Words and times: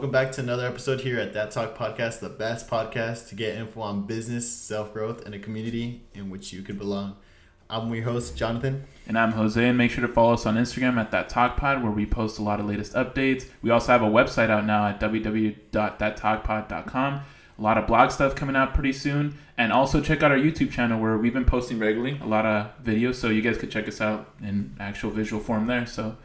Welcome 0.00 0.12
back 0.12 0.32
to 0.32 0.40
another 0.40 0.66
episode 0.66 1.02
here 1.02 1.20
at 1.20 1.34
That 1.34 1.50
Talk 1.50 1.76
Podcast, 1.76 2.20
the 2.20 2.30
best 2.30 2.70
podcast 2.70 3.28
to 3.28 3.34
get 3.34 3.56
info 3.56 3.82
on 3.82 4.06
business, 4.06 4.50
self 4.50 4.94
growth, 4.94 5.26
and 5.26 5.34
a 5.34 5.38
community 5.38 6.00
in 6.14 6.30
which 6.30 6.54
you 6.54 6.62
could 6.62 6.78
belong. 6.78 7.18
I'm 7.68 7.92
your 7.92 8.04
host, 8.04 8.34
Jonathan. 8.34 8.84
And 9.06 9.18
I'm 9.18 9.32
Jose, 9.32 9.62
and 9.62 9.76
make 9.76 9.90
sure 9.90 10.06
to 10.06 10.10
follow 10.10 10.32
us 10.32 10.46
on 10.46 10.56
Instagram 10.56 10.96
at 10.96 11.10
That 11.10 11.28
Talk 11.28 11.58
Pod, 11.58 11.82
where 11.82 11.92
we 11.92 12.06
post 12.06 12.38
a 12.38 12.42
lot 12.42 12.60
of 12.60 12.66
latest 12.66 12.94
updates. 12.94 13.44
We 13.60 13.68
also 13.68 13.92
have 13.92 14.00
a 14.00 14.06
website 14.06 14.48
out 14.48 14.64
now 14.64 14.86
at 14.86 14.98
www.thattalkpod.com. 15.00 17.20
A 17.58 17.62
lot 17.62 17.76
of 17.76 17.86
blog 17.86 18.10
stuff 18.10 18.34
coming 18.34 18.56
out 18.56 18.72
pretty 18.72 18.94
soon. 18.94 19.36
And 19.58 19.70
also 19.70 20.00
check 20.00 20.22
out 20.22 20.30
our 20.30 20.38
YouTube 20.38 20.70
channel 20.70 20.98
where 20.98 21.18
we've 21.18 21.34
been 21.34 21.44
posting 21.44 21.78
regularly, 21.78 22.18
a 22.22 22.26
lot 22.26 22.46
of 22.46 22.70
videos, 22.82 23.16
so 23.16 23.28
you 23.28 23.42
guys 23.42 23.58
could 23.58 23.70
check 23.70 23.86
us 23.86 24.00
out 24.00 24.32
in 24.42 24.74
actual 24.80 25.10
visual 25.10 25.42
form 25.42 25.66
there. 25.66 25.84
So 25.84 26.16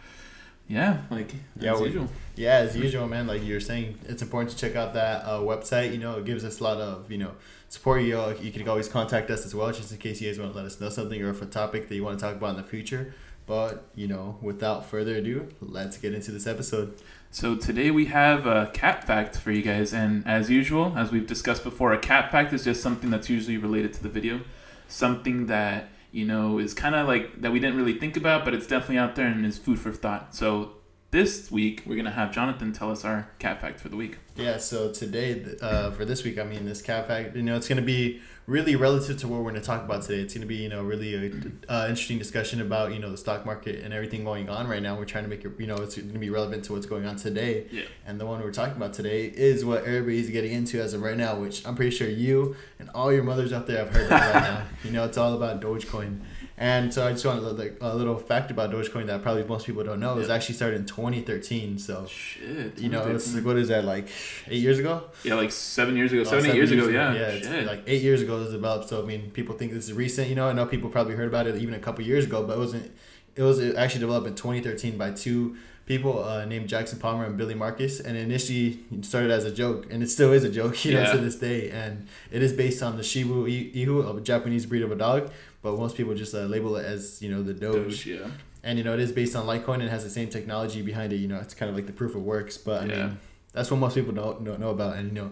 yeah, 0.68 1.02
like 1.12 1.32
Yeah, 1.60 1.74
as 1.74 1.80
we- 1.82 1.88
usual. 1.88 2.08
Yeah, 2.36 2.56
as 2.58 2.76
usual, 2.76 3.08
man. 3.08 3.28
Like 3.28 3.44
you 3.44 3.54
were 3.54 3.60
saying, 3.62 3.98
it's 4.10 4.22
important 4.22 4.52
to 4.52 4.58
check 4.58 4.76
out 4.76 4.94
that 4.94 5.24
uh, 5.26 5.40
website. 5.40 5.92
You 5.94 6.00
know, 6.00 6.18
it 6.18 6.26
gives 6.26 6.44
us 6.44 6.60
a 6.60 6.64
lot 6.64 6.78
of 6.78 7.10
you 7.12 7.18
know 7.18 7.32
support. 7.70 8.02
You 8.04 8.14
know, 8.14 8.30
you 8.42 8.52
can 8.52 8.68
always 8.68 8.88
contact 8.90 9.30
us 9.30 9.46
as 9.46 9.56
well, 9.56 9.72
just 9.72 9.92
in 9.92 9.98
case 10.00 10.20
you 10.22 10.30
guys 10.30 10.40
want 10.40 10.52
to 10.52 10.58
let 10.58 10.66
us 10.66 10.80
know 10.82 10.90
something 10.90 11.22
or 11.22 11.30
if 11.30 11.42
a 11.42 11.46
topic 11.46 11.88
that 11.88 11.96
you 11.96 12.04
want 12.04 12.20
to 12.20 12.26
talk 12.26 12.36
about 12.36 12.52
in 12.52 12.58
the 12.58 12.64
future. 12.68 13.14
But 13.48 13.86
you 13.96 14.08
know, 14.08 14.38
without 14.42 14.86
further 14.86 15.16
ado, 15.18 15.48
let's 15.62 15.98
get 15.98 16.14
into 16.14 16.32
this 16.32 16.48
episode. 16.48 16.96
So 17.32 17.56
today 17.56 17.92
we 17.92 18.06
have 18.08 18.46
a 18.48 18.72
cat 18.74 19.06
fact 19.06 19.38
for 19.38 19.52
you 19.52 19.62
guys, 19.62 19.94
and 19.94 20.26
as 20.28 20.50
usual, 20.50 20.94
as 20.98 21.12
we've 21.12 21.28
discussed 21.28 21.64
before, 21.64 21.94
a 21.94 22.00
cat 22.00 22.32
fact 22.32 22.54
is 22.54 22.64
just 22.64 22.82
something 22.82 23.10
that's 23.12 23.30
usually 23.30 23.58
related 23.58 23.94
to 23.94 24.04
the 24.04 24.10
video, 24.10 24.42
something 24.88 25.46
that 25.48 25.90
you 26.16 26.26
know 26.26 26.60
is 26.60 26.74
kind 26.74 26.96
of 26.96 27.08
like 27.08 27.42
that 27.42 27.52
we 27.52 27.60
didn't 27.60 27.76
really 27.76 28.00
think 28.00 28.16
about, 28.16 28.46
but 28.46 28.54
it's 28.54 28.66
definitely 28.66 28.98
out 28.98 29.16
there 29.16 29.28
and 29.28 29.46
is 29.46 29.58
food 29.58 29.80
for 29.80 29.92
thought. 29.92 30.34
So 30.34 30.72
this 31.12 31.52
week 31.52 31.84
we're 31.86 31.96
gonna 31.96 32.12
have 32.12 32.34
Jonathan 32.34 32.74
tell 32.74 32.92
us 32.92 33.06
our 33.06 33.30
cat 33.40 33.62
fact 33.62 33.80
for 33.80 33.90
the 33.90 33.96
week. 33.96 34.18
Yeah, 34.36 34.58
so 34.58 34.92
today, 34.92 35.46
uh, 35.62 35.92
for 35.92 36.04
this 36.04 36.26
week, 36.26 36.38
I 36.38 36.44
mean, 36.44 36.66
this 36.66 36.82
cat 36.82 37.08
fact, 37.08 37.38
you 37.38 37.42
know, 37.42 37.56
it's 37.56 37.70
going 37.70 37.78
to 37.78 37.86
be 37.86 38.20
really 38.48 38.76
relative 38.76 39.18
to 39.20 39.30
what 39.30 39.38
we're 39.38 39.52
going 39.52 39.62
to 39.62 39.66
talk 39.66 39.86
about 39.86 40.02
today. 40.02 40.20
It's 40.20 40.34
going 40.34 40.42
to 40.42 40.48
be, 40.48 40.58
you 40.58 40.68
know, 40.68 40.84
really 40.84 41.16
a 41.16 41.72
uh, 41.72 41.88
interesting 41.88 42.20
discussion 42.20 42.60
about, 42.60 42.94
you 42.94 43.00
know, 43.00 43.10
the 43.10 43.18
stock 43.18 43.46
market 43.46 43.82
and 43.84 43.94
everything 43.94 44.26
going 44.26 44.50
on 44.50 44.68
right 44.68 44.84
now. 44.84 44.98
We're 44.98 45.06
trying 45.06 45.24
to 45.24 45.30
make 45.30 45.46
it, 45.46 45.54
you 45.58 45.68
know, 45.68 45.78
it's 45.78 45.96
going 45.96 46.12
to 46.12 46.20
be 46.20 46.30
relevant 46.30 46.66
to 46.66 46.74
what's 46.74 46.86
going 46.86 47.06
on 47.06 47.16
today. 47.16 47.68
Yeah. 47.72 47.84
And 48.06 48.20
the 48.20 48.26
one 48.26 48.42
we're 48.42 48.52
talking 48.52 48.76
about 48.76 48.94
today 48.94 49.28
is 49.28 49.64
what 49.64 49.86
everybody's 49.86 50.30
getting 50.30 50.52
into 50.52 50.82
as 50.82 50.94
of 50.94 51.02
right 51.02 51.16
now, 51.16 51.40
which 51.40 51.66
I'm 51.66 51.76
pretty 51.76 51.96
sure 51.96 52.10
you 52.10 52.58
and 52.78 52.90
all 52.90 53.14
your 53.14 53.24
mothers 53.24 53.54
out 53.54 53.68
there 53.68 53.78
have 53.78 53.90
heard 53.90 54.06
of 54.06 54.12
right 54.12 54.34
now. 54.34 54.64
You 54.84 54.92
know, 54.92 55.06
it's 55.06 55.18
all 55.18 55.34
about 55.34 55.62
Dogecoin. 55.62 56.20
And 56.58 56.94
so 56.94 57.06
I 57.06 57.12
just 57.12 57.26
want 57.26 57.42
to 57.42 57.50
like 57.50 57.78
a 57.82 57.94
little 57.96 58.18
fact 58.18 58.50
about 58.50 58.72
Dogecoin 58.72 59.08
that 59.08 59.22
probably 59.22 59.44
most 59.44 59.66
people 59.66 59.84
don't 59.84 60.00
know. 60.00 60.14
It 60.14 60.20
was 60.20 60.28
Yeah. 60.30 60.36
actually 60.36 60.56
started 60.56 60.78
in 60.80 60.86
2013. 60.86 61.78
So 61.78 62.06
Shit. 62.10 62.80
you 62.80 62.88
know, 62.88 63.06
it's 63.08 63.34
like 63.36 63.44
what 63.44 63.58
is 63.58 63.68
that 63.68 63.84
like 63.84 64.08
eight 64.48 64.62
years 64.62 64.80
ago? 64.80 65.04
yeah, 65.24 65.34
like 65.36 65.52
seven 65.52 65.98
years 65.98 66.14
ago, 66.14 66.22
Oh, 66.22 66.24
seven, 66.24 66.46
eight 66.52 66.56
years 66.56 66.72
ago. 66.72 66.88
Yeah. 66.88 67.14
Yeah, 67.14 67.40
Shit. 67.40 67.66
like 67.68 67.84
eight 67.88 68.02
years 68.02 68.22
ago 68.22 68.38
it 68.38 68.44
was 68.46 68.52
developed. 68.54 68.88
So 68.88 69.04
I 69.04 69.06
mean, 69.06 69.32
people 69.32 69.56
think 69.56 69.74
this 69.74 69.84
is 69.86 69.94
recent. 69.94 70.30
You 70.30 70.36
know, 70.36 70.48
I 70.48 70.54
know 70.54 70.66
people 70.66 70.90
probably 70.90 71.16
heard 71.16 71.28
about 71.28 71.46
it 71.46 71.56
even 71.58 71.74
a 71.74 71.80
couple 71.80 72.06
years 72.06 72.24
ago, 72.26 72.44
but 72.46 72.54
it 72.56 72.60
wasn't. 72.60 72.92
It 73.36 73.42
was 73.44 73.60
actually 73.76 74.00
developed 74.00 74.28
in 74.28 74.36
2013 74.36 74.98
by 74.98 75.12
two 75.12 75.58
people 75.86 76.24
uh, 76.24 76.46
named 76.46 76.70
Jackson 76.70 76.98
Palmer 77.00 77.26
and 77.26 77.36
Billy 77.38 77.54
Markus, 77.54 78.00
and 78.00 78.18
initially 78.18 78.80
started 79.02 79.30
as 79.30 79.44
a 79.44 79.52
joke, 79.52 79.88
and 79.92 80.02
it 80.02 80.10
still 80.10 80.32
is 80.32 80.46
a 80.46 80.50
joke, 80.50 80.86
you 80.86 80.94
know, 80.94 81.12
to 81.12 81.18
this 81.18 81.36
day. 81.36 81.70
And 81.70 82.08
it 82.32 82.42
is 82.42 82.54
based 82.54 82.82
on 82.82 82.96
the 82.96 83.04
Shiba 83.04 83.34
Inu, 83.34 84.18
a 84.18 84.22
Japanese 84.22 84.66
breed 84.66 84.84
of 84.84 84.92
a 84.92 84.96
dog, 84.96 85.30
but 85.66 85.78
most 85.80 85.98
people 85.98 86.14
just 86.14 86.34
uh, 86.36 86.42
label 86.56 86.76
it 86.78 86.86
as 86.86 87.22
you 87.24 87.30
know 87.32 87.42
the 87.44 87.54
Doge, 87.54 88.06
yeah. 88.06 88.28
and 88.64 88.78
you 88.78 88.84
know 88.86 88.94
it 88.94 89.00
is 89.00 89.12
based 89.12 89.36
on 89.36 89.46
Litecoin 89.48 89.80
and 89.82 89.90
has 89.90 90.04
the 90.04 90.10
same 90.20 90.30
technology 90.30 90.82
behind 90.92 91.12
it. 91.12 91.18
You 91.18 91.28
know, 91.28 91.40
it's 91.46 91.56
kind 91.56 91.70
of 91.72 91.76
like 91.76 91.88
the 91.88 91.94
proof 92.02 92.14
of 92.16 92.22
works, 92.24 92.56
but 92.58 92.84
I 92.84 92.86
Yeah. 92.86 93.08
mean. 93.08 93.18
That's 93.58 93.72
what 93.72 93.80
most 93.80 93.96
people 93.96 94.12
don't, 94.12 94.44
don't 94.44 94.60
know 94.60 94.72
about, 94.72 94.98
and 94.98 95.06
you 95.08 95.14
know, 95.20 95.30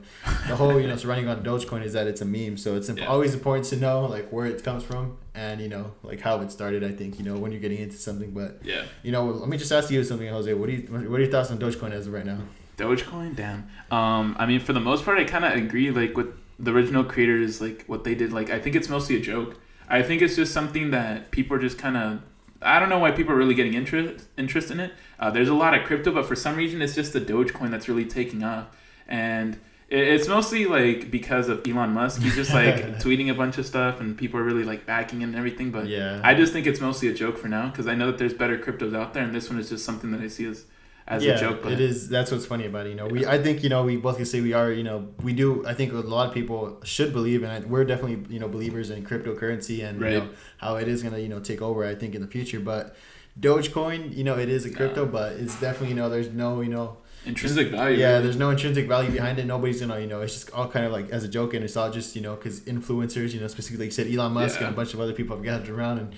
the 0.47 0.55
whole 0.55 0.79
you 0.79 0.87
know 0.87 0.95
surrounding 0.95 1.27
on 1.27 1.43
Dogecoin 1.43 1.83
is 1.83 1.91
that 1.91 2.07
it's 2.07 2.21
a 2.21 2.25
meme. 2.35 2.55
So 2.57 2.69
it's 2.77 2.89
Yeah. 2.89 3.05
always 3.13 3.33
important 3.33 3.65
to 3.71 3.75
know 3.85 4.05
like 4.15 4.29
where 4.35 4.45
it 4.45 4.63
comes 4.63 4.81
from 4.89 5.17
and 5.35 5.59
you 5.59 5.67
know 5.73 5.85
like 6.03 6.21
how 6.21 6.39
it 6.43 6.49
started. 6.49 6.81
I 6.85 6.93
think 6.99 7.19
you 7.19 7.25
know 7.25 7.35
when 7.41 7.51
you're 7.51 7.59
getting 7.67 7.79
into 7.85 7.97
something, 7.97 8.31
but 8.31 8.51
Yeah. 8.63 8.83
you 9.05 9.11
know, 9.11 9.25
let 9.25 9.49
me 9.49 9.57
just 9.57 9.73
ask 9.73 9.91
you 9.91 10.01
something, 10.05 10.29
Jose. 10.37 10.51
What 10.59 10.67
do 10.69 10.73
you 10.77 10.81
what 11.11 11.17
are 11.19 11.23
your 11.25 11.31
thoughts 11.35 11.51
on 11.51 11.57
Dogecoin 11.59 11.91
as 11.91 12.07
of 12.07 12.13
right 12.13 12.25
now? 12.33 12.39
Dogecoin, 12.77 13.35
damn. 13.35 13.59
Um, 13.91 14.35
I 14.39 14.45
mean, 14.45 14.61
for 14.61 14.71
the 14.73 14.79
most 14.89 15.03
part, 15.05 15.19
I 15.19 15.25
kind 15.25 15.43
of 15.45 15.51
agree. 15.63 15.91
Like 15.91 16.15
with 16.15 16.29
the 16.57 16.71
original 16.71 17.03
creators, 17.03 17.59
like 17.59 17.83
what 17.87 18.05
they 18.05 18.15
did. 18.15 18.31
Like 18.31 18.49
I 18.49 18.57
think 18.59 18.73
it's 18.77 18.87
mostly 18.87 19.17
a 19.17 19.19
joke. 19.19 19.57
I 19.89 20.01
think 20.01 20.21
it's 20.21 20.35
just 20.35 20.53
something 20.53 20.91
that 20.91 21.31
people 21.31 21.57
are 21.57 21.59
just 21.59 21.77
kind 21.77 21.97
of. 21.97 22.21
I 22.61 22.79
don't 22.79 22.87
know 22.87 22.99
why 22.99 23.11
people 23.11 23.33
are 23.33 23.37
really 23.37 23.55
getting 23.55 23.73
interest 23.73 24.27
interest 24.37 24.71
in 24.71 24.79
it. 24.79 24.93
Uh, 25.19 25.29
there's 25.29 25.49
a 25.49 25.53
lot 25.53 25.73
of 25.73 25.85
crypto, 25.85 26.11
but 26.11 26.25
for 26.25 26.35
some 26.35 26.55
reason, 26.55 26.81
it's 26.81 26.95
just 26.95 27.13
the 27.13 27.19
Dogecoin 27.19 27.71
that's 27.71 27.89
really 27.89 28.05
taking 28.05 28.43
off, 28.43 28.67
and 29.07 29.55
it, 29.89 30.07
it's 30.07 30.27
mostly 30.27 30.65
like 30.65 31.11
because 31.11 31.49
of 31.49 31.67
Elon 31.67 31.91
Musk. 31.91 32.21
He's 32.21 32.35
just 32.35 32.53
like 32.53 32.75
tweeting 32.99 33.29
a 33.29 33.33
bunch 33.33 33.57
of 33.57 33.65
stuff, 33.65 33.99
and 33.99 34.17
people 34.17 34.39
are 34.39 34.43
really 34.43 34.63
like 34.63 34.85
backing 34.85 35.21
it 35.21 35.25
and 35.25 35.35
everything. 35.35 35.71
But 35.71 35.87
yeah, 35.87 36.21
I 36.23 36.33
just 36.33 36.53
think 36.53 36.65
it's 36.65 36.79
mostly 36.79 37.09
a 37.09 37.13
joke 37.13 37.37
for 37.37 37.49
now 37.49 37.69
because 37.69 37.87
I 37.87 37.95
know 37.95 38.07
that 38.07 38.17
there's 38.17 38.33
better 38.33 38.57
cryptos 38.57 38.95
out 38.95 39.13
there, 39.13 39.23
and 39.23 39.35
this 39.35 39.49
one 39.49 39.59
is 39.59 39.69
just 39.69 39.83
something 39.83 40.11
that 40.11 40.21
I 40.21 40.27
see 40.27 40.45
as 40.45 40.65
as 41.07 41.23
yeah, 41.23 41.33
a 41.33 41.39
joke. 41.39 41.61
But 41.63 41.73
it 41.73 41.79
is. 41.81 42.07
That's 42.09 42.31
what's 42.31 42.45
funny 42.45 42.65
about 42.65 42.85
it. 42.87 42.89
You 42.91 42.95
know, 42.95 43.07
we 43.07 43.25
I 43.25 43.37
think 43.41 43.63
you 43.63 43.69
know 43.69 43.83
we 43.83 43.97
both 43.97 44.17
can 44.17 44.25
say 44.25 44.41
we 44.41 44.53
are. 44.53 44.71
You 44.71 44.83
know, 44.83 45.09
we 45.21 45.33
do. 45.33 45.65
I 45.67 45.73
think 45.73 45.91
a 45.93 45.97
lot 45.97 46.27
of 46.29 46.33
people 46.33 46.79
should 46.83 47.11
believe, 47.13 47.43
and 47.43 47.69
we're 47.69 47.85
definitely 47.85 48.25
you 48.33 48.39
know 48.39 48.47
believers 48.47 48.89
in 48.89 49.05
cryptocurrency 49.05 49.83
and 49.87 50.01
Right. 50.01 50.13
you 50.13 50.19
know 50.19 50.29
how 50.57 50.75
it 50.77 50.87
is 50.87 51.03
gonna 51.03 51.19
you 51.19 51.29
know 51.29 51.39
take 51.39 51.61
over. 51.61 51.85
I 51.85 51.95
think 51.95 52.15
in 52.15 52.21
the 52.21 52.27
future, 52.27 52.59
but 52.59 52.95
Dogecoin, 53.39 54.15
you 54.15 54.23
know, 54.23 54.37
it 54.37 54.47
is 54.49 54.65
a 54.65 54.69
crypto, 54.69 55.05
Nah. 55.05 55.11
but 55.11 55.31
it's 55.33 55.59
definitely 55.59 55.89
you 55.89 55.95
know 55.95 56.09
there's 56.09 56.29
no 56.29 56.61
you 56.61 56.69
know 56.69 56.97
intrinsic 57.25 57.69
value. 57.69 57.97
yeah 57.97 58.19
there's 58.19 58.35
no 58.35 58.49
intrinsic 58.49 58.87
value 58.87 59.09
behind 59.09 59.39
it. 59.39 59.45
Nobody's 59.45 59.81
gonna 59.81 59.99
you 59.99 60.07
know 60.07 60.21
it's 60.21 60.33
just 60.33 60.51
all 60.51 60.67
kind 60.67 60.85
of 60.85 60.91
like 60.91 61.09
as 61.09 61.23
a 61.23 61.27
joke, 61.27 61.53
and 61.53 61.63
it's 61.63 61.75
all 61.75 61.89
just 61.91 62.15
you 62.15 62.21
know 62.21 62.35
because 62.35 62.61
influencers, 62.61 63.33
you 63.33 63.39
know, 63.39 63.47
specifically 63.47 63.85
like 63.87 63.97
you 63.97 64.03
said 64.03 64.13
Elon 64.13 64.33
Musk 64.33 64.59
Yeah. 64.59 64.67
and 64.67 64.73
a 64.73 64.75
bunch 64.75 64.93
of 64.93 64.99
other 64.99 65.13
people 65.13 65.35
have 65.35 65.43
gathered 65.43 65.69
around 65.69 65.97
and 65.99 66.15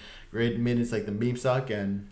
made 0.64 0.78
it's 0.80 0.92
like 0.92 1.06
the 1.06 1.12
meme 1.12 1.38
stock 1.38 1.70
and 1.70 2.10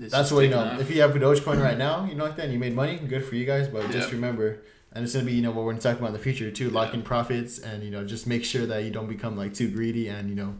It's 0.00 0.12
that's 0.12 0.32
what 0.32 0.40
you 0.40 0.50
know. 0.50 0.58
off. 0.60 0.80
If 0.80 0.90
you 0.90 1.00
have 1.02 1.14
a 1.14 1.18
Dogecoin 1.18 1.62
right 1.62 1.78
now, 1.78 2.04
you 2.04 2.14
know 2.14 2.24
like 2.24 2.36
that, 2.36 2.44
and 2.44 2.52
you 2.52 2.58
made 2.58 2.74
money, 2.74 2.96
good 2.98 3.24
for 3.24 3.36
you 3.36 3.44
guys. 3.46 3.68
But 3.68 3.90
just 3.90 4.12
remember, 4.12 4.62
and 4.92 5.04
it's 5.04 5.12
gonna 5.14 5.24
be 5.26 5.32
you 5.32 5.42
know 5.42 5.50
what 5.50 5.64
we're 5.64 5.72
gonna 5.72 5.82
talk 5.82 5.98
about 5.98 6.08
in 6.08 6.12
the 6.14 6.18
future 6.18 6.50
too, 6.50 6.70
lock 6.70 6.94
in 6.94 7.02
profits, 7.02 7.58
and 7.58 7.82
you 7.82 7.90
know 7.90 8.04
just 8.04 8.26
make 8.26 8.44
sure 8.44 8.66
that 8.66 8.84
you 8.84 8.90
don't 8.90 9.08
become 9.08 9.36
like 9.36 9.54
too 9.54 9.70
greedy, 9.70 10.08
and 10.08 10.28
you 10.28 10.34
know, 10.34 10.56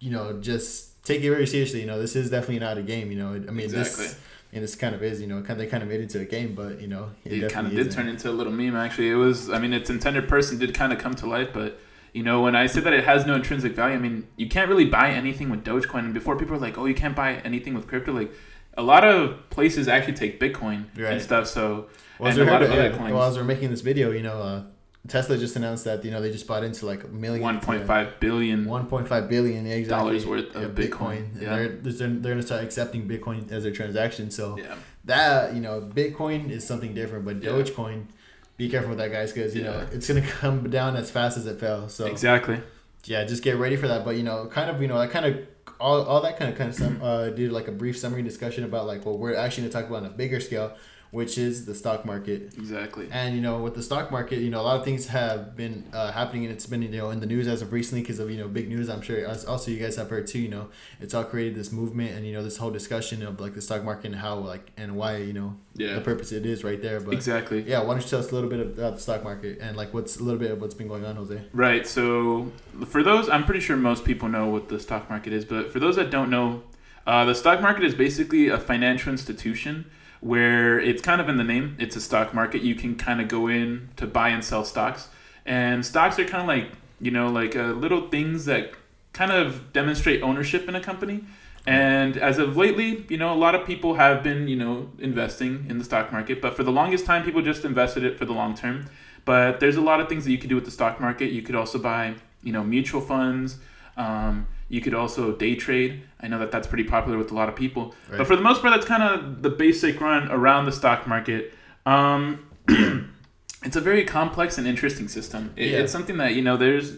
you 0.00 0.10
know 0.10 0.40
just 0.40 1.04
take 1.04 1.22
it 1.22 1.30
very 1.30 1.46
seriously. 1.46 1.80
You 1.80 1.86
know 1.86 1.98
this 2.00 2.16
is 2.16 2.30
definitely 2.30 2.58
not 2.58 2.78
a 2.78 2.82
game. 2.82 3.12
You 3.12 3.18
know 3.18 3.34
I 3.34 3.38
mean 3.38 3.60
Exactly. 3.66 4.06
this. 4.06 4.18
And 4.50 4.62
this 4.62 4.76
kind 4.76 4.94
of 4.94 5.02
is, 5.02 5.20
you 5.20 5.26
know, 5.26 5.40
kind 5.40 5.50
of, 5.50 5.58
they 5.58 5.66
kind 5.66 5.82
of 5.82 5.90
made 5.90 6.00
it 6.00 6.04
into 6.04 6.20
a 6.20 6.24
game, 6.24 6.54
but 6.54 6.80
you 6.80 6.86
know, 6.86 7.10
it 7.22 7.52
kind 7.52 7.66
of 7.66 7.74
did 7.74 7.80
isn't. 7.80 7.92
turn 7.92 8.08
into 8.08 8.30
a 8.30 8.32
little 8.32 8.50
meme. 8.50 8.74
Actually, 8.74 9.10
it 9.10 9.14
was. 9.14 9.50
I 9.50 9.58
mean, 9.58 9.74
its 9.74 9.90
intended 9.90 10.26
person 10.26 10.58
did 10.58 10.72
kind 10.72 10.90
of 10.90 10.98
come 10.98 11.14
to 11.16 11.26
life, 11.26 11.50
but 11.52 11.78
you 12.18 12.24
know, 12.28 12.38
when 12.46 12.54
I 12.62 12.66
say 12.72 12.80
that 12.86 12.92
it 13.00 13.04
has 13.12 13.20
no 13.30 13.34
intrinsic 13.40 13.72
value, 13.80 13.94
I 13.98 14.02
mean 14.06 14.16
you 14.42 14.48
can't 14.54 14.68
really 14.72 14.88
buy 14.98 15.06
anything 15.22 15.48
with 15.52 15.62
Dogecoin. 15.70 16.04
And 16.08 16.14
before 16.20 16.34
people 16.40 16.54
are 16.56 16.64
like, 16.68 16.76
"Oh, 16.80 16.86
you 16.90 16.94
can't 17.02 17.16
buy 17.22 17.30
anything 17.50 17.72
with 17.76 17.86
crypto," 17.90 18.10
like 18.12 18.30
a 18.82 18.82
lot 18.92 19.02
of 19.12 19.18
places 19.56 19.84
actually 19.94 20.16
take 20.22 20.32
Bitcoin 20.44 20.78
Right. 20.96 21.12
and 21.12 21.22
stuff. 21.28 21.44
So 21.56 21.64
Well, 22.18 22.28
as 22.30 22.36
and 22.38 22.48
a 22.48 22.52
lot 22.52 22.62
of 22.64 22.70
other 22.72 22.88
yeah, 22.90 22.96
coins. 22.98 23.12
well, 23.14 23.28
as 23.30 23.36
we're 23.38 23.50
making 23.54 23.70
this 23.74 23.82
video, 23.90 24.06
you 24.18 24.22
know, 24.28 24.38
uh, 24.50 24.62
Tesla 25.14 25.34
just 25.38 25.54
announced 25.60 25.84
that 25.88 25.98
you 26.04 26.10
know 26.12 26.20
they 26.24 26.32
just 26.38 26.46
bought 26.50 26.64
into 26.68 26.82
like 26.92 27.02
a 27.04 27.08
million, 27.24 27.42
one 27.50 27.60
point 27.60 27.82
five 27.92 28.08
billion 28.20 28.58
one 28.76 28.86
point 28.92 29.06
five 29.12 29.24
billion 29.34 29.60
yeah, 29.66 29.74
exactly, 29.82 30.18
dollars 30.18 30.26
worth 30.32 30.50
of 30.56 30.62
yeah, 30.62 30.68
Bitcoin. 30.84 31.22
And 31.34 31.42
Yeah. 31.42 31.56
They're, 31.56 31.68
they're 31.68 32.08
they're 32.20 32.32
gonna 32.34 32.42
start 32.50 32.62
accepting 32.68 33.00
Bitcoin 33.12 33.38
as 33.56 33.62
their 33.64 33.72
transaction. 33.80 34.30
So 34.38 34.44
Yeah. 34.58 34.74
that 35.12 35.54
you 35.54 35.60
know, 35.66 35.76
Bitcoin 36.00 36.50
is 36.50 36.62
something 36.66 36.92
different, 37.00 37.24
but. 37.28 37.36
Dogecoin, 37.40 37.98
be 38.58 38.68
careful 38.68 38.90
with 38.90 38.98
that, 38.98 39.10
guys, 39.10 39.32
because 39.32 39.54
you 39.56 39.62
know 39.62 39.86
it's 39.90 40.06
gonna 40.08 40.20
come 40.40 40.68
down 40.68 40.96
as 40.96 41.10
fast 41.10 41.38
as 41.38 41.46
it 41.46 41.58
fell. 41.58 41.88
So 41.88 42.04
Exactly. 42.06 42.60
yeah, 43.04 43.24
just 43.24 43.42
get 43.42 43.56
ready 43.56 43.76
for 43.76 43.88
that. 43.88 44.04
But 44.04 44.16
you 44.16 44.22
know, 44.22 44.46
kind 44.46 44.68
of 44.68 44.82
you 44.82 44.88
know, 44.88 44.98
that 44.98 45.10
kind 45.10 45.24
of 45.24 45.38
all, 45.80 46.02
all 46.02 46.20
that 46.22 46.38
kind 46.38 46.50
of 46.50 46.58
kind 46.58 46.68
of 46.70 46.76
some 46.76 47.00
uh, 47.02 47.28
did 47.30 47.52
like 47.52 47.68
a 47.68 47.72
brief 47.72 47.96
summary 47.96 48.22
discussion 48.22 48.64
about 48.64 48.86
like 48.86 49.06
what 49.06 49.18
we're 49.18 49.34
actually 49.36 49.62
gonna 49.68 49.72
talk 49.72 49.88
about 49.88 50.02
on 50.04 50.06
a 50.06 50.14
bigger 50.14 50.40
scale, 50.40 50.72
which 51.10 51.38
is 51.38 51.64
the 51.64 51.74
stock 51.74 52.04
market. 52.04 52.52
Exactly. 52.56 53.08
And 53.10 53.34
you 53.34 53.40
know, 53.40 53.60
with 53.62 53.74
the 53.74 53.82
stock 53.82 54.10
market, 54.10 54.40
you 54.40 54.50
know, 54.50 54.60
a 54.60 54.62
lot 54.62 54.78
of 54.78 54.84
things 54.84 55.06
have 55.08 55.56
been 55.56 55.84
uh, 55.92 56.12
happening, 56.12 56.44
and 56.44 56.52
it's 56.52 56.66
been 56.66 56.82
you 56.82 56.90
know 56.90 57.10
in 57.10 57.20
the 57.20 57.26
news 57.26 57.48
as 57.48 57.62
of 57.62 57.72
recently 57.72 58.02
because 58.02 58.18
of 58.18 58.30
you 58.30 58.38
know 58.38 58.48
big 58.48 58.68
news. 58.68 58.88
I'm 58.88 59.00
sure 59.02 59.26
also 59.28 59.70
you 59.70 59.78
guys 59.78 59.96
have 59.96 60.10
heard 60.10 60.26
too. 60.26 60.38
You 60.38 60.48
know, 60.48 60.68
it's 61.00 61.14
all 61.14 61.24
created 61.24 61.54
this 61.54 61.72
movement 61.72 62.12
and 62.12 62.26
you 62.26 62.32
know 62.32 62.42
this 62.42 62.56
whole 62.56 62.70
discussion 62.70 63.22
of 63.22 63.40
like 63.40 63.54
the 63.54 63.62
stock 63.62 63.84
market 63.84 64.06
and 64.06 64.16
how 64.16 64.36
like 64.36 64.70
and 64.76 64.96
why 64.96 65.16
you 65.16 65.32
know 65.32 65.56
yeah. 65.74 65.94
the 65.94 66.00
purpose 66.00 66.32
it 66.32 66.44
is 66.44 66.64
right 66.64 66.80
there. 66.82 67.00
But 67.00 67.14
Exactly. 67.14 67.62
yeah, 67.62 67.80
why 67.80 67.94
don't 67.94 68.02
you 68.02 68.08
tell 68.08 68.20
us 68.20 68.30
a 68.30 68.34
little 68.34 68.50
bit 68.50 68.60
about 68.60 68.96
the 68.96 69.00
stock 69.00 69.24
market 69.24 69.58
and 69.60 69.76
like 69.76 69.94
what's 69.94 70.18
a 70.18 70.22
little 70.22 70.38
bit 70.38 70.50
of 70.50 70.60
what's 70.60 70.74
been 70.74 70.88
going 70.88 71.04
on, 71.04 71.16
Jose? 71.16 71.40
Right. 71.52 71.86
So 71.86 72.52
for 72.86 73.02
those, 73.02 73.28
I'm 73.28 73.44
pretty 73.44 73.60
sure 73.60 73.76
most 73.76 74.04
people 74.04 74.28
know 74.28 74.48
what 74.48 74.68
the 74.68 74.78
stock 74.80 75.08
market 75.08 75.32
is, 75.32 75.44
but 75.44 75.72
for 75.72 75.80
those 75.80 75.96
that 75.96 76.10
don't 76.10 76.30
know, 76.30 76.62
uh, 77.06 77.24
the 77.24 77.34
stock 77.34 77.62
market 77.62 77.84
is 77.84 77.94
basically 77.94 78.48
a 78.48 78.58
financial 78.58 79.10
institution 79.10 79.90
where 80.20 80.78
it's 80.78 81.02
kind 81.02 81.20
of 81.20 81.28
in 81.28 81.36
the 81.36 81.44
name. 81.44 81.76
It's 81.78 81.96
a 81.96 82.00
stock 82.00 82.34
market. 82.34 82.62
You 82.62 82.74
can 82.74 82.96
kind 82.96 83.20
of 83.20 83.28
go 83.28 83.46
in 83.48 83.88
to 83.96 84.06
buy 84.06 84.28
and 84.30 84.44
sell 84.44 84.64
stocks, 84.64 85.08
and 85.46 85.84
stocks 85.84 86.18
are 86.18 86.24
kind 86.24 86.42
of 86.42 86.48
like 86.48 86.72
you 87.00 87.10
know 87.10 87.28
like 87.30 87.56
uh, 87.56 87.72
little 87.72 88.08
things 88.08 88.44
that 88.46 88.72
kind 89.12 89.32
of 89.32 89.72
demonstrate 89.72 90.22
ownership 90.22 90.68
in 90.68 90.74
a 90.74 90.80
company. 90.80 91.24
And 91.66 92.16
as 92.16 92.38
of 92.38 92.56
lately, 92.56 93.04
you 93.10 93.18
know, 93.18 93.34
a 93.34 93.36
lot 93.36 93.54
of 93.54 93.66
people 93.66 93.94
have 93.94 94.22
been, 94.22 94.48
you 94.48 94.56
know, 94.56 94.90
investing 94.98 95.66
in 95.68 95.76
the 95.76 95.84
stock 95.84 96.10
market, 96.12 96.40
but 96.40 96.56
for 96.56 96.62
the 96.62 96.72
longest 96.72 97.04
time, 97.04 97.24
people 97.24 97.42
just 97.42 97.62
invested 97.62 98.04
it 98.04 98.16
for 98.16 98.24
the 98.24 98.32
long 98.32 98.54
term. 98.54 98.86
But 99.26 99.60
there's 99.60 99.76
a 99.76 99.82
lot 99.82 100.00
of 100.00 100.08
things 100.08 100.24
that 100.24 100.30
you 100.30 100.38
could 100.38 100.48
do 100.48 100.54
with 100.54 100.64
the 100.64 100.70
stock 100.70 100.98
market. 100.98 101.30
You 101.30 101.42
could 101.42 101.54
also 101.54 101.78
buy, 101.78 102.14
you 102.42 102.52
know, 102.52 102.64
mutual 102.64 103.02
funds. 103.02 103.58
Um, 103.98 104.46
you 104.68 104.80
could 104.80 104.94
also 104.94 105.32
day 105.32 105.54
trade. 105.54 106.02
I 106.20 106.28
know 106.28 106.38
that 106.38 106.50
that's 106.50 106.66
pretty 106.66 106.84
popular 106.84 107.16
with 107.18 107.30
a 107.30 107.34
lot 107.34 107.48
of 107.48 107.56
people. 107.56 107.94
Right. 108.08 108.18
But 108.18 108.26
for 108.26 108.36
the 108.36 108.42
most 108.42 108.60
part, 108.60 108.74
that's 108.74 108.86
kind 108.86 109.02
of 109.02 109.42
the 109.42 109.50
basic 109.50 110.00
run 110.00 110.30
around 110.30 110.66
the 110.66 110.72
stock 110.72 111.06
market. 111.06 111.52
Um, 111.86 112.46
it's 112.68 113.76
a 113.76 113.80
very 113.80 114.04
complex 114.04 114.58
and 114.58 114.66
interesting 114.66 115.08
system. 115.08 115.52
It, 115.56 115.70
yeah. 115.70 115.78
It's 115.78 115.92
something 115.92 116.18
that 116.18 116.34
you 116.34 116.42
know 116.42 116.56
there's 116.56 116.96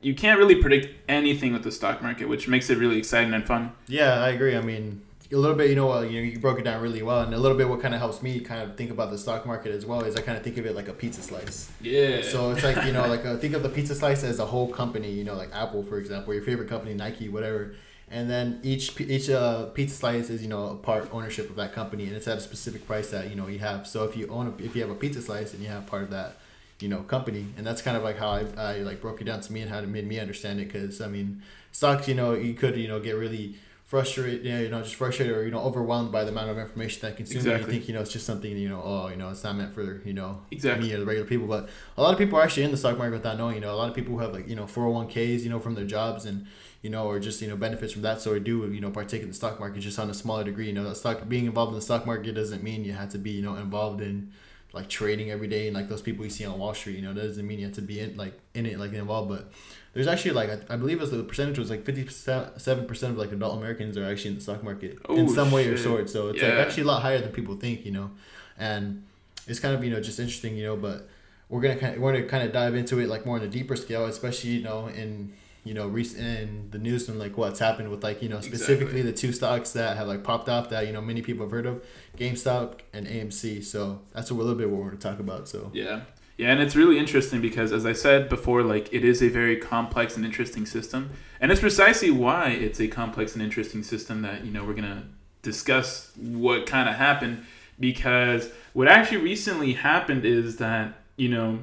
you 0.00 0.14
can't 0.14 0.38
really 0.38 0.54
predict 0.54 0.94
anything 1.08 1.52
with 1.52 1.64
the 1.64 1.72
stock 1.72 2.02
market, 2.02 2.28
which 2.28 2.46
makes 2.46 2.70
it 2.70 2.78
really 2.78 2.98
exciting 2.98 3.34
and 3.34 3.44
fun. 3.44 3.72
Yeah, 3.88 4.22
I 4.22 4.28
agree. 4.28 4.56
I 4.56 4.60
mean, 4.60 5.02
a 5.30 5.36
little 5.36 5.56
bit, 5.56 5.68
you 5.68 5.76
know, 5.76 5.92
uh, 5.92 6.00
you 6.00 6.20
know, 6.20 6.26
you 6.26 6.38
broke 6.38 6.58
it 6.58 6.62
down 6.62 6.80
really 6.80 7.02
well, 7.02 7.20
and 7.20 7.34
a 7.34 7.38
little 7.38 7.56
bit 7.56 7.68
what 7.68 7.80
kind 7.80 7.92
of 7.92 8.00
helps 8.00 8.22
me 8.22 8.40
kind 8.40 8.62
of 8.62 8.76
think 8.76 8.90
about 8.90 9.10
the 9.10 9.18
stock 9.18 9.44
market 9.44 9.72
as 9.72 9.84
well 9.84 10.00
is 10.02 10.16
I 10.16 10.22
kind 10.22 10.38
of 10.38 10.44
think 10.44 10.56
of 10.56 10.64
it 10.64 10.74
like 10.74 10.88
a 10.88 10.92
pizza 10.92 11.22
slice. 11.22 11.70
Yeah. 11.82 12.22
So 12.22 12.50
it's 12.52 12.64
like 12.64 12.84
you 12.86 12.92
know, 12.92 13.06
like 13.08 13.24
a, 13.24 13.32
uh, 13.32 13.36
think 13.36 13.54
of 13.54 13.62
the 13.62 13.68
pizza 13.68 13.94
slice 13.94 14.24
as 14.24 14.38
a 14.38 14.46
whole 14.46 14.68
company. 14.68 15.10
You 15.10 15.24
know, 15.24 15.34
like 15.34 15.50
Apple, 15.52 15.82
for 15.82 15.98
example, 15.98 16.32
your 16.32 16.42
favorite 16.42 16.68
company, 16.68 16.94
Nike, 16.94 17.28
whatever. 17.28 17.74
And 18.10 18.30
then 18.30 18.60
each 18.62 18.98
each 19.02 19.28
uh, 19.28 19.66
pizza 19.66 19.96
slice 19.96 20.30
is 20.30 20.42
you 20.42 20.48
know 20.48 20.68
a 20.68 20.76
part 20.76 21.10
ownership 21.12 21.50
of 21.50 21.56
that 21.56 21.74
company, 21.74 22.06
and 22.06 22.16
it's 22.16 22.26
at 22.26 22.38
a 22.38 22.40
specific 22.40 22.86
price 22.86 23.10
that 23.10 23.28
you 23.28 23.36
know 23.36 23.48
you 23.48 23.58
have. 23.58 23.86
So 23.86 24.04
if 24.04 24.16
you 24.16 24.28
own 24.28 24.46
a, 24.46 24.64
if 24.64 24.74
you 24.74 24.80
have 24.80 24.90
a 24.90 24.94
pizza 24.94 25.20
slice 25.20 25.52
and 25.52 25.62
you 25.62 25.68
have 25.68 25.86
part 25.86 26.04
of 26.04 26.10
that 26.10 26.38
you 26.80 26.88
know 26.88 26.98
company 27.02 27.44
and 27.56 27.66
that's 27.66 27.82
kind 27.82 27.96
of 27.96 28.04
like 28.04 28.16
how 28.16 28.28
I, 28.28 28.44
I 28.56 28.76
like 28.78 29.00
broke 29.00 29.20
it 29.20 29.24
down 29.24 29.40
to 29.40 29.52
me 29.52 29.62
and 29.62 29.70
how 29.70 29.78
it 29.80 29.88
made 29.88 30.06
me 30.06 30.20
understand 30.20 30.60
it 30.60 30.72
because 30.72 31.00
i 31.00 31.08
mean 31.08 31.42
stocks 31.72 32.06
you 32.06 32.14
know 32.14 32.34
you 32.34 32.54
could 32.54 32.76
you 32.76 32.86
know 32.86 33.00
get 33.00 33.16
really 33.16 33.56
frustrated 33.88 34.44
yeah, 34.44 34.60
you 34.60 34.68
know 34.68 34.82
just 34.82 34.96
frustrated 34.96 35.34
or 35.34 35.44
you 35.46 35.50
know 35.50 35.60
overwhelmed 35.60 36.12
by 36.12 36.22
the 36.22 36.30
amount 36.30 36.50
of 36.50 36.58
information 36.58 37.00
that 37.00 37.16
consume 37.16 37.38
exactly. 37.38 37.60
you 37.60 37.72
think 37.72 37.88
you 37.88 37.94
know 37.94 38.02
it's 38.02 38.12
just 38.12 38.26
something 38.26 38.54
you 38.54 38.68
know 38.68 38.82
oh 38.84 39.08
you 39.08 39.16
know 39.16 39.30
it's 39.30 39.42
not 39.42 39.56
meant 39.56 39.72
for 39.72 40.02
you 40.04 40.12
know 40.12 40.42
exactly. 40.50 40.88
me 40.88 40.94
or 40.94 40.98
the 40.98 41.06
regular 41.06 41.26
people 41.26 41.46
but 41.46 41.70
a 41.96 42.02
lot 42.02 42.12
of 42.12 42.18
people 42.18 42.38
are 42.38 42.42
actually 42.42 42.64
in 42.64 42.70
the 42.70 42.76
stock 42.76 42.98
market 42.98 43.14
without 43.14 43.38
knowing 43.38 43.54
you 43.54 43.62
know 43.62 43.72
a 43.72 43.78
lot 43.78 43.88
of 43.88 43.94
people 43.94 44.12
who 44.12 44.18
have 44.18 44.34
like 44.34 44.46
you 44.46 44.54
know 44.54 44.64
401ks 44.64 45.40
you 45.40 45.48
know 45.48 45.58
from 45.58 45.74
their 45.74 45.86
jobs 45.86 46.26
and 46.26 46.46
you 46.82 46.90
know 46.90 47.06
or 47.06 47.18
just 47.18 47.40
you 47.40 47.48
know 47.48 47.56
benefits 47.56 47.94
from 47.94 48.02
that 48.02 48.20
so 48.20 48.34
they 48.34 48.40
do 48.40 48.70
you 48.70 48.78
know 48.78 48.90
partake 48.90 49.22
in 49.22 49.28
the 49.28 49.34
stock 49.34 49.58
market 49.58 49.80
just 49.80 49.98
on 49.98 50.10
a 50.10 50.14
smaller 50.14 50.44
degree 50.44 50.66
you 50.66 50.74
know 50.74 50.86
that 50.86 50.96
stock 50.96 51.26
being 51.26 51.46
involved 51.46 51.70
in 51.70 51.76
the 51.76 51.82
stock 51.82 52.04
market 52.04 52.34
doesn't 52.34 52.62
mean 52.62 52.84
you 52.84 52.92
have 52.92 53.08
to 53.08 53.18
be 53.18 53.30
you 53.30 53.42
know 53.42 53.54
involved 53.54 54.02
in 54.02 54.30
like 54.78 54.88
trading 54.88 55.30
every 55.30 55.48
day 55.48 55.66
and 55.66 55.76
like 55.76 55.88
those 55.88 56.00
people 56.00 56.24
you 56.24 56.30
see 56.30 56.44
on 56.44 56.58
Wall 56.58 56.72
Street. 56.72 56.96
You 56.96 57.02
know, 57.02 57.12
that 57.12 57.22
doesn't 57.22 57.46
mean 57.46 57.58
you 57.58 57.66
have 57.66 57.74
to 57.74 57.82
be 57.82 58.00
in 58.00 58.16
like 58.16 58.38
in 58.54 58.64
it 58.64 58.78
like 58.78 58.92
involved. 58.92 59.28
But 59.28 59.52
there's 59.92 60.06
actually 60.06 60.30
like 60.32 60.50
I, 60.50 60.74
I 60.74 60.76
believe 60.76 61.02
as 61.02 61.10
the 61.10 61.22
percentage 61.22 61.58
was 61.58 61.70
like 61.70 61.84
fifty 61.84 62.06
seven 62.08 62.86
percent 62.86 63.12
of 63.12 63.18
like 63.18 63.32
adult 63.32 63.58
Americans 63.58 63.96
are 63.96 64.04
actually 64.04 64.30
in 64.30 64.36
the 64.36 64.42
stock 64.42 64.62
market 64.62 64.98
oh, 65.08 65.16
in 65.16 65.28
some 65.28 65.50
way 65.50 65.66
or 65.66 65.76
sort. 65.76 66.08
So 66.08 66.28
it's 66.28 66.40
yeah. 66.40 66.50
like 66.50 66.66
actually 66.66 66.84
a 66.84 66.86
lot 66.86 67.02
higher 67.02 67.20
than 67.20 67.32
people 67.32 67.56
think. 67.56 67.84
You 67.84 67.92
know, 67.92 68.10
and 68.56 69.04
it's 69.46 69.58
kind 69.58 69.74
of 69.74 69.82
you 69.82 69.90
know 69.90 70.00
just 70.00 70.20
interesting. 70.20 70.56
You 70.56 70.66
know, 70.66 70.76
but 70.76 71.08
we're 71.48 71.60
gonna 71.60 71.76
kind 71.76 71.96
of, 71.96 72.00
we're 72.00 72.12
gonna 72.12 72.26
kind 72.26 72.44
of 72.44 72.52
dive 72.52 72.74
into 72.76 73.00
it 73.00 73.08
like 73.08 73.26
more 73.26 73.36
on 73.36 73.42
a 73.42 73.48
deeper 73.48 73.74
scale, 73.74 74.06
especially 74.06 74.50
you 74.50 74.62
know 74.62 74.86
in 74.86 75.32
you 75.68 75.74
know, 75.74 75.86
recent 75.86 76.26
in 76.26 76.70
the 76.70 76.78
news 76.78 77.10
and 77.10 77.18
like 77.18 77.36
what's 77.36 77.58
happened 77.58 77.90
with 77.90 78.02
like 78.02 78.22
you 78.22 78.28
know 78.30 78.40
specifically 78.40 79.00
exactly. 79.00 79.02
the 79.02 79.12
two 79.12 79.32
stocks 79.32 79.72
that 79.72 79.98
have 79.98 80.08
like 80.08 80.24
popped 80.24 80.48
off 80.48 80.70
that 80.70 80.86
you 80.86 80.94
know 80.94 81.02
many 81.02 81.20
people 81.20 81.44
have 81.44 81.50
heard 81.50 81.66
of, 81.66 81.84
GameStop 82.16 82.80
and 82.94 83.06
AMC. 83.06 83.62
So 83.62 84.00
that's 84.14 84.30
a 84.30 84.34
little 84.34 84.54
bit 84.54 84.70
what 84.70 84.78
we're 84.78 84.86
going 84.86 84.98
to 84.98 85.08
talk 85.08 85.20
about. 85.20 85.46
So 85.46 85.70
yeah, 85.74 86.00
yeah, 86.38 86.52
and 86.52 86.62
it's 86.62 86.74
really 86.74 86.98
interesting 86.98 87.42
because 87.42 87.70
as 87.70 87.84
I 87.84 87.92
said 87.92 88.30
before, 88.30 88.62
like 88.62 88.88
it 88.94 89.04
is 89.04 89.22
a 89.22 89.28
very 89.28 89.56
complex 89.56 90.16
and 90.16 90.24
interesting 90.24 90.64
system, 90.64 91.10
and 91.38 91.52
it's 91.52 91.60
precisely 91.60 92.10
why 92.10 92.48
it's 92.48 92.80
a 92.80 92.88
complex 92.88 93.34
and 93.34 93.42
interesting 93.42 93.82
system 93.82 94.22
that 94.22 94.46
you 94.46 94.50
know 94.50 94.64
we're 94.64 94.72
gonna 94.72 95.06
discuss 95.42 96.12
what 96.16 96.64
kind 96.64 96.88
of 96.88 96.94
happened 96.94 97.44
because 97.78 98.50
what 98.72 98.88
actually 98.88 99.18
recently 99.18 99.74
happened 99.74 100.24
is 100.24 100.56
that 100.56 100.94
you 101.16 101.28
know 101.28 101.58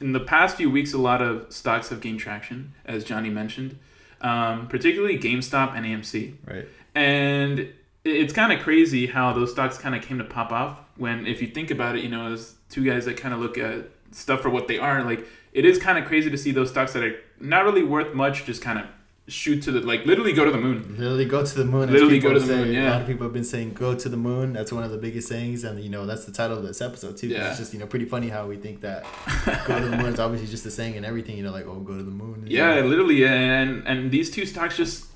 in 0.00 0.12
the 0.12 0.20
past 0.20 0.56
few 0.56 0.70
weeks, 0.70 0.92
a 0.92 0.98
lot 0.98 1.22
of 1.22 1.52
stocks 1.52 1.88
have 1.88 2.00
gained 2.00 2.20
traction, 2.20 2.74
as 2.84 3.04
Johnny 3.04 3.30
mentioned, 3.30 3.78
um, 4.20 4.68
particularly 4.68 5.18
GameStop 5.18 5.76
and 5.76 5.84
AMC. 5.84 6.34
Right. 6.46 6.68
And 6.94 7.72
it's 8.04 8.32
kind 8.32 8.52
of 8.52 8.60
crazy 8.60 9.06
how 9.06 9.32
those 9.32 9.52
stocks 9.52 9.78
kind 9.78 9.94
of 9.94 10.02
came 10.02 10.18
to 10.18 10.24
pop 10.24 10.52
off 10.52 10.78
when, 10.96 11.26
if 11.26 11.42
you 11.42 11.48
think 11.48 11.70
about 11.70 11.96
it, 11.96 12.04
you 12.04 12.10
know, 12.10 12.32
as 12.32 12.54
two 12.68 12.84
guys 12.84 13.04
that 13.04 13.16
kind 13.16 13.34
of 13.34 13.40
look 13.40 13.58
at 13.58 13.90
stuff 14.12 14.40
for 14.40 14.50
what 14.50 14.68
they 14.68 14.78
are, 14.78 15.02
like 15.04 15.26
it 15.52 15.64
is 15.64 15.78
kind 15.78 15.98
of 15.98 16.04
crazy 16.04 16.30
to 16.30 16.38
see 16.38 16.50
those 16.50 16.70
stocks 16.70 16.92
that 16.92 17.02
are 17.02 17.16
not 17.40 17.64
really 17.64 17.82
worth 17.82 18.14
much 18.14 18.44
just 18.44 18.62
kind 18.62 18.78
of 18.78 18.86
shoot 19.28 19.62
to 19.62 19.70
the 19.70 19.80
like 19.80 20.06
literally 20.06 20.32
go 20.32 20.44
to 20.44 20.50
the 20.50 20.58
moon. 20.58 20.96
Literally 20.98 21.24
go 21.24 21.44
to 21.44 21.54
the 21.54 21.64
moon. 21.64 21.90
Literally 21.90 22.18
go 22.18 22.32
to 22.32 22.40
the 22.40 22.46
say, 22.46 22.56
moon. 22.56 22.72
Yeah. 22.72 22.88
A 22.88 22.92
lot 22.92 23.00
of 23.02 23.06
people 23.06 23.24
have 23.24 23.32
been 23.32 23.44
saying 23.44 23.74
go 23.74 23.94
to 23.94 24.08
the 24.08 24.16
moon. 24.16 24.52
That's 24.52 24.72
one 24.72 24.82
of 24.82 24.90
the 24.90 24.98
biggest 24.98 25.28
sayings, 25.28 25.64
and 25.64 25.80
you 25.80 25.90
know 25.90 26.06
that's 26.06 26.24
the 26.24 26.32
title 26.32 26.56
of 26.56 26.62
this 26.64 26.80
episode 26.80 27.16
too. 27.16 27.28
Yeah. 27.28 27.48
It's 27.48 27.58
just 27.58 27.72
you 27.72 27.78
know 27.78 27.86
pretty 27.86 28.06
funny 28.06 28.28
how 28.28 28.46
we 28.46 28.56
think 28.56 28.80
that 28.80 29.04
go 29.66 29.78
to 29.78 29.88
the 29.88 29.96
moon 29.96 30.12
is 30.14 30.20
obviously 30.20 30.48
just 30.48 30.64
a 30.66 30.70
saying 30.70 30.96
and 30.96 31.04
everything. 31.04 31.36
You 31.36 31.44
know, 31.44 31.52
like 31.52 31.66
oh 31.66 31.80
go 31.80 31.96
to 31.96 32.02
the 32.02 32.10
moon. 32.10 32.44
Yeah, 32.48 32.80
know? 32.80 32.86
literally, 32.86 33.24
and 33.26 33.86
and 33.86 34.10
these 34.10 34.30
two 34.30 34.46
stocks 34.46 34.76
just 34.76 35.06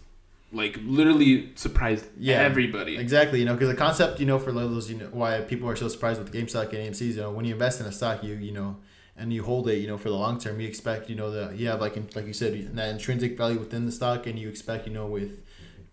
like 0.53 0.79
literally 0.85 1.51
surprised 1.55 2.07
yeah, 2.19 2.41
everybody. 2.41 2.99
Exactly, 2.99 3.39
you 3.39 3.45
know, 3.47 3.55
because 3.55 3.69
the 3.69 3.77
concept, 3.77 4.21
you 4.21 4.27
know, 4.27 4.39
for 4.39 4.53
those, 4.53 4.91
you 4.91 4.99
know, 4.99 5.09
why 5.11 5.41
people 5.41 5.69
are 5.69 5.77
so 5.77 5.89
surprised 5.89 6.23
with 6.23 6.31
GameStop 6.31 6.69
and 6.75 6.95
AMC's, 6.95 7.17
you 7.17 7.23
know, 7.23 7.31
when 7.31 7.47
you 7.47 7.55
invest 7.55 7.81
in 7.81 7.87
a 7.87 7.93
stock, 7.93 8.23
you 8.23 8.35
you 8.35 8.53
know 8.53 8.77
and 9.23 9.33
you 9.33 9.45
hold 9.45 9.69
it, 9.69 9.77
you 9.77 9.87
know, 9.87 9.97
for 9.97 10.09
the 10.09 10.17
long 10.17 10.37
term, 10.37 10.59
you 10.59 10.67
expect, 10.67 11.09
you 11.09 11.15
know, 11.15 11.31
that 11.31 11.57
you 11.57 11.69
have 11.69 11.81
like 11.81 11.95
like 12.17 12.27
you 12.27 12.33
said 12.33 12.75
that 12.75 12.89
intrinsic 12.89 13.39
value 13.39 13.57
within 13.57 13.87
the 13.87 13.93
stock, 13.93 14.27
and 14.27 14.37
you 14.37 14.49
expect, 14.49 14.85
you 14.85 14.93
know, 14.93 15.07
with 15.07 15.45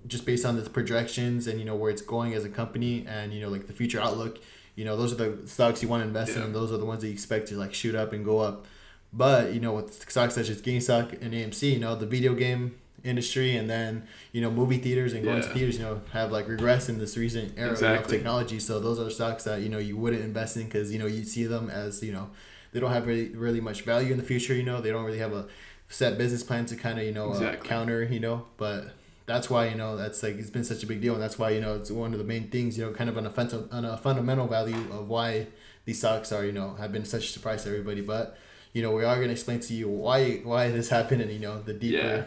just 0.08 0.26
based 0.26 0.46
on 0.46 0.56
the 0.56 0.68
projections 0.68 1.46
and 1.46 1.60
you 1.60 1.66
know 1.66 1.76
where 1.76 1.92
it's 1.92 2.02
going 2.02 2.34
as 2.34 2.44
a 2.44 2.50
company, 2.50 3.06
and 3.08 3.32
you 3.32 3.40
know 3.40 3.50
like 3.50 3.68
the 3.68 3.74
future 3.74 4.02
outlook, 4.02 4.40
you 4.76 4.84
know, 4.84 4.98
those 4.98 5.14
are 5.14 5.16
the 5.24 5.48
stocks 5.48 5.84
you 5.84 5.88
want 5.88 6.02
to 6.02 6.08
invest 6.08 6.32
yeah. 6.32 6.40
in, 6.40 6.44
and 6.46 6.56
those 6.56 6.72
are 6.72 6.78
the 6.78 6.86
ones 6.86 7.02
that 7.02 7.08
you 7.08 7.14
expect 7.14 7.48
to 7.50 7.56
like 7.56 7.74
shoot 7.74 7.94
up 7.94 8.14
and 8.14 8.26
go 8.26 8.40
up. 8.40 8.66
But 9.14 9.54
you 9.54 9.60
know, 9.60 9.74
with 9.74 10.10
stocks 10.10 10.34
such 10.34 10.50
as 10.50 10.60
GameStop 10.60 11.22
and 11.22 11.32
AMC, 11.32 11.74
you 11.74 11.80
know, 11.80 11.96
the 11.96 12.08
video 12.08 12.34
game 12.34 12.80
industry 13.04 13.56
and 13.56 13.70
then 13.70 14.06
you 14.34 14.42
know 14.42 14.52
movie 14.52 14.78
theaters 14.78 15.14
and 15.14 15.24
going 15.24 15.38
yeah. 15.38 15.48
to 15.48 15.54
theaters 15.54 15.78
you 15.78 15.84
know 15.86 16.02
have 16.12 16.34
like 16.34 16.50
regress 16.50 16.90
in 16.90 17.00
this 17.00 17.16
recent 17.16 17.58
era 17.58 17.72
exactly. 17.72 18.04
of 18.04 18.12
technology 18.12 18.60
so 18.60 18.78
those 18.78 19.00
are 19.00 19.10
stocks 19.10 19.46
that 19.46 19.62
you 19.62 19.70
know 19.70 19.78
you 19.78 19.96
wouldn't 19.96 20.22
invest 20.22 20.58
in 20.58 20.66
because 20.66 20.92
you 20.92 21.00
know 21.00 21.06
you 21.06 21.24
see 21.24 21.46
them 21.46 21.70
as 21.70 22.04
you 22.04 22.12
know 22.12 22.30
they 22.72 22.80
don't 22.80 22.92
have 22.92 23.08
really 23.08 23.30
really 23.30 23.62
much 23.62 23.82
value 23.82 24.12
in 24.12 24.18
the 24.18 24.24
future. 24.24 24.54
You 24.54 24.64
know, 24.64 24.82
they 24.82 24.92
don't 24.92 25.06
really 25.06 25.20
have 25.20 25.34
a 25.34 25.48
set 25.90 26.18
business 26.18 26.44
plan 26.44 26.66
to 26.68 26.76
kind 26.76 27.00
of 27.00 27.06
you 27.06 27.12
know 27.12 27.30
uh, 27.30 27.34
exactly. 27.34 27.68
uh, 27.68 27.72
counter. 27.72 28.04
You 28.04 28.20
know, 28.20 28.46
but 28.58 28.94
that's 29.26 29.50
why 29.50 29.68
you 29.68 29.76
know 29.76 29.98
that's 29.98 30.22
like 30.24 30.38
it's 30.38 30.50
been 30.50 30.64
such 30.64 30.84
a 30.84 30.88
big 30.88 31.02
deal, 31.02 31.14
and 31.14 31.22
that's 31.22 31.38
why 31.38 31.52
you 31.52 31.62
know 31.62 31.76
it's 31.76 31.92
one 31.92 32.14
of 32.14 32.20
the 32.20 32.26
main 32.26 32.50
things. 32.50 32.78
You 32.78 32.86
know, 32.86 32.92
kind 32.92 33.10
of 33.10 33.18
an 33.18 33.26
offensive, 33.26 33.68
on 33.72 33.86
a 33.86 33.98
fundamental 33.98 34.48
value 34.48 34.92
of 34.92 35.08
why 35.08 35.48
these 35.86 36.00
stocks 36.00 36.32
are 36.32 36.46
you 36.46 36.52
know 36.52 36.76
have 36.76 36.92
been 36.92 37.06
such 37.06 37.26
a 37.26 37.28
surprise 37.28 37.64
to 37.64 37.70
everybody. 37.70 38.02
But 38.02 38.38
you 38.74 38.82
know, 38.82 38.92
we 38.92 39.04
are 39.04 39.16
going 39.16 39.28
to 39.28 39.34
explain 39.34 39.60
to 39.62 39.74
you 39.74 39.88
why 39.88 40.38
why 40.44 40.70
this 40.72 40.90
happened, 40.98 41.22
and 41.22 41.32
you 41.32 41.40
know 41.40 41.62
the 41.62 41.74
deeper. 41.74 41.98
Yeah. 41.98 42.26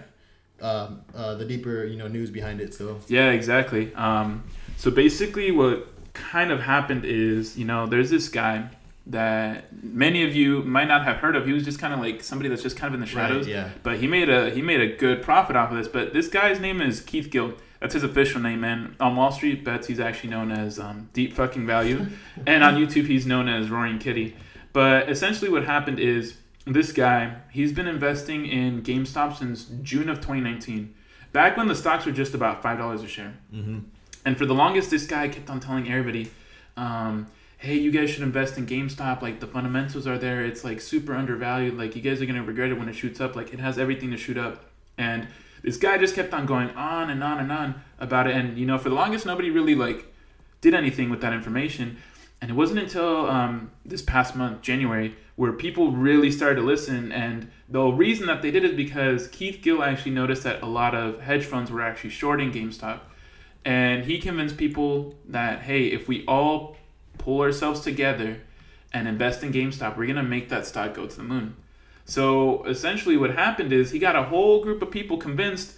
Um, 0.60 1.02
uh, 1.12 1.34
the 1.34 1.44
deeper 1.44 1.84
you 1.86 1.96
know 1.96 2.06
news 2.06 2.30
behind 2.30 2.60
it 2.60 2.72
so 2.72 3.00
yeah 3.08 3.32
exactly 3.32 3.92
um, 3.96 4.44
so 4.76 4.92
basically 4.92 5.50
what 5.50 5.88
kind 6.12 6.52
of 6.52 6.60
happened 6.60 7.04
is 7.04 7.58
you 7.58 7.64
know 7.64 7.86
there's 7.86 8.10
this 8.10 8.28
guy 8.28 8.70
that 9.06 9.82
many 9.82 10.22
of 10.22 10.34
you 10.34 10.62
might 10.62 10.86
not 10.86 11.04
have 11.04 11.16
heard 11.16 11.34
of. 11.34 11.46
He 11.46 11.52
was 11.52 11.64
just 11.64 11.78
kind 11.78 11.92
of 11.92 12.00
like 12.00 12.22
somebody 12.22 12.48
that's 12.48 12.62
just 12.62 12.76
kind 12.76 12.94
of 12.94 12.94
in 12.94 13.00
the 13.00 13.06
shadows. 13.06 13.46
Right, 13.46 13.54
yeah. 13.54 13.70
But 13.82 13.98
he 13.98 14.06
made 14.06 14.28
a 14.28 14.50
he 14.50 14.62
made 14.62 14.80
a 14.80 14.96
good 14.96 15.22
profit 15.22 15.56
off 15.56 15.70
of 15.70 15.76
this. 15.76 15.88
But 15.88 16.12
this 16.12 16.28
guy's 16.28 16.60
name 16.60 16.80
is 16.80 17.00
Keith 17.00 17.30
Gill. 17.30 17.54
That's 17.80 17.94
his 17.94 18.04
official 18.04 18.40
name, 18.40 18.62
and 18.62 18.94
on 19.00 19.16
Wall 19.16 19.32
Street 19.32 19.64
bets 19.64 19.88
he's 19.88 19.98
actually 19.98 20.30
known 20.30 20.52
as 20.52 20.78
um, 20.78 21.10
Deep 21.12 21.32
Fucking 21.34 21.66
Value, 21.66 22.06
and 22.46 22.62
on 22.62 22.76
YouTube 22.76 23.06
he's 23.06 23.26
known 23.26 23.48
as 23.48 23.70
Roaring 23.70 23.98
Kitty. 23.98 24.36
But 24.72 25.10
essentially, 25.10 25.50
what 25.50 25.64
happened 25.64 25.98
is 25.98 26.38
this 26.64 26.92
guy 26.92 27.38
he's 27.50 27.72
been 27.72 27.88
investing 27.88 28.46
in 28.46 28.82
GameStop 28.82 29.36
since 29.36 29.64
June 29.82 30.08
of 30.08 30.18
2019, 30.18 30.94
back 31.32 31.56
when 31.56 31.66
the 31.66 31.74
stocks 31.74 32.06
were 32.06 32.12
just 32.12 32.34
about 32.34 32.62
five 32.62 32.78
dollars 32.78 33.02
a 33.02 33.08
share. 33.08 33.34
Mm-hmm. 33.52 33.80
And 34.24 34.38
for 34.38 34.46
the 34.46 34.54
longest, 34.54 34.90
this 34.90 35.04
guy 35.04 35.26
kept 35.26 35.50
on 35.50 35.58
telling 35.58 35.90
everybody. 35.90 36.30
Um, 36.76 37.26
hey, 37.62 37.76
you 37.76 37.92
guys 37.92 38.10
should 38.10 38.24
invest 38.24 38.58
in 38.58 38.66
GameStop. 38.66 39.22
Like 39.22 39.38
the 39.38 39.46
fundamentals 39.46 40.04
are 40.08 40.18
there. 40.18 40.44
It's 40.44 40.64
like 40.64 40.80
super 40.80 41.14
undervalued. 41.14 41.78
Like 41.78 41.94
you 41.94 42.02
guys 42.02 42.20
are 42.20 42.26
gonna 42.26 42.42
regret 42.42 42.70
it 42.70 42.78
when 42.78 42.88
it 42.88 42.94
shoots 42.94 43.20
up. 43.20 43.36
Like 43.36 43.52
it 43.52 43.60
has 43.60 43.78
everything 43.78 44.10
to 44.10 44.16
shoot 44.16 44.36
up. 44.36 44.64
And 44.98 45.28
this 45.62 45.76
guy 45.76 45.96
just 45.96 46.16
kept 46.16 46.34
on 46.34 46.44
going 46.44 46.70
on 46.70 47.08
and 47.08 47.22
on 47.22 47.38
and 47.38 47.52
on 47.52 47.80
about 48.00 48.26
it. 48.26 48.34
And 48.34 48.58
you 48.58 48.66
know, 48.66 48.78
for 48.78 48.88
the 48.88 48.96
longest, 48.96 49.26
nobody 49.26 49.48
really 49.48 49.76
like 49.76 50.12
did 50.60 50.74
anything 50.74 51.08
with 51.08 51.20
that 51.20 51.32
information. 51.32 51.98
And 52.40 52.50
it 52.50 52.54
wasn't 52.54 52.80
until 52.80 53.30
um, 53.30 53.70
this 53.84 54.02
past 54.02 54.34
month, 54.34 54.62
January, 54.62 55.14
where 55.36 55.52
people 55.52 55.92
really 55.92 56.32
started 56.32 56.56
to 56.56 56.62
listen. 56.62 57.12
And 57.12 57.48
the 57.68 57.84
reason 57.84 58.26
that 58.26 58.42
they 58.42 58.50
did 58.50 58.64
is 58.64 58.72
because 58.72 59.28
Keith 59.28 59.60
Gill 59.62 59.84
actually 59.84 60.10
noticed 60.10 60.42
that 60.42 60.62
a 60.62 60.66
lot 60.66 60.96
of 60.96 61.20
hedge 61.20 61.44
funds 61.44 61.70
were 61.70 61.80
actually 61.80 62.10
shorting 62.10 62.50
GameStop. 62.50 63.02
And 63.64 64.04
he 64.04 64.18
convinced 64.18 64.56
people 64.56 65.14
that, 65.28 65.60
hey, 65.60 65.84
if 65.86 66.08
we 66.08 66.26
all 66.26 66.76
pull 67.22 67.40
ourselves 67.40 67.80
together 67.80 68.40
and 68.92 69.08
invest 69.08 69.42
in 69.42 69.52
GameStop, 69.52 69.96
we're 69.96 70.06
gonna 70.06 70.22
make 70.22 70.48
that 70.50 70.66
stock 70.66 70.94
go 70.94 71.06
to 71.06 71.16
the 71.16 71.22
moon. 71.22 71.54
So 72.04 72.64
essentially, 72.64 73.16
what 73.16 73.30
happened 73.30 73.72
is 73.72 73.92
he 73.92 73.98
got 73.98 74.16
a 74.16 74.24
whole 74.24 74.62
group 74.62 74.82
of 74.82 74.90
people 74.90 75.16
convinced, 75.18 75.74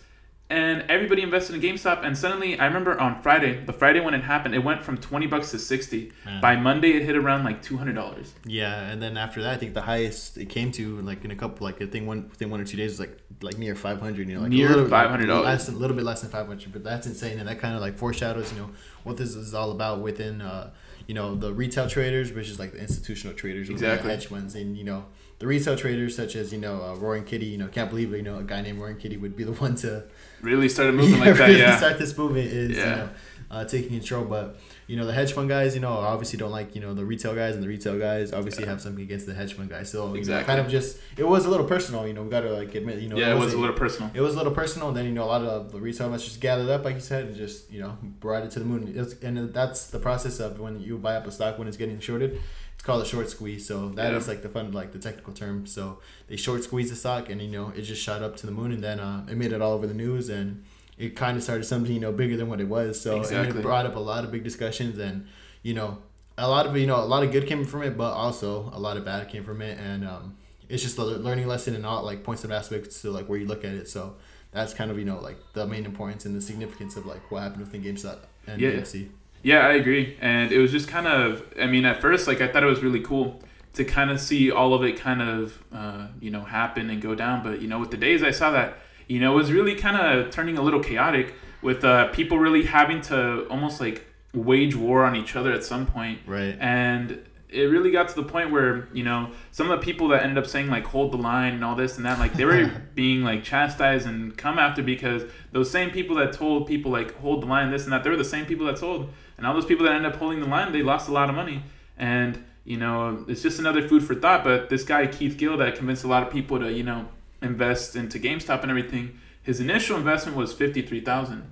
and 0.51 0.83
everybody 0.91 1.23
invested 1.23 1.55
in 1.57 1.61
GameStop. 1.63 2.05
And 2.05 2.17
suddenly, 2.17 2.59
I 2.59 2.67
remember 2.67 2.99
on 2.99 3.21
Friday, 3.23 3.63
the 3.65 3.73
Friday 3.73 4.01
when 4.01 4.15
it 4.15 4.23
happened, 4.25 4.55
it 4.55 4.65
went 4.65 4.83
from 4.83 4.97
twenty 4.99 5.27
bucks 5.27 5.51
to 5.53 5.59
sixty. 5.59 6.13
Man. 6.25 6.41
By 6.41 6.57
Monday, 6.57 6.93
it 6.97 7.03
hit 7.03 7.17
around 7.17 7.45
like 7.45 7.63
two 7.63 7.77
hundred 7.77 7.95
dollars. 7.95 8.33
Yeah, 8.45 8.81
and 8.91 9.03
then 9.03 9.17
after 9.17 9.43
that, 9.43 9.53
I 9.55 9.57
think 9.59 9.75
the 9.75 9.83
highest 9.83 10.39
it 10.39 10.47
came 10.49 10.73
to 10.73 11.01
like 11.03 11.25
in 11.25 11.31
a 11.31 11.37
couple 11.37 11.67
like 11.67 11.81
I 11.83 11.87
think 11.87 12.07
one 12.07 12.29
within 12.31 12.51
one 12.51 12.61
or 12.61 12.65
two 12.65 12.77
days 12.79 12.93
was 12.93 13.01
like 13.01 13.19
like 13.43 13.59
near 13.59 13.75
five 13.75 14.01
hundred. 14.01 14.29
You 14.29 14.37
know, 14.37 14.43
like 14.43 14.51
Near 14.51 14.69
$500. 14.69 15.45
less- 15.45 15.69
a 15.69 15.73
little 15.73 15.97
bit 15.97 16.05
less 16.05 16.23
than 16.23 16.31
five 16.31 16.47
hundred, 16.47 16.73
but 16.73 16.83
that's 16.85 17.07
insane, 17.07 17.39
and 17.39 17.49
that 17.49 17.59
kind 17.61 17.75
of 17.75 17.81
like 17.83 17.97
foreshadows 17.99 18.51
you 18.53 18.59
know 18.61 18.71
what 19.05 19.17
this 19.19 19.35
is 19.35 19.53
all 19.55 19.71
about 19.71 20.01
within 20.01 20.41
uh 20.41 20.71
you 21.07 21.15
know 21.15 21.35
the 21.35 21.53
retail 21.53 21.89
traders, 21.89 22.33
which 22.33 22.49
is 22.49 22.59
like 22.59 22.73
the 22.73 22.79
institutional 22.81 23.37
traders, 23.37 23.69
the 23.69 23.75
Exactly. 23.75 24.11
hedge 24.11 24.27
funds, 24.27 24.55
and 24.55 24.77
you 24.77 24.85
know 24.85 25.05
the 25.39 25.47
retail 25.47 25.77
traders 25.77 26.15
such 26.17 26.37
as 26.37 26.53
you 26.53 26.59
know 26.59 26.83
uh, 26.83 26.95
Roaring 26.95 27.25
Kitty. 27.25 27.47
You 27.47 27.59
know, 27.59 27.69
can't 27.69 27.91
believe 27.91 28.13
you 28.13 28.23
know 28.23 28.39
a 28.39 28.43
guy 28.45 28.61
named 28.63 28.79
Roaring 28.79 28.97
Kitty 28.99 29.17
would 29.17 29.37
be 29.37 29.45
the 29.45 29.53
one 29.67 29.75
to 29.77 30.05
Really 30.43 30.69
started 30.69 30.95
moving 30.97 31.19
like 31.21 31.37
that. 31.37 31.49
really 31.49 31.61
Yeah. 31.61 31.77
start 31.77 31.99
this 31.99 32.17
movement 32.17 32.47
is 32.49 32.71
you 32.77 32.85
know 32.85 33.09
uh, 33.51 33.65
taking 33.65 33.91
control. 33.91 34.25
But 34.25 34.57
you 34.87 34.97
know 34.97 35.07
the 35.07 35.13
hedge 35.13 35.33
fund 35.33 35.49
guys, 35.49 35.75
you 35.75 35.81
know, 35.81 35.93
obviously 35.93 36.39
don't 36.39 36.51
like 36.51 36.75
you 36.75 36.81
know 36.81 36.93
the 36.95 37.05
retail 37.05 37.35
guys, 37.35 37.55
and 37.55 37.63
the 37.63 37.69
retail 37.69 37.99
guys 37.99 38.33
obviously 38.33 38.67
have 38.67 38.81
something 38.81 39.03
against 39.03 39.27
the 39.27 39.33
hedge 39.35 39.55
fund 39.55 39.71
guys. 39.71 39.91
So 39.91 40.15
you 40.15 40.25
know, 40.25 40.43
kind 40.45 40.61
of 40.61 40.69
just 40.69 40.99
it 41.17 41.25
was 41.27 41.47
a 41.47 41.51
little 41.51 41.67
personal. 41.67 42.07
You 42.07 42.13
know, 42.13 42.23
we 42.23 42.29
got 42.31 42.41
to 42.43 42.53
like 42.53 42.75
admit, 42.75 42.99
you 42.99 43.09
know, 43.09 43.17
Yeah, 43.17 43.35
it 43.35 43.39
was 43.39 43.55
a 43.55 43.59
little 43.59 43.75
personal. 43.77 44.11
it 44.15 44.21
was 44.21 44.35
a 44.35 44.37
little 44.37 44.53
personal. 44.53 44.89
And 44.89 44.97
then 44.97 45.07
you 45.07 45.13
know 45.13 45.25
a 45.25 45.33
lot 45.37 45.43
of 45.43 45.73
the 45.73 45.81
retail 45.81 46.07
investors 46.07 46.37
gathered 46.37 46.69
up, 46.69 46.85
like 46.85 46.95
you 46.97 47.01
said, 47.01 47.27
and 47.29 47.37
just 47.37 47.71
you 47.71 47.81
know 47.81 47.97
brought 48.21 48.43
it 48.45 48.51
to 48.53 48.59
the 48.59 48.65
moon. 48.65 48.93
It's, 48.95 49.15
and 49.23 49.53
that's 49.55 49.87
the 49.89 49.99
process 49.99 50.41
of 50.41 50.61
when 50.61 50.81
you 50.81 50.99
buy 50.99 51.17
up 51.17 51.27
a 51.27 51.31
stock 51.33 51.59
when 51.59 51.67
it's 51.69 51.77
getting 51.77 51.99
shorted. 52.01 52.41
It's 52.75 52.83
called 52.83 53.03
a 53.03 53.07
short 53.07 53.31
squeeze. 53.31 53.67
So 53.67 53.89
that 53.91 54.13
is 54.13 54.27
Yeah. 54.27 54.33
like 54.35 54.43
the 54.43 54.49
fun, 54.51 54.73
like 54.73 54.93
the 54.93 54.99
technical 54.99 55.33
term. 55.33 55.65
So 55.67 56.01
they 56.29 56.37
short 56.37 56.63
squeezed 56.65 56.93
the 56.93 56.97
stock, 56.97 57.31
and 57.31 57.41
you 57.41 57.49
know 57.49 57.73
it 57.77 57.83
just 57.83 58.03
shot 58.03 58.23
up 58.23 58.37
to 58.39 58.47
the 58.47 58.53
moon, 58.53 58.73
and 58.73 58.83
then 58.85 59.01
uh, 59.01 59.25
it 59.31 59.37
made 59.37 59.53
it 59.53 59.63
all 59.63 59.73
over 59.73 59.87
the 59.87 59.95
news, 59.95 60.29
and 60.29 60.65
it 60.99 61.17
kind 61.17 61.37
of 61.37 61.43
started 61.43 61.65
something 61.65 61.93
you 61.93 62.01
know 62.01 62.13
bigger 62.13 62.37
than 62.37 62.49
what 62.49 62.61
it 62.61 62.69
was. 62.69 63.01
So 63.01 63.23
and 63.23 63.49
it 63.49 63.63
brought 63.63 63.87
up 63.87 63.97
a 63.97 64.01
lot 64.01 64.25
of 64.25 64.31
big 64.33 64.45
discussions, 64.45 64.99
and 64.99 65.27
you 65.63 65.75
know 65.75 65.99
a 66.39 66.49
lot 66.49 66.67
of 66.67 66.77
you 66.77 66.87
know 66.87 66.97
a 66.97 67.05
lot 67.07 67.23
of 67.23 67.33
good 67.33 67.47
came 67.47 67.65
from 67.65 67.83
it, 67.83 67.97
but 67.97 68.13
also 68.13 68.71
a 68.73 68.79
lot 68.79 68.97
of 68.97 69.05
bad 69.05 69.29
came 69.29 69.45
from 69.45 69.63
it, 69.63 69.79
and 69.79 70.07
um, 70.07 70.37
it's 70.69 70.83
just 70.83 70.99
a 70.99 71.05
learning 71.05 71.47
lesson 71.47 71.75
and 71.75 71.85
all 71.85 72.03
like 72.05 72.23
points 72.25 72.45
of 72.45 72.51
aspects 72.53 73.03
to 73.03 73.11
like 73.11 73.27
where 73.29 73.39
you 73.39 73.47
look 73.47 73.65
at 73.65 73.75
it. 73.75 73.89
So 73.89 74.17
that's 74.53 74.73
kind 74.75 74.91
of 74.91 74.99
you 74.99 75.05
know 75.05 75.21
like 75.21 75.37
the 75.53 75.67
main 75.67 75.85
importance 75.85 76.25
and 76.27 76.35
the 76.35 76.41
significance 76.41 76.97
of 76.97 77.07
like 77.07 77.31
what 77.31 77.43
happened 77.43 77.63
within 77.63 77.83
GameStop 77.83 78.19
and 78.47 78.61
Yeah. 78.61 78.71
AMC. 78.71 79.09
Yeah, 79.43 79.67
I 79.67 79.75
agree. 79.75 80.17
And 80.23 80.53
it 80.53 80.59
was 80.59 80.73
just 80.73 80.89
kind 80.89 81.07
of, 81.07 81.45
I 81.61 81.67
mean, 81.67 81.85
at 81.85 82.01
first, 82.01 82.27
like, 82.27 82.41
I 82.41 82.49
thought 82.49 82.63
it 82.63 82.67
was 82.67 82.83
really 82.83 83.01
cool 83.01 83.43
to 83.75 83.85
kind 83.85 84.11
of 84.11 84.19
see 84.19 84.51
all 84.51 84.73
of 84.73 84.83
it 84.83 84.99
kind 84.99 85.21
of, 85.21 85.63
uh, 85.71 86.07
you 86.19 86.31
know, 86.31 86.41
happen 86.41 86.89
and 86.89 87.03
go 87.03 87.15
down. 87.15 87.43
But, 87.43 87.61
you 87.61 87.69
know, 87.69 87.79
with 87.79 87.91
the 87.91 87.99
days, 87.99 88.23
I 88.23 88.31
saw 88.31 88.53
that, 88.53 88.79
you 89.07 89.21
know, 89.21 89.33
it 89.33 89.37
was 89.37 89.53
really 89.53 89.75
kind 89.75 89.97
of 89.97 90.31
turning 90.31 90.59
a 90.59 90.63
little 90.63 90.81
chaotic 90.81 91.35
with 91.63 91.85
uh, 91.85 92.09
people 92.09 92.39
really 92.39 92.65
having 92.65 93.01
to 93.03 93.47
almost 93.49 93.81
like 93.81 94.07
wage 94.35 94.75
war 94.75 95.05
on 95.05 95.17
each 95.17 95.37
other 95.37 95.53
at 95.53 95.65
some 95.65 95.87
point. 95.87 96.19
Right. 96.27 96.57
And 96.61 97.25
it 97.49 97.71
really 97.71 97.91
got 97.91 98.09
to 98.09 98.15
the 98.17 98.25
point 98.25 98.51
where, 98.51 98.89
you 98.93 99.05
know, 99.05 99.31
some 99.53 99.71
of 99.71 99.79
the 99.79 99.85
people 99.85 100.09
that 100.09 100.23
ended 100.23 100.39
up 100.39 100.47
saying, 100.47 100.69
like, 100.69 100.85
hold 100.85 101.13
the 101.13 101.17
line 101.17 101.55
and 101.55 101.65
all 101.65 101.77
this 101.77 101.97
and 101.97 102.05
that, 102.05 102.19
like, 102.19 102.35
they 102.35 102.45
were 102.45 102.71
being, 102.95 103.23
like, 103.23 103.45
chastised 103.45 104.07
and 104.07 104.37
come 104.37 104.59
after 104.59 104.83
because 104.83 105.23
those 105.53 105.71
same 105.71 105.91
people 105.91 106.17
that 106.17 106.33
told 106.33 106.67
people, 106.67 106.91
like, 106.91 107.17
hold 107.21 107.43
the 107.43 107.47
line, 107.47 107.71
this 107.71 107.85
and 107.85 107.93
that, 107.93 108.03
they 108.03 108.11
were 108.11 108.17
the 108.17 108.25
same 108.25 108.45
people 108.45 108.67
that 108.67 108.77
told. 108.77 109.09
And 109.39 109.47
all 109.47 109.55
those 109.55 109.67
people 109.67 109.87
that 109.87 109.93
ended 109.95 110.13
up 110.13 110.19
holding 110.19 110.41
the 110.41 110.47
line, 110.47 110.73
they 110.73 110.83
lost 110.83 111.09
a 111.09 111.13
lot 111.13 111.29
of 111.29 111.37
money. 111.37 111.63
And, 111.97 112.45
you 112.65 112.77
know, 112.77 113.25
it's 113.29 113.43
just 113.43 113.61
another 113.61 113.87
food 113.87 114.03
for 114.03 114.17
thought. 114.17 114.43
But 114.43 114.69
this 114.69 114.83
guy, 114.83 115.07
Keith 115.07 115.39
Gill, 115.39 115.57
that 115.59 115.77
convinced 115.77 116.03
a 116.03 116.09
lot 116.09 116.25
of 116.25 116.33
people 116.33 116.59
to, 116.59 116.73
you 116.73 116.83
know, 116.83 117.09
invest 117.45 117.95
into 117.97 118.19
GameStop 118.19 118.63
and 118.63 118.71
everything, 118.71 119.19
his 119.43 119.61
initial 119.61 119.97
investment 119.97 120.37
was 120.37 120.53
53000 120.53 121.51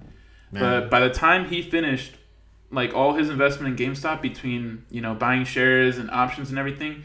but 0.53 0.91
by 0.91 1.01
the 1.01 1.09
time 1.11 1.49
he 1.49 1.63
finished, 1.63 2.13
like 2.71 2.95
all 2.95 3.15
his 3.15 3.31
investment 3.31 3.79
in 3.81 3.87
GameStop 3.93 4.21
between 4.21 4.85
you 4.91 5.01
know 5.01 5.15
buying 5.15 5.45
shares 5.45 5.97
and 5.99 6.11
options 6.11 6.51
and 6.51 6.59
everything, 6.59 7.05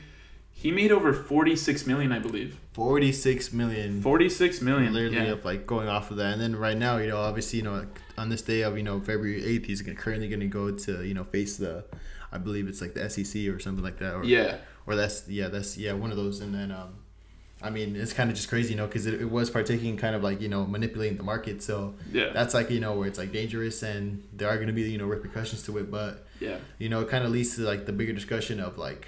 he 0.52 0.70
made 0.72 0.92
over 0.92 1.14
forty 1.14 1.56
six 1.56 1.86
million, 1.88 2.12
I 2.12 2.20
believe. 2.20 2.60
forty 2.74 3.12
six 3.14 3.54
million. 3.54 4.02
Forty 4.02 4.28
six 4.28 4.62
million. 4.62 4.94
Literally 4.94 5.16
Yeah. 5.28 5.34
of 5.34 5.46
like 5.46 5.66
going 5.66 5.88
off 5.88 6.12
of 6.12 6.18
that, 6.18 6.34
and 6.34 6.42
then 6.42 6.56
right 6.58 6.78
now, 6.78 6.98
you 6.98 7.08
know, 7.08 7.18
obviously, 7.18 7.60
you 7.60 7.64
know, 7.64 7.86
on 8.18 8.28
this 8.30 8.42
day 8.42 8.62
of 8.64 8.76
you 8.76 8.84
know 8.84 9.00
February 9.00 9.44
eighth, 9.46 9.66
he's 9.66 9.82
currently 9.82 10.28
going 10.28 10.42
to 10.42 10.48
go 10.48 10.72
to 10.72 11.06
you 11.06 11.14
know 11.14 11.24
face 11.24 11.56
the, 11.58 11.86
I 12.34 12.38
believe 12.40 12.68
it's 12.68 12.82
like 12.82 12.96
the 12.96 13.10
SEC 13.10 13.48
or 13.48 13.60
something 13.60 13.84
like 13.84 14.00
that, 14.00 14.14
or 14.16 14.26
Yeah. 14.26 14.58
or 14.86 14.96
that's 14.96 15.28
yeah 15.30 15.48
that's 15.48 15.78
yeah 15.78 15.94
one 15.94 16.12
of 16.12 16.18
those, 16.18 16.42
and 16.42 16.54
then 16.54 16.72
um, 16.74 16.96
I 17.62 17.70
mean 17.72 17.96
it's 17.96 18.14
kind 18.14 18.30
of 18.30 18.36
just 18.36 18.50
crazy, 18.50 18.72
you 18.72 18.78
know, 18.78 18.86
because 18.86 19.08
it, 19.08 19.20
it 19.22 19.32
was 19.32 19.50
partaking 19.50 19.98
kind 19.98 20.16
of 20.16 20.24
like 20.24 20.42
you 20.42 20.48
know 20.50 20.66
manipulating 20.66 21.18
the 21.18 21.24
market, 21.24 21.64
so 21.64 21.96
Yeah. 22.12 22.32
that's 22.34 22.54
like 22.54 22.70
you 22.70 22.80
know 22.80 22.94
where 22.98 23.08
it's 23.08 23.18
like 23.18 23.32
dangerous, 23.32 23.82
and 23.84 24.24
there 24.34 24.48
are 24.50 24.56
going 24.56 24.68
to 24.68 24.74
be 24.74 24.84
you 24.84 24.98
know 24.98 25.06
repercussions 25.08 25.64
to 25.66 25.78
it, 25.80 25.90
but 25.90 26.26
Yeah. 26.40 26.58
you 26.78 26.90
know 26.90 27.02
it 27.02 27.10
kind 27.10 27.24
of 27.26 27.32
leads 27.32 27.56
to 27.56 27.62
like 27.64 27.86
the 27.86 27.94
bigger 27.94 28.14
discussion 28.14 28.60
of 28.60 28.78
like 28.78 29.08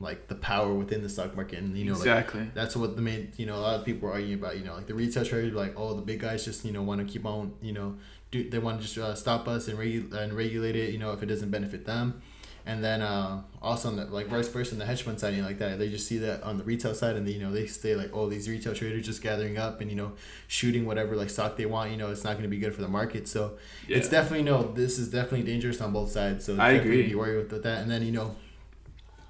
like 0.00 0.28
the 0.28 0.36
power 0.36 0.72
within 0.72 1.02
the 1.02 1.08
stock 1.08 1.34
market, 1.34 1.58
and 1.58 1.76
you 1.76 1.84
know 1.86 1.92
like 1.94 2.00
exactly. 2.02 2.48
that's 2.54 2.76
what 2.76 2.94
the 2.94 3.02
main 3.02 3.32
you 3.36 3.46
know 3.46 3.56
a 3.56 3.62
lot 3.66 3.74
of 3.80 3.84
people 3.84 4.08
are 4.08 4.12
arguing 4.12 4.38
about 4.38 4.56
you 4.56 4.64
know 4.64 4.74
like 4.76 4.86
the 4.86 4.94
retail 4.94 5.24
traders 5.24 5.52
like 5.54 5.74
oh 5.76 5.94
the 5.94 6.02
big 6.02 6.20
guys 6.20 6.44
just 6.44 6.64
you 6.64 6.70
know 6.72 6.82
want 6.82 7.00
to 7.04 7.12
keep 7.12 7.26
on 7.26 7.52
you 7.60 7.72
know 7.72 7.96
do 8.30 8.48
they 8.48 8.60
want 8.60 8.78
to 8.78 8.86
just 8.86 8.96
uh, 8.96 9.12
stop 9.16 9.48
us 9.48 9.66
and 9.66 9.76
regu- 9.76 10.12
and 10.12 10.32
regulate 10.34 10.76
it 10.76 10.92
you 10.92 10.98
know 10.98 11.10
if 11.12 11.20
it 11.20 11.26
doesn't 11.26 11.50
benefit 11.50 11.84
them 11.84 12.22
and 12.68 12.84
then 12.84 13.00
uh, 13.02 13.40
also 13.62 13.88
on 13.88 13.96
the 13.96 14.04
like 14.04 14.26
vice 14.28 14.46
versa 14.48 14.72
on 14.74 14.78
the 14.78 14.84
hedge 14.86 15.02
fund 15.02 15.18
side 15.18 15.34
you 15.34 15.40
know, 15.42 15.48
like 15.48 15.58
that 15.58 15.78
they 15.80 15.88
just 15.88 16.06
see 16.06 16.18
that 16.18 16.42
on 16.42 16.58
the 16.58 16.64
retail 16.64 16.94
side 16.94 17.16
and 17.16 17.26
they, 17.26 17.32
you 17.32 17.40
know 17.44 17.50
they 17.50 17.66
stay 17.66 17.94
like 17.96 18.10
oh 18.12 18.28
these 18.28 18.46
retail 18.48 18.74
traders 18.74 19.06
just 19.06 19.22
gathering 19.22 19.56
up 19.56 19.80
and 19.80 19.90
you 19.90 19.96
know 19.96 20.12
shooting 20.48 20.84
whatever 20.84 21.16
like 21.16 21.30
stock 21.30 21.56
they 21.56 21.66
want 21.66 21.90
you 21.90 21.96
know 21.96 22.10
it's 22.10 22.24
not 22.24 22.32
going 22.32 22.42
to 22.42 22.54
be 22.56 22.58
good 22.64 22.74
for 22.74 22.82
the 22.82 22.92
market 23.00 23.26
so 23.26 23.40
Yeah. 23.88 23.96
it's 23.98 24.08
definitely 24.08 24.44
no 24.44 24.56
this 24.80 24.98
is 24.98 25.08
definitely 25.10 25.44
dangerous 25.52 25.80
on 25.80 25.92
both 25.92 26.10
sides 26.12 26.44
so 26.44 26.52
it's 26.52 26.60
I 26.60 26.74
definitely 26.74 27.00
agree. 27.00 27.08
be 27.10 27.14
worried 27.16 27.36
with, 27.42 27.52
with 27.52 27.62
that 27.64 27.78
and 27.82 27.90
then 27.90 28.02
you 28.02 28.12
know 28.12 28.36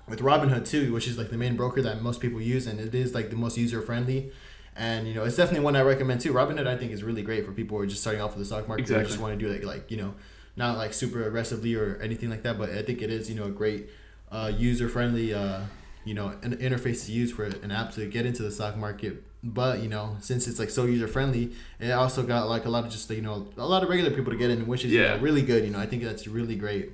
with 0.08 0.20
Robinhood 0.20 0.66
too, 0.66 0.92
which 0.94 1.06
is 1.06 1.18
like 1.18 1.28
the 1.30 1.36
main 1.36 1.54
broker 1.54 1.82
that 1.82 2.00
most 2.02 2.20
people 2.20 2.40
use, 2.40 2.66
and 2.66 2.80
it 2.80 2.94
is 2.94 3.14
like 3.14 3.28
the 3.28 3.36
most 3.36 3.58
user 3.58 3.82
friendly. 3.82 4.32
And 4.74 5.06
you 5.06 5.12
know, 5.12 5.24
it's 5.24 5.36
definitely 5.36 5.64
one 5.64 5.76
I 5.76 5.82
recommend 5.82 6.22
too. 6.22 6.32
Robinhood, 6.32 6.66
I 6.66 6.78
think, 6.78 6.92
is 6.92 7.02
really 7.04 7.20
great 7.22 7.44
for 7.44 7.52
people 7.52 7.76
who 7.76 7.82
are 7.82 7.86
just 7.86 8.00
starting 8.00 8.22
off 8.22 8.30
with 8.30 8.38
the 8.38 8.44
stock 8.46 8.66
market. 8.68 8.82
Or 8.90 8.94
Exactly. 8.94 9.06
just 9.08 9.20
want 9.20 9.38
to 9.38 9.46
do 9.46 9.52
it 9.52 9.64
like 9.64 9.90
you 9.90 9.98
know, 9.98 10.14
not 10.58 10.76
like 10.76 10.92
super 10.92 11.26
aggressively 11.26 11.74
or 11.74 11.96
anything 12.02 12.28
like 12.28 12.42
that. 12.42 12.58
But 12.58 12.70
I 12.70 12.82
think 12.82 13.00
it 13.00 13.10
is 13.10 13.30
you 13.30 13.36
know 13.36 13.46
a 13.46 13.50
great 13.62 13.88
uh, 14.30 14.52
user 14.56 14.88
friendly 14.88 15.32
uh, 15.32 15.60
you 16.04 16.14
know 16.14 16.28
an 16.42 16.56
interface 16.58 17.06
to 17.06 17.12
use 17.12 17.30
for 17.32 17.44
an 17.44 17.70
app 17.70 17.92
to 17.92 18.06
get 18.06 18.26
into 18.26 18.42
the 18.42 18.50
stock 18.50 18.76
market. 18.76 19.22
But 19.42 19.78
you 19.84 19.88
know, 19.88 20.16
since 20.20 20.48
it's 20.48 20.58
like 20.58 20.68
so 20.70 20.84
user 20.84 21.06
friendly, 21.06 21.52
it 21.78 21.92
also 21.92 22.24
got 22.24 22.48
like 22.48 22.64
a 22.64 22.68
lot 22.70 22.84
of 22.84 22.90
just 22.90 23.08
you 23.10 23.22
know 23.22 23.46
a 23.56 23.66
lot 23.74 23.82
of 23.84 23.88
regular 23.88 24.10
people 24.10 24.32
to 24.32 24.38
get 24.38 24.50
in, 24.50 24.66
which 24.66 24.84
is 24.84 24.92
you 24.92 25.00
know, 25.00 25.14
Yeah. 25.14 25.20
really 25.20 25.42
good. 25.42 25.64
You 25.64 25.70
know, 25.70 25.78
I 25.78 25.86
think 25.86 26.02
that's 26.02 26.26
really 26.26 26.56
great. 26.56 26.90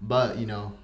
But 0.00 0.36
you 0.38 0.46
know, 0.46 0.74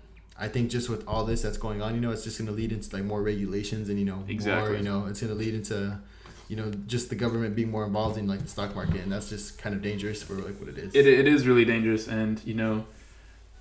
I 0.40 0.48
think 0.48 0.70
just 0.70 0.88
with 0.88 1.06
all 1.06 1.24
this 1.26 1.42
that's 1.42 1.58
going 1.58 1.82
on, 1.82 1.94
you 1.94 2.00
know, 2.00 2.10
it's 2.10 2.24
just 2.24 2.38
going 2.38 2.46
to 2.48 2.52
lead 2.54 2.72
into 2.72 2.88
like 2.96 3.04
more 3.04 3.22
regulations 3.22 3.88
and 3.90 3.98
you 3.98 4.06
know 4.06 4.24
more. 4.60 4.68
You 4.78 4.82
know, 4.82 5.06
it's 5.06 5.20
going 5.20 5.32
to 5.32 5.38
lead 5.38 5.54
into 5.54 5.98
you 6.48 6.56
know 6.56 6.70
just 6.86 7.08
the 7.10 7.14
government 7.16 7.54
being 7.56 7.70
more 7.70 7.84
involved 7.84 8.18
in 8.18 8.26
like 8.26 8.40
the 8.42 8.48
stock 8.48 8.74
market, 8.74 9.00
and 9.02 9.10
that's 9.12 9.28
just 9.28 9.58
kind 9.58 9.74
of 9.74 9.82
dangerous 9.82 10.22
for 10.22 10.34
like 10.34 10.58
what 10.60 10.68
it 10.68 10.78
is. 10.78 10.94
It, 10.94 11.06
it 11.06 11.26
is 11.26 11.46
really 11.46 11.64
dangerous, 11.64 12.06
and 12.08 12.40
you 12.44 12.54
know, 12.54 12.84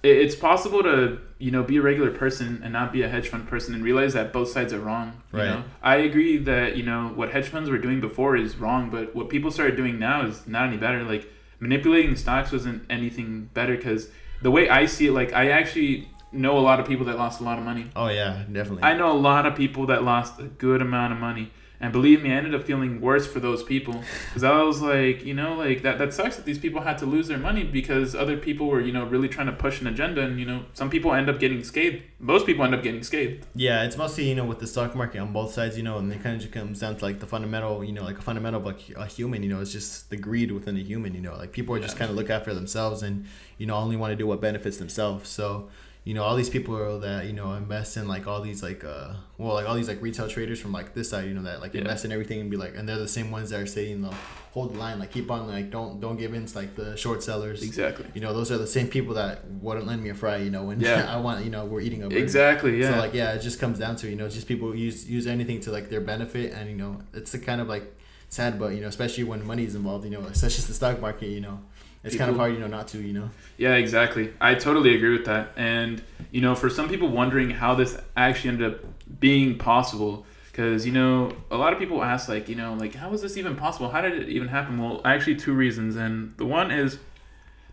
it, 0.04 0.18
it's 0.18 0.36
possible 0.36 0.84
to 0.84 1.20
you 1.40 1.52
know 1.52 1.64
be 1.64 1.78
a 1.78 1.82
regular 1.82 2.12
person 2.12 2.62
and 2.64 2.74
not 2.74 2.92
be 2.94 3.02
a 3.02 3.08
hedge 3.10 3.30
fund 3.30 3.48
person 3.48 3.74
and 3.74 3.84
realize 3.84 4.14
that 4.14 4.34
both 4.34 4.50
sides 4.50 4.74
are 4.74 4.80
wrong. 4.80 5.22
You 5.32 5.40
Right. 5.40 5.46
know, 5.48 5.64
I 5.82 5.96
agree 5.98 6.38
that 6.38 6.76
you 6.78 6.84
know 6.84 7.12
what 7.16 7.32
hedge 7.32 7.48
funds 7.48 7.70
were 7.70 7.78
doing 7.78 8.02
before 8.02 8.36
is 8.36 8.58
wrong, 8.58 8.90
but 8.90 9.16
what 9.16 9.30
people 9.30 9.50
started 9.52 9.76
doing 9.78 9.98
now 10.00 10.26
is 10.26 10.46
not 10.48 10.68
any 10.68 10.78
better. 10.78 11.04
Like 11.04 11.30
manipulating 11.60 12.12
the 12.12 12.18
stocks 12.18 12.52
wasn't 12.52 12.84
anything 12.90 13.50
better 13.54 13.76
because 13.78 14.10
the 14.42 14.52
way 14.52 14.68
I 14.68 14.86
see 14.88 15.08
it, 15.08 15.14
like 15.14 15.32
I 15.34 15.50
actually 15.52 16.10
know 16.34 16.58
a 16.58 16.60
lot 16.60 16.80
of 16.80 16.88
people 16.88 17.06
that 17.06 17.18
lost 17.18 17.40
a 17.40 17.44
lot 17.44 17.58
of 17.60 17.64
money. 17.64 17.86
oh 17.96 18.08
yeah, 18.10 18.44
definitely. 18.52 18.84
I 18.84 18.96
know 18.98 19.12
a 19.12 19.22
lot 19.32 19.46
of 19.46 19.56
people 19.56 19.86
that 19.86 20.04
lost 20.04 20.40
a 20.40 20.44
good 20.44 20.82
amount 20.82 21.14
of 21.14 21.20
money. 21.20 21.52
And 21.84 21.92
believe 21.92 22.24
me, 22.24 22.32
I 22.32 22.36
ended 22.36 22.56
up 22.56 22.64
feeling 22.64 23.02
worse 23.02 23.28
for 23.28 23.42
those 23.42 23.62
people 23.62 24.02
because 24.30 24.44
I 24.46 24.62
was 24.64 24.82
like, 24.82 25.26
you 25.26 25.34
know, 25.34 25.56
like 25.56 25.82
that, 25.82 25.98
that 26.00 26.14
sucks 26.14 26.38
that 26.38 26.46
these 26.46 26.58
people 26.58 26.80
had 26.82 26.98
to 27.00 27.06
lose 27.06 27.28
their 27.28 27.38
money 27.38 27.64
because 27.66 28.16
other 28.16 28.38
people 28.38 28.68
were, 28.68 28.80
you 28.80 28.94
know, 28.94 29.04
really 29.06 29.28
trying 29.28 29.48
to 29.48 29.54
push 29.54 29.82
an 29.82 29.88
agenda. 29.88 30.22
And, 30.22 30.40
you 30.40 30.46
know, 30.46 30.64
some 30.74 30.90
people 30.90 31.14
end 31.14 31.30
up 31.30 31.40
getting 31.40 31.62
scathed. 31.62 32.02
Most 32.20 32.46
people 32.46 32.64
end 32.64 32.74
up 32.74 32.84
getting 32.84 33.04
scathed. 33.04 33.46
Yeah, 33.54 33.84
it's 33.84 33.98
mostly 33.98 34.30
you 34.30 34.36
know 34.36 34.46
with 34.46 34.60
the 34.60 34.68
stock 34.68 34.96
market 34.96 35.20
on 35.20 35.34
both 35.34 35.52
sides, 35.54 35.76
you 35.76 35.84
know, 35.84 35.98
and 35.98 36.10
it 36.14 36.24
kind 36.24 36.36
of 36.38 36.42
just 36.42 36.54
comes 36.54 36.80
down 36.80 36.96
to 36.96 37.04
like 37.04 37.20
the 37.20 37.28
fundamental, 37.28 37.84
you 37.84 37.92
know, 37.92 38.04
like 38.06 38.18
a 38.18 38.22
fundamental 38.22 38.62
of 38.62 38.66
like 38.66 38.80
a 38.96 39.06
human, 39.06 39.44
you 39.44 39.50
know, 39.50 39.60
it's 39.60 39.74
just 39.74 40.10
the 40.10 40.16
greed 40.16 40.54
within 40.54 40.78
a 40.78 40.80
human, 40.92 41.14
you 41.14 41.20
know, 41.22 41.36
like 41.36 41.52
people 41.52 41.76
are 41.76 41.80
just 41.82 41.96
Yeah. 41.96 42.00
kind 42.00 42.12
of 42.12 42.16
look 42.16 42.30
after 42.30 42.54
themselves 42.54 43.04
and 43.04 43.26
you 43.58 43.66
know 43.66 43.76
only 43.76 43.98
want 43.98 44.12
to 44.12 44.16
do 44.16 44.26
what 44.26 44.40
benefits 44.40 44.78
themselves. 44.78 45.30
So 45.30 45.68
you 46.06 46.14
know 46.14 46.24
all 46.24 46.36
these 46.36 46.50
people 46.50 47.00
that 47.00 47.26
you 47.26 47.34
know 47.34 47.54
invest 47.54 47.96
in 47.96 48.08
like 48.10 48.28
all 48.28 48.42
these 48.42 48.62
like 48.62 48.84
uh 48.84 49.14
well 49.38 49.54
like 49.54 49.68
all 49.68 49.76
these 49.76 49.88
like 49.88 50.02
retail 50.02 50.28
traders 50.28 50.60
from 50.60 50.72
like 50.74 50.94
this 50.94 51.10
side, 51.10 51.26
you 51.28 51.34
know, 51.34 51.44
that 51.44 51.62
like 51.62 51.74
Yeah. 51.74 51.82
invest 51.82 52.04
in 52.06 52.12
everything 52.12 52.42
and 52.42 52.52
be 52.52 52.58
like, 52.58 52.76
and 52.76 52.88
they're 52.88 52.98
the 52.98 53.08
same 53.08 53.32
ones 53.32 53.50
that 53.52 53.60
are 53.62 53.66
saying 53.66 54.02
the 54.02 54.14
hold 54.52 54.74
the 54.76 54.78
line, 54.80 55.00
like 55.00 55.12
keep 55.12 55.32
on 55.32 55.48
like 55.48 55.72
don't 55.72 56.02
don't 56.02 56.18
give 56.18 56.34
in 56.34 56.46
to 56.46 56.56
like 56.58 56.76
the 56.76 56.96
short 56.98 57.24
sellers. 57.24 57.64
Exactly. 57.64 58.06
You 58.14 58.22
know, 58.22 58.34
those 58.34 58.52
are 58.52 58.58
the 58.58 58.68
same 58.68 58.88
people 58.90 59.14
that 59.16 59.46
wouldn't 59.62 59.88
lend 59.88 60.04
me 60.04 60.10
a 60.10 60.14
fry. 60.14 60.38
You 60.38 60.52
know, 60.52 60.64
when 60.64 60.82
Yeah. 60.82 61.06
I 61.16 61.18
want, 61.22 61.46
you 61.46 61.52
know, 61.52 61.64
we're 61.66 61.82
eating 61.82 62.04
a 62.04 62.10
burger. 62.10 62.22
Exactly. 62.22 62.80
Yeah. 62.82 62.92
So 62.92 62.98
like 63.00 63.14
yeah, 63.14 63.34
it 63.34 63.42
just 63.42 63.60
comes 63.60 63.80
down 63.80 63.96
to 63.98 64.10
you 64.10 64.16
know 64.18 64.28
just 64.28 64.48
people 64.48 64.76
use 64.76 65.10
use 65.10 65.26
anything 65.26 65.62
to 65.62 65.72
like 65.72 65.90
their 65.90 66.02
benefit 66.02 66.52
and 66.54 66.70
you 66.70 66.76
know 66.76 67.00
it's 67.14 67.34
a 67.34 67.40
kind 67.40 67.62
of 67.62 67.68
like 67.70 67.86
sad, 68.30 68.60
but 68.60 68.74
you 68.76 68.82
know, 68.82 68.88
especially 68.88 69.24
when 69.24 69.46
money 69.46 69.64
is 69.64 69.74
involved, 69.76 70.04
you 70.06 70.12
know, 70.12 70.24
such 70.34 70.58
as 70.60 70.68
the 70.68 70.74
stock 70.74 71.00
market, 71.00 71.28
you 71.30 71.40
know, 71.40 71.60
it's 72.04 72.16
kind 72.16 72.30
of 72.30 72.38
hard, 72.38 72.54
you 72.54 72.60
know, 72.60 72.68
not 72.68 72.88
to, 72.90 73.02
you 73.02 73.14
know. 73.14 73.30
Yeah, 73.58 73.76
exactly. 73.76 74.34
I 74.42 74.56
totally 74.56 74.96
agree 74.96 75.12
with 75.12 75.26
that. 75.26 75.50
And 75.56 76.02
you 76.32 76.42
know, 76.42 76.56
for 76.56 76.70
some 76.70 76.90
people 76.90 77.08
wondering 77.10 77.50
how 77.50 77.76
this 77.76 77.98
actually 78.18 78.50
ended 78.50 78.74
up 78.74 78.80
being 79.20 79.58
possible, 79.58 80.26
because 80.52 80.86
you 80.86 80.92
know, 80.92 81.32
a 81.50 81.58
lot 81.58 81.72
of 81.74 81.80
people 81.80 82.04
ask 82.04 82.28
like, 82.28 82.50
you 82.50 82.56
know, 82.56 82.74
like 82.74 82.96
how 82.96 83.10
was 83.10 83.22
this 83.22 83.38
even 83.38 83.56
possible? 83.56 83.90
How 83.90 84.02
did 84.02 84.14
it 84.14 84.30
even 84.30 84.50
happen? 84.50 84.78
Well, 84.78 85.02
actually, 85.06 85.36
two 85.36 85.54
reasons. 85.54 85.96
And 85.96 86.36
the 86.38 86.46
one 86.46 86.72
is 86.72 87.00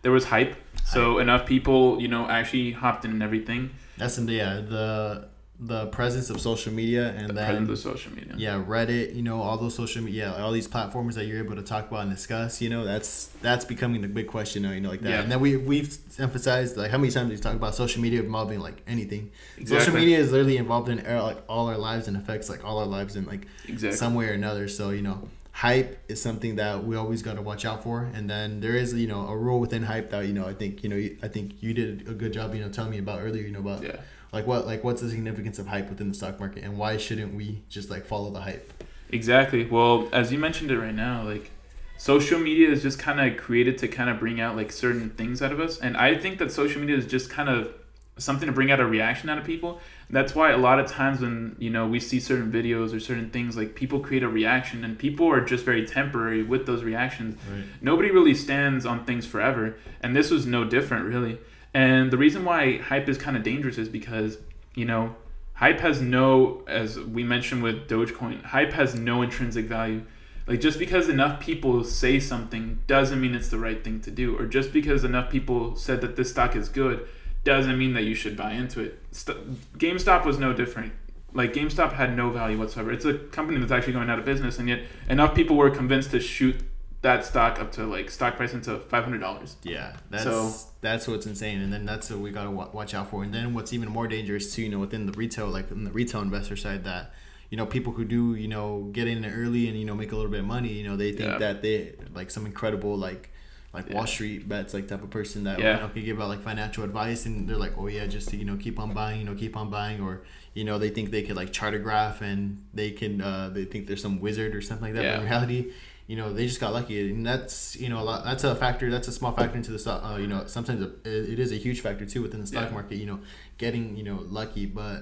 there 0.03 0.13
was 0.13 0.27
hype, 0.27 0.57
so 0.85 1.19
enough 1.19 1.45
people, 1.47 2.01
you 2.01 2.09
know, 2.09 2.29
actually 2.29 2.73
hopped 2.73 3.05
in 3.05 3.11
and 3.11 3.23
everything. 3.23 3.71
That's 3.99 4.17
in 4.17 4.27
the 4.27 4.35
yeah 4.35 4.55
the 4.61 5.29
the 5.63 5.87
presence 5.89 6.31
of 6.31 6.41
social 6.41 6.73
media 6.73 7.11
and 7.19 7.29
The 7.29 7.35
then 7.35 7.67
presence 7.67 7.85
of 7.85 7.93
social 7.93 8.13
media. 8.15 8.33
yeah 8.39 8.65
Reddit, 8.67 9.15
you 9.15 9.21
know, 9.23 9.43
all 9.43 9.59
those 9.59 9.75
social 9.75 10.03
media, 10.03 10.33
yeah, 10.35 10.43
all 10.43 10.53
these 10.53 10.67
platforms 10.67 11.15
that 11.17 11.27
you're 11.27 11.39
able 11.45 11.55
to 11.57 11.63
talk 11.63 11.87
about 11.91 12.01
and 12.07 12.11
discuss, 12.11 12.63
you 12.63 12.71
know, 12.71 12.83
that's 12.85 13.27
that's 13.43 13.67
becoming 13.67 14.01
the 14.01 14.09
big 14.09 14.27
question 14.27 14.63
now, 14.63 14.71
you 14.73 14.81
know, 14.81 14.89
like 14.89 15.03
that. 15.03 15.11
Yeah. 15.11 15.21
And 15.21 15.31
then 15.31 15.39
we 15.41 15.59
we've 15.59 15.97
emphasized 16.19 16.79
like 16.79 16.91
how 16.91 16.97
many 16.99 17.11
times 17.13 17.29
we've 17.29 17.43
talked 17.43 17.57
about 17.57 17.75
social 17.75 18.01
media 18.01 18.21
involving 18.23 18.59
like 18.61 18.81
anything. 18.87 19.31
Exactly. 19.59 19.85
Social 19.85 19.95
media 20.01 20.19
is 20.19 20.33
literally 20.33 20.57
involved 20.57 20.89
in 20.89 20.97
like 21.05 21.43
all 21.47 21.69
our 21.69 21.77
lives 21.77 22.09
and 22.09 22.17
affects 22.17 22.49
like 22.49 22.65
all 22.65 22.79
our 22.79 22.87
lives 22.87 23.15
in 23.17 23.27
like 23.27 23.47
Exactly. 23.69 23.97
some 23.99 24.15
way 24.15 24.29
or 24.29 24.33
another. 24.33 24.67
So 24.67 24.91
you 24.91 25.03
know, 25.03 25.29
hype 25.53 25.99
is 26.09 26.23
something 26.23 26.57
that 26.57 26.85
we 26.85 26.97
always 26.97 27.21
got 27.21 27.35
to 27.37 27.43
watch 27.43 27.67
out 27.67 27.83
for. 27.83 28.09
And 28.15 28.31
then 28.31 28.61
there 28.61 28.77
is 28.77 28.95
you 28.95 29.09
know 29.09 29.27
a 29.29 29.37
rule 29.37 29.61
within 29.61 29.83
hype 29.83 30.11
that 30.11 30.27
you 30.27 30.33
know 30.33 30.47
I 30.47 30.55
think 30.55 30.83
you 30.83 30.89
know 30.89 30.97
I 31.23 31.29
think 31.29 31.63
you 31.63 31.75
did 31.75 32.09
a 32.09 32.15
good 32.15 32.33
job 32.33 32.55
you 32.55 32.63
know 32.63 32.71
telling 32.71 32.93
me 32.93 32.99
about 32.99 33.21
earlier. 33.21 33.43
You 33.43 33.53
know 33.53 33.61
about 33.61 33.83
yeah. 33.83 33.97
Like 34.33 34.47
what 34.47 34.67
like 34.67 34.85
what's 34.85 35.03
the 35.03 35.09
significance 35.09 35.59
of 35.59 35.67
hype 35.67 35.89
within 35.89 36.09
the 36.09 36.15
stock 36.15 36.39
market 36.39 36.63
and 36.63 36.79
why 36.79 36.97
shouldn't 36.97 37.35
we 37.35 37.63
just 37.69 37.91
like 37.91 38.07
follow 38.07 38.31
the 38.31 38.41
hype? 38.41 38.73
Exactly. 39.11 39.65
Well, 39.65 40.09
as 40.13 40.33
you 40.33 40.39
mentioned 40.39 40.71
it 40.71 40.79
right 40.79 40.95
now, 40.95 41.23
like 41.25 41.51
social 41.99 42.39
media 42.39 42.71
is 42.71 42.83
just 42.83 42.99
kind 42.99 43.21
of 43.21 43.37
created 43.37 43.77
to 43.79 43.89
kind 43.89 44.09
of 44.09 44.19
bring 44.19 44.41
out 44.41 44.57
like 44.57 44.73
certain 44.73 45.11
things 45.11 45.43
out 45.43 45.53
of 45.53 45.61
us, 45.61 45.79
and 45.79 45.97
I 45.97 46.17
think 46.17 46.39
that 46.39 46.53
social 46.53 46.81
media 46.81 46.97
is 46.97 47.07
just 47.07 47.29
kind 47.29 47.49
of 47.49 47.73
something 48.19 48.47
to 48.47 48.53
bring 48.53 48.71
out 48.71 48.81
a 48.81 48.87
reaction 48.87 49.29
out 49.31 49.39
of 49.39 49.45
people. 49.45 49.81
That's 50.11 50.35
why 50.35 50.51
a 50.51 50.59
lot 50.59 50.79
of 50.79 50.91
times 50.91 51.21
when 51.21 51.57
you 51.59 51.71
know 51.71 51.87
we 51.87 52.01
see 52.01 52.21
certain 52.21 52.53
videos 52.53 52.95
or 52.95 53.01
certain 53.01 53.31
things, 53.31 53.57
like 53.57 53.75
people 53.75 54.01
create 54.01 54.23
a 54.23 54.29
reaction, 54.29 54.85
and 54.85 54.99
people 54.99 55.27
are 55.29 55.41
just 55.41 55.65
very 55.65 55.87
temporary 55.87 56.43
with 56.43 56.67
those 56.67 56.83
reactions. 56.83 57.37
Right. 57.51 57.65
Nobody 57.81 58.11
really 58.11 58.35
stands 58.35 58.87
on 58.87 59.05
things 59.05 59.27
forever, 59.27 59.77
and 60.03 60.15
this 60.15 60.31
was 60.31 60.47
no 60.47 60.65
different, 60.65 61.07
really. 61.07 61.39
And 61.73 62.11
the 62.11 62.19
reason 62.19 62.45
why 62.45 62.79
hype 62.79 63.09
is 63.09 63.19
kind 63.19 63.37
of 63.37 63.43
dangerous 63.43 63.79
is 63.79 63.89
because 63.89 64.39
you 64.75 64.85
know 64.85 65.15
hype 65.55 65.81
has 65.81 66.01
no 66.01 66.63
as 66.67 66.99
we 66.99 67.23
mentioned 67.23 67.63
with 67.63 67.89
dogecoin 67.89 68.43
hype 68.45 68.73
has 68.73 68.95
no 68.95 69.23
intrinsic 69.23 69.67
value. 69.67 70.05
Like 70.47 70.61
just 70.61 70.79
because 70.79 71.09
enough 71.09 71.39
people 71.39 71.85
say 71.85 72.19
something 72.19 72.81
doesn't 72.87 73.21
mean 73.21 73.35
it's 73.35 73.49
the 73.49 73.59
right 73.59 73.83
thing 73.85 74.01
to 74.01 74.11
do 74.11 74.37
or 74.37 74.47
just 74.47 74.73
because 74.73 75.05
enough 75.05 75.31
people 75.31 75.77
said 75.77 76.01
that 76.01 76.17
this 76.17 76.31
stock 76.31 76.57
is 76.57 76.69
good 76.69 77.07
doesn't 77.45 77.79
mean 77.79 77.93
that 77.95 78.03
you 78.03 78.15
should 78.15 78.37
buy 78.37 78.53
into 78.53 78.81
it. 78.81 78.99
St- 79.13 79.79
gamestop 79.79 80.25
was 80.27 80.39
no 80.39 80.53
different. 80.53 80.93
Like 81.33 81.53
gamestop 81.53 81.93
had 81.93 82.17
no 82.17 82.31
value 82.31 82.59
whatsoever. 82.59 82.91
It's 82.91 83.05
a 83.05 83.15
company 83.15 83.61
that's 83.61 83.71
actually 83.71 83.93
going 83.93 84.11
out 84.11 84.19
of 84.19 84.25
business 84.25 84.59
and 84.59 84.69
yet 84.69 84.81
enough 85.09 85.35
people 85.35 85.57
were 85.57 85.71
convinced 85.71 86.11
to 86.11 86.21
shoot 86.21 86.57
that 87.03 87.25
stock 87.25 87.59
up 87.59 87.73
to 87.73 87.85
like 87.87 88.11
stock 88.11 88.37
price 88.37 88.53
into 88.53 88.77
$500 88.79 89.57
Yeah, 89.63 89.97
that's 90.11 90.25
So- 90.25 90.53
that's 90.83 91.07
what's 91.09 91.27
insane, 91.27 91.61
and 91.61 91.73
then 91.73 91.85
that's 91.87 92.11
what 92.11 92.21
we 92.21 92.31
gotta 92.31 92.51
wa- 92.51 92.69
watch 92.73 92.95
out 92.95 93.11
for. 93.11 93.23
And 93.23 93.33
then 93.35 93.55
what's 93.55 93.73
even 93.73 93.89
more 93.89 94.07
dangerous 94.09 94.55
too, 94.55 94.63
you 94.63 94.69
know, 94.69 94.79
within 94.79 95.07
the 95.07 95.13
retail, 95.13 95.49
like 95.49 95.71
in 95.71 95.85
the 95.85 95.91
retail 95.93 96.21
investor 96.23 96.57
side, 96.57 96.85
that 96.85 97.13
you 97.51 97.57
know 97.57 97.67
people 97.67 97.93
who 97.95 98.05
do 98.05 98.35
you 98.35 98.49
know 98.49 98.89
get 98.93 99.07
in 99.09 99.25
early 99.25 99.67
and 99.69 99.79
you 99.79 99.85
know 99.85 99.95
make 99.95 100.13
a 100.13 100.17
little 100.17 100.31
bit 100.31 100.41
of 100.41 100.47
money, 100.47 100.73
you 100.73 100.85
know, 100.85 100.97
they 100.97 101.13
think 101.13 101.31
Yeah. 101.33 101.39
that 101.39 101.63
they 101.63 101.95
like 102.15 102.31
some 102.31 102.47
incredible 102.47 102.97
like 102.97 103.31
like 103.73 103.89
Yeah. 103.89 103.95
Wall 103.97 104.07
Street 104.07 104.49
bets, 104.49 104.75
like 104.75 104.89
type 104.89 105.03
of 105.03 105.11
person 105.11 105.45
that 105.45 105.59
Yeah. 105.61 105.77
you 105.77 105.81
know 105.83 105.89
can 105.89 106.05
give 106.05 106.21
out 106.21 106.29
like 106.29 106.43
financial 106.43 106.83
advice, 106.85 107.25
and 107.27 107.49
they're 107.49 107.57
like, 107.57 107.75
oh 107.79 107.87
yeah, 107.87 108.07
just 108.07 108.29
to, 108.31 108.37
you 108.37 108.45
know 108.45 108.57
keep 108.57 108.79
on 108.79 108.93
buying, 108.93 109.21
you 109.21 109.25
know, 109.27 109.35
keep 109.35 109.57
on 109.57 109.71
buying, 109.71 110.01
or 110.01 110.23
you 110.55 110.65
know 110.65 110.79
they 110.79 110.91
think 110.91 111.11
they 111.11 111.23
could 111.23 111.37
like 111.37 111.53
chart 111.53 111.73
a 111.75 111.79
graph 111.79 112.21
and 112.21 112.63
they 112.75 112.91
can 112.91 113.21
uh, 113.21 113.49
they 113.53 113.65
think 113.65 113.87
there's 113.87 114.03
some 114.03 114.21
wizard 114.21 114.55
or 114.57 114.61
something 114.61 114.87
like 114.93 114.95
that. 114.95 115.03
But 115.17 115.21
in 115.23 115.25
reality, 115.29 115.73
you 116.11 116.17
know 116.17 116.29
they 116.37 116.45
just 116.53 116.61
got 116.65 116.73
lucky 116.79 116.97
and 117.13 117.25
that's 117.31 117.77
you 117.83 117.89
know 117.91 118.01
a 118.03 118.07
lot 118.11 118.25
that's 118.25 118.43
a 118.43 118.55
factor 118.65 118.91
that's 118.95 119.07
a 119.07 119.13
small 119.13 119.33
factor 119.41 119.57
into 119.57 119.71
the 119.71 119.79
stock 119.79 119.99
uh, 120.05 120.17
you 120.23 120.27
know 120.33 120.41
sometimes 120.47 120.81
it, 120.83 120.93
it 121.35 121.39
is 121.45 121.51
a 121.53 121.61
huge 121.67 121.81
factor 121.87 122.05
too 122.13 122.21
within 122.23 122.41
the 122.41 122.47
stock 122.53 122.67
Yeah. 122.69 122.75
market 122.79 122.97
you 123.03 123.07
know 123.11 123.21
getting 123.59 123.85
you 123.99 124.03
know 124.09 124.19
lucky 124.39 124.67
but 124.67 124.99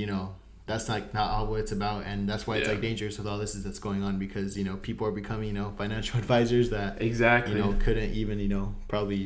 you 0.00 0.06
know 0.10 0.34
that's 0.66 0.86
like 0.94 1.06
not 1.18 1.30
all 1.30 1.46
what 1.46 1.60
it's 1.60 1.72
about 1.72 2.04
and 2.10 2.28
that's 2.30 2.46
why 2.46 2.54
it's 2.58 2.66
Yeah. 2.66 2.74
like 2.74 2.82
dangerous 2.82 3.16
with 3.18 3.26
all 3.26 3.38
this 3.44 3.54
is 3.54 3.64
that's 3.64 3.78
going 3.88 4.02
on 4.08 4.18
because 4.18 4.50
you 4.58 4.64
know 4.68 4.76
people 4.88 5.06
are 5.06 5.16
becoming 5.22 5.48
you 5.48 5.54
know 5.60 5.72
financial 5.78 6.18
advisors 6.24 6.68
that 6.76 7.00
exactly 7.00 7.54
you 7.56 7.62
know 7.62 7.74
couldn't 7.84 8.12
even 8.12 8.38
you 8.38 8.48
know 8.48 8.74
probably 8.86 9.22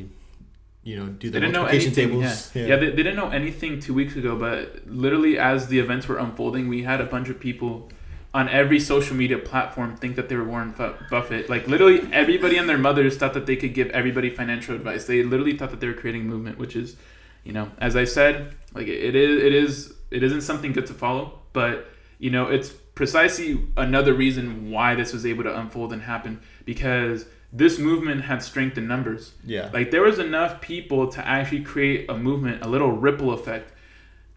you 0.83 0.95
know 0.95 1.07
do 1.07 1.29
the 1.29 1.39
didn't 1.41 1.53
multiplication 1.53 1.91
tables 1.93 2.23
Yeah, 2.55 2.65
yeah. 2.65 2.75
they, 2.77 2.89
they 2.91 3.03
didn't 3.07 3.17
know 3.17 3.29
anything 3.41 3.81
two 3.81 3.93
weeks 3.93 4.15
ago, 4.15 4.37
but 4.37 4.87
literally 4.87 5.37
as 5.37 5.67
the 5.67 5.79
events 5.79 6.07
were 6.07 6.17
unfolding, 6.17 6.69
we 6.69 6.83
had 6.83 7.01
a 7.01 7.05
bunch 7.15 7.27
of 7.27 7.37
people 7.41 7.89
on 8.33 8.47
every 8.49 8.79
social 8.79 9.15
media 9.15 9.37
platform 9.39 9.95
think 9.95 10.15
that 10.15 10.29
they 10.29 10.35
were 10.35 10.43
Warren 10.43 10.73
Buffett. 11.09 11.49
Like 11.49 11.67
literally 11.67 12.07
everybody 12.13 12.57
and 12.57 12.69
their 12.69 12.77
mothers 12.77 13.17
thought 13.17 13.33
that 13.33 13.45
they 13.45 13.55
could 13.55 13.73
give 13.73 13.89
everybody 13.89 14.29
financial 14.29 14.75
advice. 14.75 15.05
They 15.05 15.23
literally 15.23 15.57
thought 15.57 15.71
that 15.71 15.79
they 15.79 15.87
were 15.87 15.93
creating 15.93 16.27
movement, 16.27 16.59
which 16.59 16.75
is, 16.75 16.95
you 17.43 17.53
know, 17.53 17.71
as 17.79 17.95
I 17.95 18.03
said, 18.03 18.53
like 18.73 18.87
it 18.87 19.15
is, 19.15 19.43
it 19.43 19.53
is, 19.53 19.93
it 20.11 20.21
isn't 20.23 20.41
something 20.41 20.73
good 20.73 20.85
to 20.87 20.93
follow, 20.93 21.39
but 21.53 21.87
you 22.19 22.29
know, 22.29 22.47
it's 22.47 22.69
precisely 22.69 23.65
another 23.77 24.13
reason 24.13 24.69
why 24.69 24.93
this 24.93 25.13
was 25.13 25.25
able 25.25 25.43
to 25.43 25.59
unfold 25.59 25.93
and 25.93 26.01
happen 26.03 26.39
because 26.65 27.25
this 27.51 27.79
movement 27.79 28.21
had 28.25 28.43
strength 28.43 28.77
in 28.77 28.87
numbers. 28.87 29.33
yeah 29.43 29.69
Like 29.73 29.89
there 29.89 30.01
was 30.03 30.19
enough 30.19 30.61
people 30.61 31.07
to 31.07 31.27
actually 31.27 31.63
create 31.63 32.09
a 32.09 32.15
movement, 32.15 32.63
a 32.63 32.67
little 32.67 32.91
ripple 32.91 33.31
effect, 33.31 33.71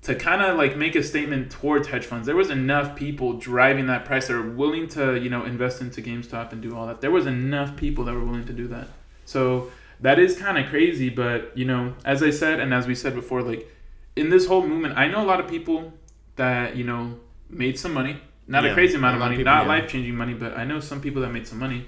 to 0.02 0.14
kind 0.16 0.42
of 0.42 0.56
like 0.56 0.76
make 0.76 0.96
a 0.96 1.02
statement 1.02 1.50
towards 1.50 1.88
hedge 1.88 2.04
funds. 2.04 2.26
There 2.26 2.36
was 2.36 2.50
enough 2.50 2.96
people 2.96 3.34
driving 3.34 3.86
that 3.86 4.04
price 4.04 4.26
that 4.26 4.34
were 4.34 4.50
willing 4.50 4.88
to, 4.88 5.16
you 5.16 5.30
know, 5.30 5.44
invest 5.44 5.80
into 5.80 6.02
GameStop 6.02 6.52
and 6.52 6.60
do 6.60 6.76
all 6.76 6.86
that. 6.88 7.00
There 7.00 7.10
was 7.10 7.26
enough 7.26 7.76
people 7.76 8.04
that 8.04 8.14
were 8.14 8.24
willing 8.24 8.44
to 8.46 8.52
do 8.52 8.66
that. 8.68 8.88
So 9.24 9.70
that 10.00 10.18
is 10.18 10.36
kind 10.36 10.58
of 10.58 10.68
crazy, 10.68 11.08
but 11.08 11.56
you 11.56 11.64
know, 11.64 11.94
as 12.04 12.22
I 12.22 12.30
said 12.30 12.58
and 12.58 12.74
as 12.74 12.86
we 12.86 12.94
said 12.96 13.14
before, 13.14 13.42
like 13.42 13.68
in 14.16 14.28
this 14.28 14.46
whole 14.46 14.66
movement, 14.66 14.98
I 14.98 15.06
know 15.06 15.22
a 15.22 15.26
lot 15.26 15.38
of 15.38 15.48
people 15.48 15.92
that 16.36 16.76
you 16.76 16.84
know 16.84 17.18
made 17.48 17.78
some 17.78 17.94
money. 17.94 18.20
Not 18.48 18.64
Yeah, 18.64 18.72
a 18.72 18.74
crazy 18.74 18.96
amount 18.96 19.14
a 19.14 19.16
of 19.16 19.20
money, 19.20 19.36
people, 19.36 19.52
not 19.52 19.62
yeah. 19.62 19.68
life 19.68 19.88
changing 19.88 20.16
money, 20.16 20.34
but 20.34 20.56
I 20.56 20.64
know 20.64 20.80
some 20.80 21.00
people 21.00 21.22
that 21.22 21.30
made 21.30 21.46
some 21.46 21.60
money. 21.60 21.86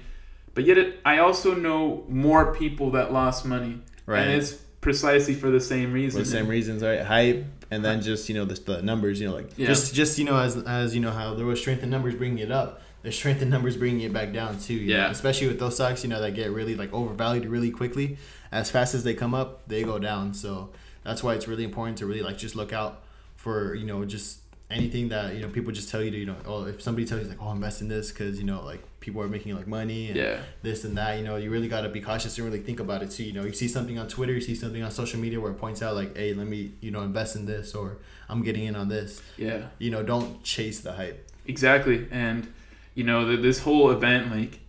But 0.53 0.63
yet, 0.63 0.77
it, 0.77 0.99
I 1.03 1.17
also 1.17 1.53
know 1.53 2.05
more 2.07 2.55
people 2.55 2.91
that 2.91 3.11
lost 3.11 3.45
money, 3.45 3.81
right 4.05 4.21
and 4.21 4.31
it's 4.31 4.55
precisely 4.85 5.33
for 5.33 5.49
the 5.49 5.59
same 5.59 5.91
reason. 5.91 6.19
for 6.21 6.23
the 6.25 6.31
same 6.31 6.47
reasons 6.47 6.81
right 6.83 7.01
hype 7.01 7.43
and 7.71 7.83
then 7.83 8.01
just 8.01 8.29
you 8.29 8.35
know 8.35 8.45
the, 8.45 8.53
the 8.61 8.81
numbers 8.83 9.19
you 9.19 9.27
know 9.27 9.33
like 9.35 9.49
Yeah. 9.57 9.67
just 9.67 9.93
just 9.95 10.17
you 10.19 10.25
know 10.25 10.37
as 10.37 10.55
as 10.81 10.93
you 10.95 11.01
know 11.01 11.11
how 11.11 11.33
there 11.33 11.45
was 11.45 11.59
strength 11.59 11.81
in 11.83 11.89
numbers 11.89 12.13
bringing 12.15 12.37
it 12.39 12.51
up 12.51 12.81
there's 13.01 13.15
strength 13.17 13.41
in 13.41 13.49
numbers 13.49 13.75
bringing 13.77 14.01
it 14.01 14.13
back 14.13 14.31
down 14.31 14.59
too 14.59 14.75
you 14.75 14.93
know? 14.93 14.99
Yeah. 14.99 15.09
especially 15.09 15.47
with 15.47 15.59
those 15.59 15.73
stocks 15.75 16.03
you 16.03 16.09
know 16.11 16.21
that 16.21 16.35
get 16.35 16.51
really 16.51 16.75
like 16.75 16.93
overvalued 16.93 17.45
really 17.47 17.71
quickly 17.71 18.17
as 18.51 18.69
fast 18.69 18.93
as 18.93 19.03
they 19.03 19.15
come 19.15 19.33
up 19.33 19.67
they 19.67 19.81
go 19.83 19.97
down 19.97 20.33
so 20.35 20.69
that's 21.03 21.23
why 21.23 21.33
it's 21.33 21.47
really 21.47 21.63
important 21.63 21.97
to 21.97 22.05
really 22.05 22.21
like 22.21 22.37
just 22.37 22.55
look 22.55 22.71
out 22.71 23.01
for 23.35 23.73
you 23.73 23.85
know 23.87 24.05
just 24.05 24.39
anything 24.69 25.09
that 25.09 25.33
you 25.35 25.41
know 25.41 25.49
people 25.49 25.71
just 25.71 25.89
tell 25.89 26.01
you 26.03 26.11
to 26.11 26.17
you 26.17 26.25
know 26.27 26.35
oh 26.45 26.65
if 26.65 26.81
somebody 26.81 27.05
tells 27.07 27.23
you 27.23 27.29
like 27.29 27.41
oh 27.41 27.51
invest 27.51 27.81
in 27.81 27.87
this 27.87 28.11
because 28.11 28.37
you 28.39 28.45
know 28.45 28.63
like 28.63 28.83
people 29.05 29.21
are 29.21 29.27
making 29.27 29.55
like 29.55 29.67
money 29.67 30.07
and 30.07 30.17
Yeah, 30.17 30.39
this 30.63 30.83
and 30.83 30.97
that. 30.97 31.17
You 31.17 31.23
know, 31.23 31.35
you 31.37 31.49
really 31.51 31.67
got 31.69 31.81
to 31.81 31.89
be 31.89 32.01
cautious 32.01 32.37
and 32.37 32.45
really 32.45 32.59
think 32.59 32.79
about 32.79 33.03
it 33.03 33.11
too. 33.11 33.23
You 33.23 33.33
know, 33.33 33.45
you 33.45 33.53
see 33.53 33.67
something 33.67 33.97
on 33.99 34.07
Twitter, 34.07 34.33
you 34.33 34.41
see 34.41 34.55
something 34.55 34.81
on 34.83 34.91
social 34.91 35.19
media 35.19 35.39
where 35.39 35.51
it 35.51 35.59
points 35.65 35.81
out 35.81 35.95
like, 35.95 36.17
hey, 36.17 36.33
let 36.33 36.47
me, 36.47 36.71
you 36.81 36.91
know, 36.91 37.01
invest 37.03 37.35
in 37.35 37.45
this 37.45 37.75
or 37.75 37.97
I'm 38.27 38.41
getting 38.43 38.65
in 38.65 38.75
on 38.75 38.89
this. 38.89 39.21
yeah, 39.37 39.67
You 39.79 39.91
know, 39.91 40.01
don't 40.03 40.43
chase 40.43 40.79
the 40.81 40.93
hype. 40.93 41.29
exactly. 41.45 42.07
And 42.11 42.51
you 42.95 43.03
know, 43.03 43.25
the, 43.27 43.35
this 43.37 43.59
whole 43.59 43.91
event, 43.91 44.31
like, 44.31 44.59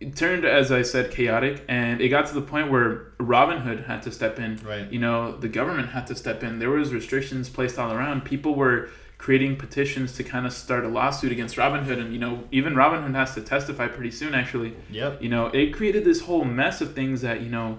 it 0.00 0.16
turned 0.16 0.44
as 0.44 0.72
I 0.72 0.82
said 0.82 1.10
chaotic, 1.12 1.62
and 1.68 2.00
it 2.00 2.08
got 2.08 2.26
to 2.26 2.34
the 2.34 2.40
point 2.42 2.70
where 2.70 3.12
Robinhood 3.18 3.86
had 3.86 4.02
to 4.02 4.10
step 4.10 4.38
in. 4.38 4.56
Right. 4.64 4.90
You 4.90 4.98
know, 4.98 5.36
the 5.36 5.48
government 5.48 5.90
had 5.90 6.06
to 6.08 6.14
step 6.16 6.42
in. 6.42 6.58
There 6.58 6.70
was 6.70 6.92
restrictions 6.92 7.48
placed 7.48 7.78
all 7.78 7.92
around. 7.92 8.24
People 8.24 8.54
were 8.54 8.88
creating 9.20 9.54
petitions 9.56 10.14
to 10.14 10.24
kind 10.24 10.46
of 10.46 10.52
start 10.52 10.82
a 10.82 10.88
lawsuit 10.88 11.30
against 11.30 11.56
Robinhood, 11.56 11.98
and 12.00 12.10
you 12.14 12.18
know, 12.18 12.44
even 12.50 12.72
Robinhood 12.74 13.14
has 13.14 13.34
to 13.34 13.42
testify 13.42 13.86
pretty 13.86 14.10
soon, 14.10 14.34
actually. 14.34 14.74
Yep. 14.90 15.22
you 15.22 15.28
know 15.28 15.46
it 15.48 15.74
created 15.74 16.04
this 16.04 16.20
whole 16.22 16.44
mess 16.44 16.80
of 16.80 16.94
things 16.94 17.20
that 17.20 17.42
you 17.42 17.50
know 17.50 17.78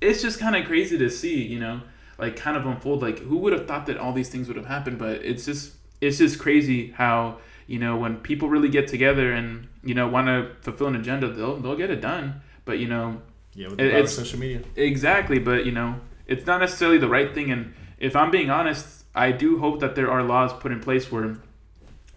it's 0.00 0.20
just 0.20 0.40
kind 0.40 0.56
of 0.56 0.64
crazy 0.66 0.96
to 0.98 1.08
see 1.08 1.42
you 1.54 1.60
know 1.60 1.80
like 2.18 2.34
kind 2.36 2.56
of 2.56 2.66
unfold 2.66 3.02
like 3.02 3.18
who 3.20 3.36
would 3.38 3.52
have 3.52 3.66
thought 3.68 3.86
that 3.86 3.96
all 3.98 4.12
these 4.12 4.28
things 4.28 4.48
would 4.48 4.56
have 4.56 4.66
happened 4.66 4.98
but 4.98 5.16
it's 5.30 5.44
just 5.46 5.74
it's 6.00 6.18
just 6.18 6.38
crazy 6.38 6.90
how 6.92 7.38
you 7.66 7.78
know 7.78 7.96
when 7.96 8.16
people 8.16 8.48
really 8.48 8.68
get 8.68 8.88
together 8.88 9.32
and 9.32 9.68
you 9.84 9.94
know 9.94 10.08
want 10.08 10.26
to 10.26 10.50
fulfill 10.62 10.86
an 10.88 10.96
agenda 10.96 11.28
they'll 11.28 11.56
they'll 11.56 11.76
get 11.76 11.90
it 11.90 12.00
done 12.00 12.40
but 12.64 12.78
you 12.78 12.88
know 12.88 13.20
Yeah. 13.54 13.68
With 13.68 13.78
the 13.78 13.84
It- 13.84 13.90
power 13.90 13.98
of 14.00 14.04
it's- 14.04 14.14
social 14.16 14.38
media. 14.40 14.60
exactly 14.76 15.38
but 15.38 15.64
you 15.66 15.72
know 15.72 16.00
it's 16.26 16.46
not 16.46 16.58
necessarily 16.60 16.98
the 16.98 17.08
right 17.08 17.32
thing 17.34 17.50
and 17.52 17.72
if 17.98 18.16
i'm 18.16 18.30
being 18.30 18.50
honest 18.50 18.99
i 19.14 19.30
do 19.32 19.58
hope 19.58 19.80
that 19.80 19.94
there 19.94 20.10
are 20.10 20.22
laws 20.22 20.52
put 20.54 20.70
in 20.72 20.80
place 20.80 21.10
where 21.12 21.36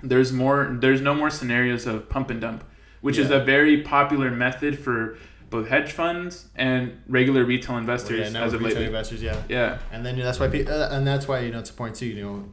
there's 0.01 0.31
more 0.31 0.75
there's 0.79 1.01
no 1.01 1.13
more 1.13 1.29
scenarios 1.29 1.85
of 1.87 2.09
pump 2.09 2.29
and 2.29 2.41
dump 2.41 2.63
which 3.01 3.17
is 3.17 3.29
a 3.31 3.39
very 3.39 3.81
popular 3.81 4.31
method 4.31 4.79
for 4.79 5.17
both 5.49 5.67
hedge 5.67 5.91
funds 5.91 6.47
and 6.55 6.99
regular 7.07 7.43
retail 7.43 7.77
investors 7.77 8.31
Yeah, 8.33 8.43
as 8.43 8.53
of 8.53 8.59
retail 8.61 8.69
lately. 8.69 8.85
investors, 8.85 9.21
yeah. 9.21 9.37
Yeah, 9.47 9.77
And 9.91 10.03
then 10.03 10.17
that's 10.17 10.39
why, 10.39 10.47
pe- 10.47 10.65
uh, 10.65 10.95
and 10.95 11.05
that's 11.05 11.27
why 11.27 11.41
you 11.41 11.51
know 11.51 11.59
it's 11.59 11.69
important 11.69 11.95
too. 11.97 12.07
You 12.07 12.23
know, 12.23 12.49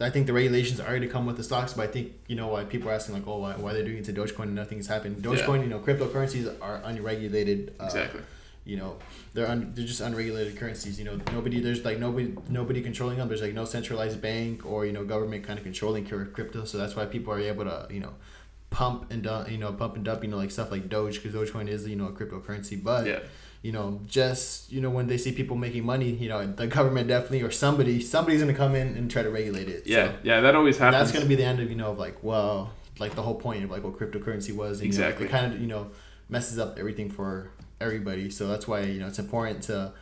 I 0.00 0.10
think 0.10 0.26
the 0.26 0.32
regulations 0.32 0.80
are 0.80 0.88
already 0.88 1.06
come 1.06 1.26
with 1.26 1.36
the 1.36 1.44
stocks, 1.44 1.74
but 1.74 1.82
I 1.88 1.92
think 1.92 2.12
you 2.26 2.34
know 2.34 2.48
why 2.48 2.64
people 2.64 2.90
are 2.90 2.94
asking 2.94 3.14
like, 3.14 3.26
oh, 3.28 3.38
why, 3.38 3.52
why 3.52 3.72
they're 3.72 3.84
doing 3.84 3.98
it 3.98 4.04
to 4.06 4.12
Dogecoin 4.12 4.44
and 4.50 4.54
nothing's 4.56 4.88
happened. 4.88 5.18
Dogecoin, 5.22 5.60
you 5.62 5.68
know, 5.68 5.78
cryptocurrencies 5.78 6.52
are 6.60 6.80
unregulated. 6.82 7.74
Uh, 7.78 7.84
exactly. 7.84 8.20
You 8.64 8.78
know, 8.78 8.96
they're 9.34 9.46
un- 9.48 9.72
they're 9.74 9.84
just 9.86 10.00
unregulated 10.00 10.56
currencies. 10.56 10.98
You 10.98 11.04
know, 11.04 11.20
nobody 11.32 11.60
there's 11.60 11.84
like 11.84 11.98
nobody 11.98 12.34
nobody 12.48 12.80
controlling 12.80 13.18
them. 13.18 13.28
There's 13.28 13.42
like 13.42 13.52
no 13.54 13.64
centralized 13.66 14.20
bank 14.22 14.64
or 14.64 14.86
you 14.86 14.92
know 14.92 15.04
government 15.04 15.44
kind 15.44 15.58
of 15.58 15.64
controlling 15.64 16.06
crypto. 16.06 16.64
So 16.64 16.78
that's 16.78 16.96
why 16.96 17.04
people 17.06 17.32
are 17.34 17.40
able 17.40 17.64
to 17.64 17.86
you 17.90 18.00
know 18.00 18.14
pump 18.70 19.10
and 19.12 19.22
dump, 19.22 19.50
you 19.50 19.58
know 19.58 19.72
pump 19.72 19.96
and 19.96 20.04
dump 20.04 20.24
you 20.24 20.30
know 20.30 20.36
like 20.38 20.50
stuff 20.50 20.70
like 20.70 20.88
Doge 20.88 21.22
because 21.22 21.34
Dogecoin 21.34 21.68
is 21.68 21.86
you 21.86 21.96
know 21.96 22.06
a 22.06 22.12
cryptocurrency, 22.12 22.82
but 22.82 23.06
Yeah, 23.06 23.20
you 23.62 23.70
know, 23.72 24.00
just 24.06 24.72
you 24.72 24.80
know, 24.80 24.90
when 24.90 25.06
they 25.08 25.18
see 25.18 25.32
people 25.32 25.56
making 25.56 25.84
money, 25.84 26.10
you 26.10 26.28
know, 26.30 26.46
the 26.46 26.66
government 26.66 27.06
definitely 27.08 27.42
or 27.42 27.50
somebody, 27.50 28.00
somebody's 28.00 28.40
gonna 28.40 28.54
come 28.54 28.74
in 28.74 28.96
and 28.96 29.10
try 29.10 29.22
to 29.22 29.30
regulate 29.30 29.68
it. 29.68 29.86
yeah, 29.86 30.06
So, 30.08 30.14
yeah. 30.22 30.40
That 30.40 30.54
always 30.56 30.78
happens. 30.78 31.00
that's 31.02 31.12
gonna 31.12 31.28
be 31.28 31.34
the 31.36 31.44
end 31.44 31.60
of 31.60 31.68
you 31.70 31.76
know, 31.76 31.90
of 31.92 31.98
like 31.98 32.16
well, 32.22 32.72
like 32.98 33.14
the 33.14 33.22
whole 33.22 33.36
point 33.36 33.62
of 33.62 33.70
like 33.70 33.84
what 33.84 33.92
cryptocurrency 33.98 34.54
was. 34.56 34.80
And, 34.80 34.86
Exactly. 34.86 35.26
You 35.26 35.30
know, 35.32 35.36
it 35.36 35.40
kind 35.40 35.52
of 35.54 35.60
you 35.60 35.66
know 35.66 35.90
messes 36.30 36.58
up 36.58 36.78
everything 36.78 37.10
for 37.10 37.50
everybody. 37.80 38.30
So 38.30 38.48
that's 38.48 38.66
why 38.66 38.82
you 38.82 39.00
know 39.00 39.06
it's 39.06 39.18
important 39.18 39.62
to 39.64 39.92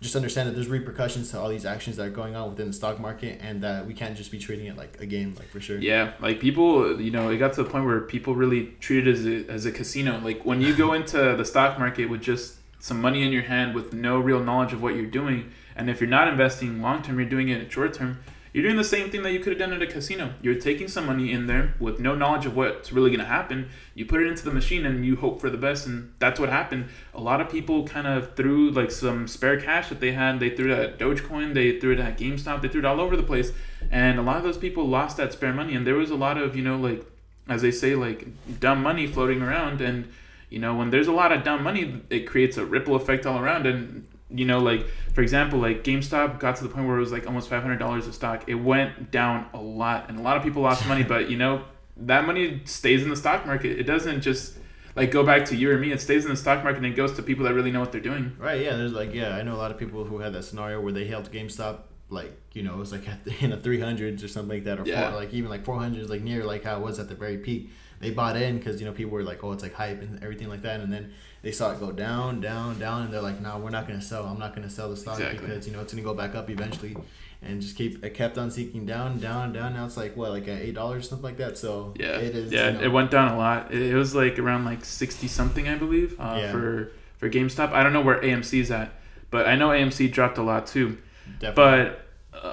just 0.00 0.14
understand 0.14 0.48
that 0.48 0.52
there's 0.52 0.68
repercussions 0.68 1.30
to 1.30 1.40
all 1.40 1.48
these 1.48 1.64
actions 1.64 1.96
that 1.96 2.06
are 2.06 2.10
going 2.10 2.36
on 2.36 2.50
within 2.50 2.66
the 2.66 2.72
stock 2.72 3.00
market, 3.00 3.40
and 3.42 3.62
that 3.62 3.86
we 3.86 3.94
can't 3.94 4.16
just 4.16 4.30
be 4.30 4.38
treating 4.38 4.66
it 4.66 4.76
like 4.76 5.00
a 5.00 5.06
game, 5.06 5.34
like 5.38 5.48
for 5.48 5.60
sure. 5.60 5.78
Yeah, 5.78 6.12
like 6.20 6.38
people, 6.38 7.00
you 7.00 7.10
know, 7.10 7.30
it 7.30 7.38
got 7.38 7.54
to 7.54 7.62
the 7.62 7.70
point 7.70 7.86
where 7.86 8.00
people 8.00 8.34
really 8.34 8.66
treat 8.80 9.06
it 9.06 9.12
as 9.12 9.26
a, 9.26 9.50
as 9.50 9.64
a 9.64 9.72
casino. 9.72 10.20
Like 10.22 10.44
when 10.44 10.60
you 10.60 10.76
go 10.76 10.92
into 10.92 11.34
the 11.36 11.44
stock 11.44 11.78
market 11.78 12.06
with 12.06 12.20
just 12.20 12.56
some 12.78 13.00
money 13.00 13.22
in 13.22 13.32
your 13.32 13.42
hand 13.42 13.74
with 13.74 13.94
no 13.94 14.18
real 14.18 14.40
knowledge 14.40 14.74
of 14.74 14.82
what 14.82 14.94
you're 14.94 15.06
doing, 15.06 15.50
and 15.74 15.88
if 15.88 16.00
you're 16.00 16.10
not 16.10 16.28
investing 16.28 16.82
long 16.82 17.02
term, 17.02 17.18
you're 17.18 17.28
doing 17.28 17.48
it 17.48 17.72
short 17.72 17.94
term, 17.94 18.18
you're 18.56 18.62
doing 18.62 18.76
the 18.76 18.84
same 18.84 19.10
thing 19.10 19.22
that 19.22 19.32
you 19.32 19.38
could 19.38 19.52
have 19.52 19.58
done 19.58 19.74
at 19.74 19.82
a 19.82 19.86
casino. 19.86 20.32
You're 20.40 20.54
taking 20.54 20.88
some 20.88 21.04
money 21.04 21.30
in 21.30 21.46
there 21.46 21.74
with 21.78 22.00
no 22.00 22.14
knowledge 22.14 22.46
of 22.46 22.56
what's 22.56 22.90
really 22.90 23.10
going 23.10 23.20
to 23.20 23.26
happen. 23.26 23.68
You 23.94 24.06
put 24.06 24.22
it 24.22 24.28
into 24.28 24.46
the 24.46 24.50
machine 24.50 24.86
and 24.86 25.04
you 25.04 25.16
hope 25.16 25.42
for 25.42 25.50
the 25.50 25.58
best, 25.58 25.86
and 25.86 26.14
that's 26.20 26.40
what 26.40 26.48
happened. 26.48 26.88
A 27.12 27.20
lot 27.20 27.42
of 27.42 27.50
people 27.50 27.86
kind 27.86 28.06
of 28.06 28.34
threw 28.34 28.70
like 28.70 28.90
some 28.90 29.28
spare 29.28 29.60
cash 29.60 29.90
that 29.90 30.00
they 30.00 30.12
had. 30.12 30.40
They 30.40 30.48
threw 30.48 30.72
it 30.72 30.78
at 30.78 30.98
Dogecoin, 30.98 31.52
they 31.52 31.78
threw 31.78 31.92
it 31.92 31.98
at 31.98 32.16
GameStop, 32.16 32.62
they 32.62 32.68
threw 32.68 32.78
it 32.78 32.86
all 32.86 32.98
over 32.98 33.14
the 33.14 33.22
place, 33.22 33.52
and 33.90 34.18
a 34.18 34.22
lot 34.22 34.38
of 34.38 34.42
those 34.42 34.56
people 34.56 34.88
lost 34.88 35.18
that 35.18 35.34
spare 35.34 35.52
money. 35.52 35.74
And 35.74 35.86
there 35.86 35.96
was 35.96 36.08
a 36.08 36.16
lot 36.16 36.38
of 36.38 36.56
you 36.56 36.62
know 36.62 36.78
like 36.78 37.04
as 37.50 37.60
they 37.60 37.70
say 37.70 37.94
like 37.94 38.26
dumb 38.58 38.82
money 38.82 39.06
floating 39.06 39.42
around, 39.42 39.82
and 39.82 40.10
you 40.48 40.60
know 40.60 40.74
when 40.74 40.88
there's 40.88 41.08
a 41.08 41.12
lot 41.12 41.30
of 41.30 41.44
dumb 41.44 41.62
money, 41.62 42.00
it 42.08 42.20
creates 42.20 42.56
a 42.56 42.64
ripple 42.64 42.96
effect 42.96 43.26
all 43.26 43.38
around, 43.38 43.66
and 43.66 44.06
you 44.30 44.44
know 44.44 44.58
like 44.58 44.86
for 45.14 45.20
example 45.22 45.58
like 45.58 45.84
GameStop 45.84 46.40
got 46.40 46.56
to 46.56 46.64
the 46.64 46.68
point 46.68 46.86
where 46.88 46.96
it 46.96 47.00
was 47.00 47.12
like 47.12 47.26
almost 47.26 47.48
five 47.48 47.62
hundred 47.62 47.78
dollars 47.78 48.06
a 48.06 48.12
stock. 48.12 48.44
It 48.48 48.54
went 48.56 49.10
down 49.10 49.46
a 49.54 49.60
lot, 49.60 50.08
and 50.08 50.18
a 50.18 50.22
lot 50.22 50.36
of 50.36 50.42
people 50.42 50.62
lost 50.62 50.86
money, 50.88 51.02
but 51.04 51.30
you 51.30 51.36
know 51.36 51.64
that 51.98 52.26
money 52.26 52.60
stays 52.64 53.02
in 53.02 53.08
the 53.10 53.16
stock 53.16 53.46
market. 53.46 53.78
It 53.78 53.84
doesn't 53.84 54.20
just 54.22 54.58
like 54.96 55.10
go 55.10 55.24
back 55.24 55.44
to 55.46 55.56
you 55.56 55.70
or 55.70 55.78
me. 55.78 55.92
It 55.92 56.00
stays 56.00 56.24
in 56.24 56.30
the 56.30 56.36
stock 56.36 56.64
market 56.64 56.78
and 56.78 56.86
it 56.86 56.96
goes 56.96 57.12
to 57.14 57.22
people 57.22 57.44
that 57.44 57.54
really 57.54 57.70
know 57.70 57.80
what 57.80 57.92
they're 57.92 58.00
doing. 58.00 58.34
Right. 58.38 58.62
Yeah. 58.62 58.76
There's 58.76 58.92
like 58.92 59.14
yeah, 59.14 59.36
I 59.36 59.42
know 59.42 59.54
a 59.54 59.58
lot 59.58 59.70
of 59.70 59.78
people 59.78 60.04
who 60.04 60.18
had 60.18 60.32
that 60.32 60.42
scenario 60.44 60.80
where 60.80 60.92
they 60.92 61.06
held 61.06 61.30
GameStop 61.30 61.80
like 62.08 62.32
you 62.52 62.62
know 62.62 62.74
it 62.74 62.78
was 62.78 62.92
like 62.92 63.08
at 63.08 63.24
the, 63.24 63.34
in 63.44 63.50
the 63.50 63.56
three 63.56 63.80
hundreds 63.80 64.22
or 64.24 64.28
something 64.28 64.56
like 64.56 64.64
that, 64.64 64.78
or 64.80 64.84
Yeah. 64.86 65.10
four, 65.10 65.20
like 65.20 65.32
even 65.34 65.50
like 65.50 65.64
four 65.64 65.78
hundreds, 65.78 66.10
like 66.10 66.22
near 66.22 66.44
like 66.44 66.64
how 66.64 66.76
it 66.78 66.82
was 66.82 66.98
at 66.98 67.08
the 67.08 67.14
very 67.14 67.38
peak. 67.38 67.70
They 67.98 68.10
bought 68.10 68.36
in 68.36 68.58
because 68.58 68.78
you 68.80 68.86
know 68.86 68.92
people 68.92 69.12
were 69.12 69.22
like, 69.22 69.42
oh, 69.42 69.52
it's 69.52 69.62
like 69.62 69.72
hype 69.74 70.02
and 70.02 70.22
everything 70.22 70.48
like 70.48 70.62
that, 70.62 70.80
and 70.80 70.92
then 70.92 71.12
they 71.46 71.52
saw 71.52 71.70
it 71.72 71.78
go 71.78 71.92
down, 71.92 72.40
down, 72.40 72.76
down, 72.80 73.02
and 73.04 73.12
they're 73.12 73.22
like, 73.30 73.40
no, 73.40 73.56
we're 73.58 73.70
not 73.70 73.86
gonna 73.86 74.02
sell. 74.02 74.24
I'm 74.26 74.38
not 74.38 74.52
gonna 74.56 74.68
sell 74.68 74.90
the 74.90 74.96
stock 74.96 75.20
Exactly. 75.20 75.46
because 75.46 75.66
you 75.66 75.72
know 75.72 75.80
it's 75.80 75.92
gonna 75.92 76.02
go 76.02 76.12
back 76.14 76.34
up 76.34 76.50
eventually, 76.50 76.96
and 77.40 77.60
just 77.60 77.76
keep 77.76 78.04
it 78.04 78.14
kept 78.14 78.36
on 78.36 78.50
seeking 78.50 78.84
down, 78.84 79.20
down, 79.20 79.52
down. 79.52 79.74
Now 79.74 79.84
it's 79.86 79.96
like 79.96 80.16
what 80.16 80.30
like 80.32 80.48
at 80.48 80.60
eight 80.60 80.74
dollars 80.74 81.08
something 81.08 81.22
like 81.24 81.36
that. 81.36 81.56
So 81.56 81.94
Yeah, 82.00 82.16
it 82.16 82.34
is. 82.34 82.50
yeah, 82.50 82.70
you 82.70 82.78
know, 82.78 82.84
it 82.86 82.88
went 82.92 83.10
down 83.12 83.32
a 83.32 83.38
lot. 83.38 83.72
It, 83.72 83.80
it 83.80 83.94
was 83.94 84.12
like 84.14 84.38
around 84.40 84.64
like 84.64 84.84
sixty 84.84 85.28
something, 85.28 85.68
I 85.68 85.76
believe, 85.76 86.16
uh, 86.18 86.36
Yeah. 86.40 86.50
for 86.52 86.90
for 87.18 87.30
GameStop. 87.30 87.70
I 87.72 87.82
don't 87.84 87.92
know 87.92 88.02
where 88.02 88.20
AMC's 88.20 88.70
at, 88.72 88.92
but 89.30 89.46
I 89.46 89.54
know 89.56 89.68
AMC 89.68 90.10
dropped 90.12 90.38
a 90.38 90.42
lot 90.42 90.66
too. 90.66 90.98
definitely. 91.38 91.54
But 91.54 92.02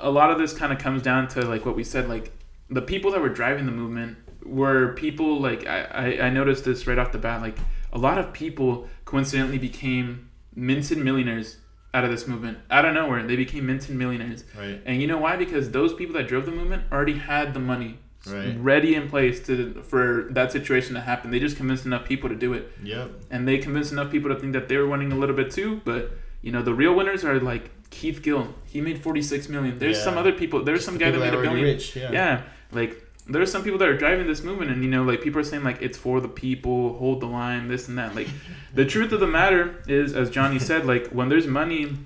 a 0.03 0.09
lot 0.11 0.29
of 0.31 0.37
this 0.37 0.53
kind 0.53 0.71
of 0.71 0.77
comes 0.79 1.01
down 1.01 1.27
to 1.29 1.41
like 1.41 1.65
what 1.65 1.75
we 1.75 1.83
said, 1.83 2.07
like 2.07 2.31
the 2.69 2.81
people 2.81 3.09
that 3.11 3.21
were 3.21 3.29
driving 3.41 3.65
the 3.65 3.71
movement 3.71 4.17
were 4.45 4.93
people 4.93 5.39
like 5.41 5.65
I, 5.65 5.79
I, 6.19 6.25
I 6.27 6.29
noticed 6.29 6.63
this 6.65 6.85
right 6.85 6.97
off 6.99 7.11
the 7.11 7.17
bat. 7.17 7.41
Like 7.41 7.57
a 7.93 7.97
lot 7.97 8.17
of 8.17 8.33
people 8.33 8.87
coincidentally 9.05 9.57
became 9.59 10.29
minted 10.55 10.97
millionaires 10.97 11.57
out 11.93 12.03
of 12.03 12.09
this 12.11 12.27
movement. 12.27 12.57
Out 12.71 12.85
of 12.85 12.93
nowhere, 12.93 13.23
they 13.23 13.35
became 13.35 13.67
minted 13.67 13.95
millionaires. 13.95 14.43
right, 14.57 14.81
And 14.85 14.99
you 15.01 15.07
know 15.07 15.19
why? 15.19 15.35
Because 15.37 15.71
those 15.71 15.93
people 15.93 16.13
that 16.15 16.27
drove 16.27 16.45
the 16.45 16.51
movement 16.51 16.83
already 16.91 17.13
had 17.13 17.53
the 17.53 17.59
money 17.59 17.99
Right. 18.25 18.55
ready 18.57 18.95
in 18.95 19.09
place 19.09 19.45
to 19.47 19.83
for 19.83 20.27
that 20.31 20.51
situation 20.51 20.95
to 20.95 21.01
happen. 21.01 21.29
They 21.29 21.39
just 21.39 21.57
convinced 21.57 21.85
enough 21.85 22.05
people 22.05 22.29
to 22.29 22.35
do 22.35 22.53
it, 22.53 22.71
yep, 22.81 23.11
and 23.29 23.45
they 23.45 23.57
convinced 23.57 23.91
enough 23.91 24.09
people 24.11 24.29
to 24.33 24.39
think 24.39 24.53
that 24.53 24.69
they 24.69 24.77
were 24.77 24.87
winning 24.87 25.11
a 25.11 25.15
little 25.17 25.35
bit 25.35 25.51
too. 25.51 25.81
But 25.83 26.11
you 26.41 26.49
know, 26.53 26.61
the 26.61 26.73
real 26.73 26.93
winners 26.95 27.25
are 27.25 27.37
like 27.41 27.69
Keith 27.89 28.21
Gill. 28.23 28.55
He 28.65 28.79
made 28.79 28.97
forty 29.03 29.21
six 29.21 29.49
million. 29.49 29.77
There's 29.77 29.97
Yeah. 29.97 30.03
some 30.05 30.17
other 30.17 30.31
people. 30.31 30.63
There's 30.63 30.85
some 30.85 30.97
guy 30.97 31.11
that 31.11 31.19
made 31.19 31.33
a 31.33 31.41
billion. 31.41 31.63
rich. 31.65 31.97
Yeah. 31.97 32.11
Yeah, 32.13 32.41
like 32.71 32.91
there's 33.27 33.51
some 33.51 33.63
people 33.63 33.79
that 33.79 33.87
are 33.87 33.97
driving 33.97 34.27
this 34.27 34.43
movement, 34.43 34.71
and 34.71 34.83
you 34.83 34.89
know, 34.89 35.03
like 35.03 35.21
people 35.21 35.39
are 35.39 35.43
saying 35.45 35.63
like 35.63 35.81
it's 35.81 35.97
for 35.97 36.19
the 36.19 36.27
people, 36.27 36.97
hold 36.97 37.21
the 37.21 37.25
line, 37.27 37.67
this 37.67 37.87
and 37.87 37.97
that. 37.97 38.15
Like 38.15 38.27
the 38.73 38.85
truth 38.85 39.11
of 39.11 39.19
the 39.19 39.27
matter 39.27 39.81
is, 39.87 40.13
as 40.13 40.29
Johnny 40.29 40.59
said, 40.59 40.85
like 40.93 41.07
when 41.07 41.29
there's 41.29 41.47
money 41.47 41.97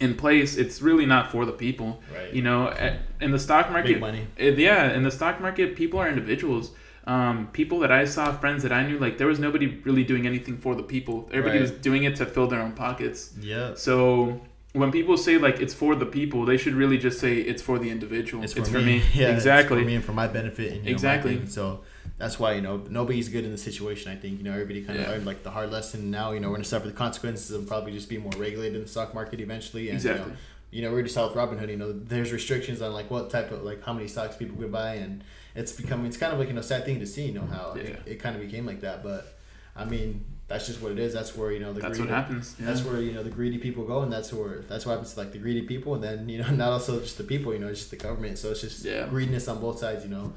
in 0.00 0.14
place, 0.14 0.56
it's 0.56 0.80
really 0.80 1.06
not 1.06 1.32
for 1.32 1.44
the 1.44 1.52
people. 1.52 2.00
Right. 2.14 2.32
You 2.32 2.42
know, 2.42 2.68
at- 2.68 3.00
in 3.20 3.32
the 3.32 3.38
stock 3.38 3.70
market, 3.72 4.00
it- 4.36 4.58
yeah, 4.58 4.92
in 4.92 5.02
the 5.02 5.10
stock 5.10 5.40
market, 5.40 5.74
people 5.74 5.98
are 5.98 6.08
individuals. 6.08 6.70
Um, 7.04 7.48
people 7.52 7.78
that 7.80 7.90
I 7.90 8.04
saw, 8.04 8.32
friends 8.32 8.62
that 8.64 8.70
I 8.70 8.86
knew, 8.86 8.98
like 8.98 9.16
there 9.18 9.26
was 9.26 9.38
nobody 9.40 9.80
really 9.84 10.04
doing 10.04 10.26
anything 10.26 10.58
for 10.58 10.74
the 10.76 10.82
people. 10.82 11.26
Everybody 11.32 11.58
Right. 11.58 11.62
was 11.62 11.70
doing 11.70 12.04
it 12.04 12.14
to 12.16 12.26
fill 12.26 12.46
their 12.48 12.60
own 12.60 12.72
pockets. 12.72 13.32
Yeah. 13.40 13.72
So 13.74 14.40
when 14.78 14.90
people 14.92 15.16
say 15.16 15.38
like 15.38 15.60
it's 15.60 15.74
for 15.74 15.94
the 15.94 16.06
people, 16.06 16.44
they 16.44 16.56
should 16.56 16.74
really 16.74 16.98
just 16.98 17.18
say 17.20 17.36
it's 17.36 17.62
for 17.62 17.78
the 17.78 17.90
individual. 17.90 18.42
It's 18.44 18.54
It's, 18.56 18.68
for, 18.68 18.74
for, 18.76 18.80
me. 18.80 18.98
me. 18.98 19.02
Yeah, 19.14 19.28
exactly. 19.34 19.78
It's 19.78 19.84
for 19.84 19.86
me 19.86 19.94
and 19.96 20.04
for 20.04 20.12
my 20.12 20.26
benefit. 20.28 20.68
And, 20.72 20.76
you 20.84 20.90
know, 20.90 20.90
Exactly. 20.92 21.46
So 21.46 21.80
that's 22.16 22.38
why 22.38 22.54
you 22.54 22.62
know 22.62 22.76
nobody's 22.88 23.28
good 23.28 23.44
in 23.44 23.50
the 23.52 23.58
situation. 23.58 24.10
I 24.10 24.16
think 24.16 24.38
you 24.38 24.44
know 24.44 24.52
everybody 24.52 24.82
kind 24.82 24.98
of 24.98 25.04
Yeah. 25.04 25.10
learned 25.12 25.26
like 25.26 25.42
the 25.42 25.50
hard 25.50 25.70
lesson. 25.70 26.10
Now 26.10 26.32
you 26.32 26.40
know 26.40 26.48
we're 26.48 26.56
gonna 26.56 26.64
suffer 26.64 26.86
the 26.86 26.92
consequences 26.92 27.50
of 27.50 27.66
probably 27.66 27.92
just 27.92 28.08
being 28.08 28.22
more 28.22 28.32
regulated 28.38 28.76
in 28.76 28.82
the 28.82 28.88
stock 28.88 29.14
market 29.14 29.40
eventually. 29.40 29.88
And, 29.88 29.96
Exactly. 29.96 30.24
You 30.24 30.30
know, 30.32 30.36
you 30.70 30.82
know, 30.82 30.88
we 30.90 30.94
already 30.94 31.08
saw 31.08 31.26
with 31.28 31.34
Robinhood. 31.36 31.70
You 31.70 31.76
know, 31.78 31.92
there's 31.92 32.30
restrictions 32.30 32.82
on 32.82 32.92
like 32.92 33.10
what 33.10 33.30
type 33.30 33.50
of 33.52 33.62
like 33.62 33.82
how 33.84 33.92
many 33.94 34.06
stocks 34.08 34.36
people 34.36 34.56
could 34.58 34.70
buy, 34.72 34.94
and 34.94 35.24
it's 35.54 35.72
becoming 35.72 36.06
it's 36.06 36.18
kind 36.18 36.32
of 36.32 36.38
like 36.38 36.48
you 36.48 36.54
know 36.54 36.60
sad 36.60 36.84
thing 36.84 37.00
to 37.00 37.06
see. 37.06 37.26
You 37.26 37.34
know 37.34 37.46
how 37.46 37.74
Yeah. 37.76 37.82
it, 37.82 38.02
it 38.06 38.14
kind 38.16 38.36
of 38.36 38.42
became 38.42 38.66
like 38.66 38.80
that, 38.82 39.02
but 39.02 39.38
I 39.76 39.84
mean 39.86 40.24
that's 40.48 40.66
just 40.66 40.80
what 40.80 40.92
it 40.92 40.98
is. 40.98 41.12
That's 41.12 41.36
where 41.36 41.52
you 41.52 41.60
know 41.60 41.72
the 41.72 41.80
That's 41.80 41.98
greed 41.98 42.08
what 42.10 42.14
happens. 42.18 42.56
Yeah. 42.58 42.66
that's 42.66 42.82
where 42.82 43.00
you 43.00 43.12
know 43.12 43.22
the 43.22 43.30
greedy 43.30 43.58
people 43.58 43.84
go, 43.84 44.00
and 44.00 44.12
that's 44.12 44.32
where 44.32 44.62
that's 44.68 44.84
what 44.86 44.92
happens 44.92 45.12
to 45.14 45.20
like 45.20 45.32
the 45.32 45.38
greedy 45.38 45.62
people, 45.62 45.94
and 45.94 46.02
then 46.02 46.28
you 46.28 46.38
know 46.42 46.50
not 46.62 46.72
also 46.72 46.98
just 47.00 47.18
the 47.18 47.24
people, 47.24 47.52
you 47.52 47.58
know, 47.60 47.68
it's 47.68 47.80
just 47.80 47.90
the 47.90 47.96
government. 47.96 48.38
So 48.38 48.50
it's 48.50 48.62
just 48.62 48.84
Yeah. 48.84 49.06
greediness 49.08 49.46
on 49.48 49.60
both 49.60 49.78
sides, 49.78 50.04
you 50.04 50.10
know. 50.10 50.32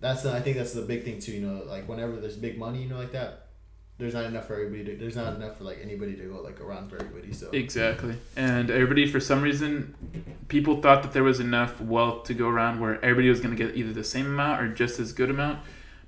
That's 0.00 0.22
the, 0.22 0.32
I 0.32 0.40
think 0.40 0.58
that's 0.58 0.72
the 0.74 0.82
big 0.82 1.04
thing 1.04 1.18
too, 1.18 1.32
you 1.32 1.40
know, 1.46 1.64
like 1.66 1.88
whenever 1.88 2.16
there's 2.16 2.36
big 2.36 2.58
money, 2.58 2.82
you 2.82 2.88
know, 2.90 2.98
like 2.98 3.12
that, 3.12 3.46
there's 3.96 4.12
not 4.12 4.24
enough 4.26 4.46
for 4.46 4.54
everybody. 4.54 4.84
To, 4.84 4.96
there's 4.96 5.16
not 5.16 5.34
enough 5.36 5.56
for 5.56 5.64
like 5.64 5.78
anybody 5.82 6.14
to 6.16 6.24
go 6.24 6.42
like 6.42 6.60
around 6.60 6.90
for 6.90 6.96
everybody. 6.96 7.32
So 7.32 7.48
Exactly. 7.52 8.16
And 8.36 8.70
everybody, 8.70 9.06
for 9.06 9.20
some 9.20 9.40
reason, 9.40 9.94
people 10.48 10.82
thought 10.82 11.04
that 11.04 11.12
there 11.12 11.22
was 11.22 11.40
enough 11.40 11.80
wealth 11.80 12.24
to 12.24 12.34
go 12.34 12.48
around 12.48 12.80
where 12.80 12.96
everybody 13.02 13.30
was 13.30 13.40
going 13.40 13.56
to 13.56 13.64
get 13.66 13.76
either 13.76 13.92
the 13.94 14.04
same 14.04 14.26
amount 14.26 14.60
or 14.60 14.68
just 14.68 14.98
as 15.00 15.12
good 15.12 15.30
amount. 15.30 15.60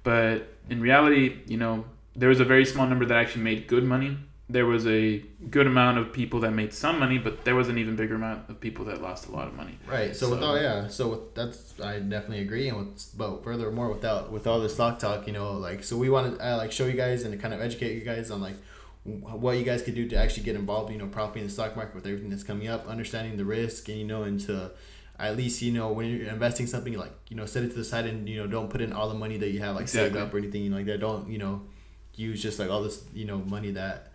But 0.02 0.48
in 0.68 0.80
reality, 0.82 1.38
you 1.46 1.56
know, 1.56 1.84
there 2.16 2.28
was 2.28 2.40
a 2.40 2.44
very 2.44 2.64
small 2.64 2.86
number 2.86 3.04
that 3.04 3.16
actually 3.16 3.42
made 3.42 3.68
good 3.68 3.84
money. 3.84 4.16
There 4.48 4.64
was 4.64 4.86
a 4.86 5.18
good 5.50 5.66
amount 5.66 5.98
of 5.98 6.12
people 6.12 6.40
that 6.40 6.52
made 6.52 6.72
some 6.72 7.00
money, 7.00 7.18
but 7.18 7.44
there 7.44 7.56
was 7.56 7.68
an 7.68 7.78
even 7.78 7.96
bigger 7.96 8.14
amount 8.14 8.48
of 8.48 8.60
people 8.60 8.84
that 8.86 9.02
lost 9.02 9.26
a 9.26 9.32
lot 9.32 9.48
of 9.48 9.54
money. 9.54 9.76
Right. 9.88 10.14
So, 10.14 10.30
with 10.30 10.42
all 10.42 10.60
yeah, 10.60 10.86
so 10.86 11.08
with, 11.08 11.34
that's 11.34 11.78
I 11.80 11.98
definitely 11.98 12.40
agree, 12.40 12.68
and 12.68 12.78
with 12.78 13.18
but 13.18 13.42
furthermore 13.42 13.88
without 13.88 14.30
with 14.30 14.46
all 14.46 14.60
this 14.60 14.74
stock 14.74 15.00
talk, 15.00 15.26
you 15.26 15.32
know, 15.32 15.52
like 15.52 15.82
so 15.82 15.96
we 15.96 16.08
want 16.08 16.38
to 16.38 16.46
uh, 16.52 16.56
like 16.56 16.70
show 16.70 16.86
you 16.86 16.92
guys 16.92 17.24
and 17.24 17.38
kind 17.40 17.52
of 17.52 17.60
educate 17.60 17.94
you 17.94 18.02
guys 18.02 18.30
on 18.30 18.40
like 18.40 18.54
what 19.04 19.56
you 19.56 19.64
guys 19.64 19.82
could 19.82 19.94
do 19.94 20.08
to 20.08 20.16
actually 20.16 20.44
get 20.44 20.56
involved, 20.56 20.92
you 20.92 20.98
know, 20.98 21.06
properly 21.06 21.40
in 21.40 21.46
the 21.48 21.52
stock 21.52 21.76
market 21.76 21.94
with 21.94 22.06
everything 22.06 22.30
that's 22.30 22.44
coming 22.44 22.68
up, 22.68 22.86
understanding 22.86 23.36
the 23.36 23.44
risk, 23.44 23.88
and 23.88 23.98
you 23.98 24.06
know, 24.06 24.22
and 24.22 24.40
to 24.40 24.70
at 25.18 25.36
least 25.36 25.60
you 25.60 25.72
know 25.72 25.90
when 25.90 26.06
you're 26.06 26.28
investing 26.28 26.66
something 26.66 26.96
like 26.96 27.12
you 27.30 27.36
know 27.36 27.46
set 27.46 27.64
it 27.64 27.70
to 27.70 27.74
the 27.74 27.84
side 27.84 28.06
and 28.06 28.28
you 28.28 28.36
know 28.36 28.46
don't 28.46 28.68
put 28.70 28.80
in 28.80 28.92
all 28.92 29.08
the 29.08 29.14
money 29.14 29.38
that 29.38 29.48
you 29.48 29.58
have 29.58 29.74
like 29.74 29.88
saved 29.88 30.14
up 30.14 30.32
or 30.32 30.38
anything 30.38 30.62
you 30.62 30.70
know, 30.70 30.76
like 30.76 30.86
that. 30.86 31.00
Don't 31.00 31.28
you 31.28 31.38
know 31.38 31.62
use 32.16 32.42
just 32.42 32.58
like 32.58 32.70
all 32.70 32.82
this 32.82 33.04
you 33.14 33.24
know 33.24 33.38
money 33.38 33.70
that 33.72 34.12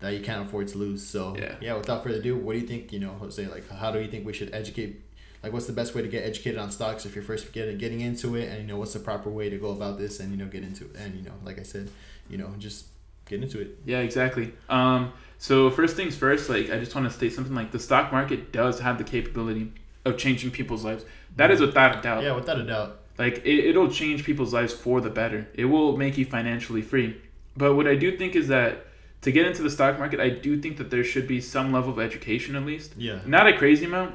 that 0.00 0.10
you 0.10 0.20
can't 0.20 0.46
afford 0.46 0.68
to 0.68 0.78
lose. 0.78 1.04
So 1.04 1.36
Yeah. 1.36 1.56
yeah, 1.60 1.74
without 1.74 2.04
further 2.04 2.18
ado, 2.18 2.36
what 2.36 2.52
do 2.52 2.60
you 2.60 2.66
think? 2.66 2.92
You 2.92 3.00
know, 3.00 3.10
Jose, 3.20 3.44
like 3.48 3.68
how 3.70 3.90
do 3.90 4.00
you 4.00 4.08
think 4.08 4.24
we 4.26 4.32
should 4.32 4.54
educate 4.54 5.02
like 5.42 5.52
what's 5.52 5.66
the 5.66 5.72
best 5.72 5.94
way 5.94 6.02
to 6.02 6.08
get 6.08 6.24
educated 6.24 6.58
on 6.58 6.70
stocks 6.70 7.06
if 7.06 7.14
you're 7.14 7.24
first 7.24 7.52
getting 7.52 7.78
getting 7.78 8.00
into 8.00 8.34
it, 8.36 8.48
and 8.48 8.60
you 8.60 8.66
know 8.66 8.76
what's 8.78 8.92
the 8.92 9.00
proper 9.00 9.30
way 9.30 9.50
to 9.50 9.56
go 9.56 9.70
about 9.70 9.98
this, 9.98 10.20
and 10.20 10.30
you 10.30 10.36
know 10.36 10.46
get 10.46 10.62
into 10.62 10.84
it, 10.84 10.96
and 10.96 11.14
you 11.14 11.22
know 11.22 11.34
like 11.44 11.58
I 11.58 11.62
said, 11.64 11.90
you 12.28 12.38
know 12.38 12.52
just 12.58 12.86
get 13.26 13.42
into 13.42 13.60
it. 13.60 13.78
Yeah, 13.84 13.98
exactly. 14.00 14.52
Um, 14.68 15.12
so 15.38 15.70
first 15.70 15.96
things 15.96 16.16
first, 16.16 16.48
like 16.48 16.70
I 16.70 16.78
just 16.78 16.94
want 16.94 17.06
to 17.08 17.12
state 17.16 17.32
something 17.32 17.54
like 17.54 17.70
the 17.72 17.78
stock 17.78 18.10
market 18.12 18.52
does 18.52 18.80
have 18.80 18.98
the 18.98 19.04
capability 19.04 19.72
of 20.04 20.16
changing 20.16 20.50
people's 20.50 20.84
lives. 20.84 21.04
That 21.36 21.50
is 21.50 21.60
without 21.60 21.98
a 21.98 22.02
doubt. 22.02 22.22
Yeah, 22.24 22.34
without 22.34 22.58
a 22.58 22.64
doubt. 22.64 23.00
Like 23.18 23.38
it, 23.44 23.66
it'll 23.66 23.90
change 23.90 24.24
people's 24.24 24.52
lives 24.54 24.72
for 24.72 25.00
the 25.00 25.10
better. 25.10 25.48
It 25.54 25.66
will 25.66 25.96
make 25.96 26.16
you 26.16 26.24
financially 26.24 26.82
free. 26.82 27.16
But 27.56 27.74
what 27.74 27.86
I 27.86 27.94
do 27.94 28.16
think 28.16 28.36
is 28.36 28.48
that 28.48 28.86
to 29.22 29.32
get 29.32 29.46
into 29.46 29.62
the 29.62 29.70
stock 29.70 29.98
market, 29.98 30.20
I 30.20 30.28
do 30.28 30.60
think 30.60 30.76
that 30.76 30.90
there 30.90 31.04
should 31.04 31.26
be 31.26 31.40
some 31.40 31.72
level 31.72 31.92
of 31.92 31.98
education 31.98 32.54
at 32.56 32.64
least. 32.64 32.94
Yeah. 32.96 33.20
Not 33.26 33.48
a 33.48 33.56
crazy 33.56 33.84
amount, 33.84 34.14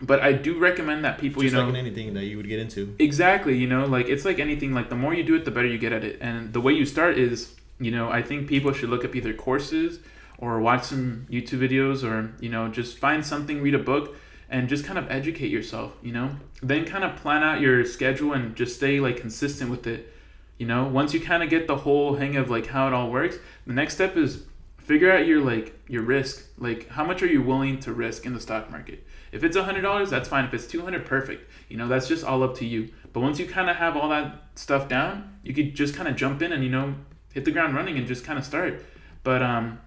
but 0.00 0.20
I 0.20 0.32
do 0.32 0.58
recommend 0.58 1.04
that 1.04 1.18
people, 1.18 1.42
Just 1.42 1.54
you 1.54 1.58
know, 1.58 1.66
like 1.66 1.74
in 1.74 1.76
anything 1.76 2.14
that 2.14 2.24
you 2.24 2.36
would 2.36 2.48
get 2.48 2.58
into. 2.58 2.94
Exactly, 2.98 3.56
you 3.56 3.66
know, 3.66 3.86
like 3.86 4.08
it's 4.08 4.24
like 4.24 4.38
anything, 4.38 4.74
like 4.74 4.88
the 4.90 4.96
more 4.96 5.14
you 5.14 5.22
do 5.22 5.34
it, 5.36 5.44
the 5.44 5.50
better 5.50 5.68
you 5.68 5.78
get 5.78 5.92
at 5.92 6.04
it. 6.04 6.18
And 6.20 6.52
the 6.52 6.60
way 6.60 6.72
you 6.72 6.84
start 6.84 7.16
is, 7.18 7.54
you 7.78 7.90
know, 7.90 8.08
I 8.08 8.22
think 8.22 8.48
people 8.48 8.72
should 8.72 8.88
look 8.88 9.04
up 9.04 9.14
either 9.14 9.32
courses 9.32 10.00
or 10.38 10.60
watch 10.60 10.84
some 10.84 11.26
YouTube 11.30 11.60
videos 11.60 12.02
or, 12.02 12.34
you 12.40 12.48
know, 12.48 12.68
just 12.68 12.98
find 12.98 13.24
something, 13.24 13.62
read 13.62 13.74
a 13.74 13.78
book 13.78 14.16
and 14.50 14.68
just 14.68 14.84
kind 14.84 14.98
of 14.98 15.10
educate 15.10 15.50
yourself, 15.50 15.92
you 16.02 16.12
know? 16.12 16.36
Then 16.62 16.84
kind 16.84 17.04
of 17.04 17.16
plan 17.16 17.42
out 17.42 17.60
your 17.60 17.84
schedule 17.84 18.32
and 18.32 18.54
just 18.54 18.76
stay 18.76 19.00
like 19.00 19.16
consistent 19.18 19.70
with 19.70 19.86
it. 19.86 20.12
You 20.58 20.66
know, 20.66 20.84
once 20.84 21.12
you 21.12 21.20
kind 21.20 21.42
of 21.42 21.50
get 21.50 21.66
the 21.66 21.76
whole 21.76 22.16
hang 22.16 22.36
of 22.36 22.50
like 22.50 22.68
how 22.68 22.86
it 22.86 22.92
all 22.92 23.10
works, 23.10 23.36
the 23.66 23.74
next 23.74 23.94
step 23.94 24.16
is 24.16 24.44
figure 24.78 25.10
out 25.10 25.26
your 25.26 25.40
like 25.40 25.78
your 25.88 26.02
risk. 26.02 26.46
Like 26.58 26.88
how 26.88 27.04
much 27.04 27.22
are 27.22 27.26
you 27.26 27.42
willing 27.42 27.78
to 27.80 27.92
risk 27.92 28.24
in 28.24 28.34
the 28.34 28.40
stock 28.40 28.70
market? 28.70 29.04
If 29.32 29.44
it's 29.44 29.56
a 29.56 29.64
hundred 29.64 29.82
dollars, 29.82 30.10
that's 30.10 30.28
fine. 30.28 30.44
If 30.44 30.54
it's 30.54 30.66
two 30.66 30.82
hundred, 30.82 31.04
perfect. 31.04 31.50
You 31.68 31.76
know, 31.76 31.88
that's 31.88 32.08
just 32.08 32.24
all 32.24 32.42
up 32.42 32.56
to 32.56 32.66
you. 32.66 32.90
But 33.12 33.20
once 33.20 33.38
you 33.38 33.46
kind 33.46 33.68
of 33.68 33.76
have 33.76 33.96
all 33.96 34.08
that 34.10 34.44
stuff 34.54 34.88
down, 34.88 35.38
you 35.42 35.52
could 35.52 35.74
just 35.74 35.94
kind 35.94 36.08
of 36.08 36.16
jump 36.16 36.40
in 36.40 36.52
and 36.52 36.62
you 36.62 36.70
know 36.70 36.94
hit 37.34 37.44
the 37.44 37.50
ground 37.50 37.74
running 37.74 37.98
and 37.98 38.06
just 38.06 38.24
kind 38.24 38.38
of 38.38 38.44
start. 38.44 38.82
But 39.22 39.42
um, 39.42 39.80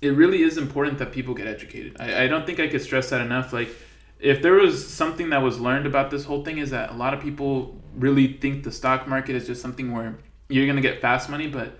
it 0.00 0.10
really 0.10 0.42
is 0.42 0.56
important 0.56 0.98
that 0.98 1.12
people 1.12 1.34
get 1.34 1.46
educated. 1.46 1.96
I, 1.98 2.24
I 2.24 2.26
don't 2.28 2.46
think 2.46 2.60
I 2.60 2.68
could 2.68 2.82
stress 2.82 3.10
that 3.10 3.20
enough. 3.20 3.52
Like, 3.52 3.70
if 4.20 4.42
there 4.42 4.52
was 4.52 4.86
something 4.86 5.30
that 5.30 5.42
was 5.42 5.58
learned 5.58 5.86
about 5.86 6.10
this 6.10 6.24
whole 6.24 6.44
thing, 6.44 6.58
is 6.58 6.70
that 6.70 6.90
a 6.90 6.94
lot 6.94 7.14
of 7.14 7.20
people 7.20 7.79
really 7.94 8.34
think 8.34 8.64
the 8.64 8.72
stock 8.72 9.06
market 9.06 9.36
is 9.36 9.46
just 9.46 9.60
something 9.60 9.92
where 9.92 10.16
you're 10.48 10.66
gonna 10.66 10.80
get 10.80 11.00
fast 11.00 11.28
money. 11.28 11.46
But 11.46 11.78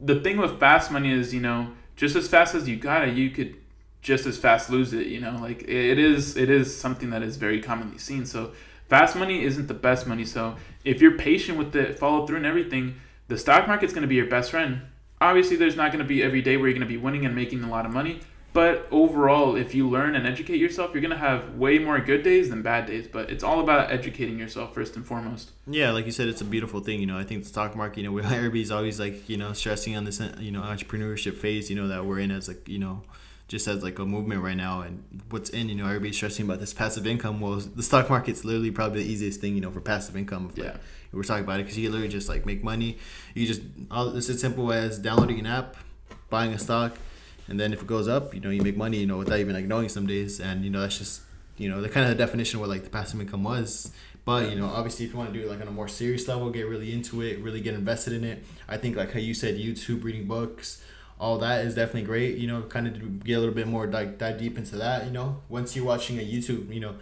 the 0.00 0.20
thing 0.20 0.36
with 0.36 0.58
fast 0.58 0.90
money 0.90 1.12
is, 1.12 1.32
you 1.32 1.40
know, 1.40 1.72
just 1.96 2.16
as 2.16 2.28
fast 2.28 2.54
as 2.54 2.68
you 2.68 2.76
got 2.76 3.06
it, 3.08 3.14
you 3.14 3.30
could 3.30 3.56
just 4.02 4.26
as 4.26 4.36
fast 4.36 4.70
lose 4.70 4.92
it. 4.92 5.06
You 5.06 5.20
know, 5.20 5.38
like 5.40 5.62
it 5.62 5.98
is 5.98 6.36
it 6.36 6.50
is 6.50 6.76
something 6.76 7.10
that 7.10 7.22
is 7.22 7.36
very 7.36 7.60
commonly 7.60 7.98
seen. 7.98 8.26
So 8.26 8.52
fast 8.88 9.16
money 9.16 9.44
isn't 9.44 9.68
the 9.68 9.74
best 9.74 10.06
money. 10.06 10.24
So 10.24 10.56
if 10.84 11.00
you're 11.00 11.18
patient 11.18 11.58
with 11.58 11.74
it, 11.76 11.98
follow 11.98 12.26
through 12.26 12.38
and 12.38 12.46
everything, 12.46 12.96
the 13.28 13.38
stock 13.38 13.66
market's 13.66 13.92
gonna 13.92 14.06
be 14.06 14.16
your 14.16 14.26
best 14.26 14.50
friend 14.50 14.82
obviously 15.20 15.56
there's 15.56 15.76
not 15.76 15.92
to 15.92 16.04
be 16.04 16.22
every 16.22 16.42
day 16.42 16.56
where 16.56 16.68
you're 16.68 16.74
to 16.86 16.86
be 16.86 16.96
winning 16.96 17.24
and 17.24 17.34
making 17.34 17.62
a 17.62 17.68
lot 17.68 17.86
of 17.86 17.92
money 17.92 18.20
but 18.54 18.86
overall 18.90 19.54
if 19.56 19.74
you 19.74 19.86
learn 19.86 20.14
and 20.14 20.26
educate 20.26 20.56
yourself 20.58 20.92
you're 20.94 21.02
going 21.02 21.10
to 21.10 21.16
have 21.18 21.56
way 21.56 21.78
more 21.78 22.00
good 22.00 22.22
days 22.22 22.48
than 22.48 22.62
bad 22.62 22.86
days 22.86 23.06
but 23.06 23.28
it's 23.28 23.44
all 23.44 23.60
about 23.60 23.90
educating 23.90 24.38
yourself 24.38 24.72
first 24.72 24.96
and 24.96 25.04
foremost 25.06 25.50
Yeah, 25.66 25.90
like 25.90 26.06
you 26.06 26.12
said, 26.12 26.28
it's 26.28 26.40
a 26.40 26.44
beautiful 26.56 26.80
thing. 26.80 27.00
You 27.00 27.06
know, 27.06 27.18
I 27.18 27.24
think 27.24 27.42
the 27.42 27.48
stock 27.48 27.74
market. 27.76 28.00
You 28.02 28.10
know, 28.10 28.18
everybody's 28.18 28.70
always 28.78 28.98
like, 29.00 29.28
you 29.28 29.36
know, 29.36 29.52
stressing 29.54 29.96
on 29.96 30.04
this, 30.04 30.20
you 30.38 30.52
know, 30.52 30.60
entrepreneurship 30.62 31.36
phase. 31.36 31.68
You 31.70 31.76
know, 31.76 31.88
that 31.88 32.04
we're 32.06 32.18
in 32.20 32.30
as 32.30 32.48
like, 32.48 32.68
you 32.68 32.78
know, 32.78 33.02
just 33.48 33.66
as 33.66 33.82
like 33.82 33.98
a 33.98 34.04
movement 34.04 34.42
right 34.42 34.56
now. 34.56 34.82
And 34.82 35.02
what's 35.30 35.50
in, 35.50 35.68
you 35.70 35.74
know, 35.74 35.86
everybody's 35.86 36.16
stressing 36.16 36.44
about 36.44 36.60
this 36.60 36.72
passive 36.74 37.06
income. 37.06 37.40
Well, 37.40 37.56
the 37.56 37.82
stock 37.82 38.08
market's 38.10 38.44
literally 38.44 38.70
probably 38.70 39.02
the 39.02 39.10
easiest 39.10 39.40
thing, 39.40 39.54
you 39.54 39.60
know, 39.62 39.70
for 39.70 39.80
passive 39.80 40.16
income. 40.16 40.48
If, 40.50 40.58
like, 40.58 40.66
Yeah. 40.74 40.76
we're 41.12 41.22
talking 41.22 41.44
about 41.44 41.60
it 41.60 41.64
because 41.64 41.78
you 41.78 41.88
literally 41.90 42.12
just 42.12 42.28
like 42.28 42.44
make 42.44 42.62
money. 42.62 42.98
You 43.34 43.46
just 43.46 43.62
all 43.90 44.14
it's 44.16 44.28
as 44.28 44.38
simple 44.40 44.70
as 44.72 44.98
downloading 44.98 45.38
an 45.40 45.46
app, 45.46 45.76
buying 46.28 46.52
a 46.52 46.58
stock, 46.58 46.92
and 47.48 47.60
then 47.60 47.72
if 47.72 47.82
it 47.82 47.86
goes 47.86 48.08
up, 48.08 48.34
you 48.34 48.40
know, 48.40 48.50
you 48.50 48.62
make 48.62 48.76
money. 48.76 48.98
You 48.98 49.06
know, 49.06 49.18
without 49.18 49.38
even 49.38 49.54
like 49.54 49.66
knowing 49.66 49.88
some 49.88 50.06
days. 50.06 50.40
And 50.40 50.64
you 50.64 50.70
know, 50.70 50.80
that's 50.80 50.98
just 50.98 51.22
you 51.56 51.68
know 51.68 51.80
the 51.80 51.88
kind 51.88 52.04
of 52.04 52.16
the 52.16 52.22
definition 52.22 52.56
of 52.56 52.62
what 52.62 52.70
like 52.70 52.84
the 52.84 52.90
passive 52.90 53.20
income 53.20 53.44
was. 53.44 53.92
But 54.24 54.50
you 54.50 54.56
know, 54.56 54.66
obviously, 54.66 55.04
if 55.04 55.12
you 55.12 55.18
want 55.18 55.32
to 55.32 55.38
do 55.38 55.44
it 55.44 55.50
like 55.50 55.60
on 55.60 55.68
a 55.68 55.72
more 55.72 55.88
serious 55.88 56.26
level, 56.26 56.48
get 56.50 56.66
really 56.66 56.92
into 56.92 57.20
it, 57.20 57.40
really 57.40 57.60
get 57.60 57.74
invested 57.74 58.14
in 58.14 58.24
it. 58.24 58.44
I 58.68 58.78
think 58.78 58.96
like 58.96 59.12
how 59.12 59.18
you 59.18 59.34
said, 59.34 59.56
YouTube, 59.56 60.02
reading 60.02 60.26
books, 60.26 60.82
all 61.20 61.38
that 61.38 61.66
is 61.66 61.74
definitely 61.74 62.04
great. 62.04 62.38
You 62.38 62.46
know, 62.46 62.62
kind 62.62 62.86
of 62.86 63.24
get 63.24 63.34
a 63.34 63.40
little 63.40 63.54
bit 63.54 63.68
more 63.68 63.86
like 63.86 64.16
dive 64.16 64.38
deep 64.38 64.56
into 64.56 64.76
that. 64.76 65.04
You 65.04 65.10
know, 65.12 65.42
once 65.50 65.76
you're 65.76 65.84
watching 65.84 66.18
a 66.18 66.22
YouTube, 66.22 66.72
you 66.72 66.80
know, 66.80 66.94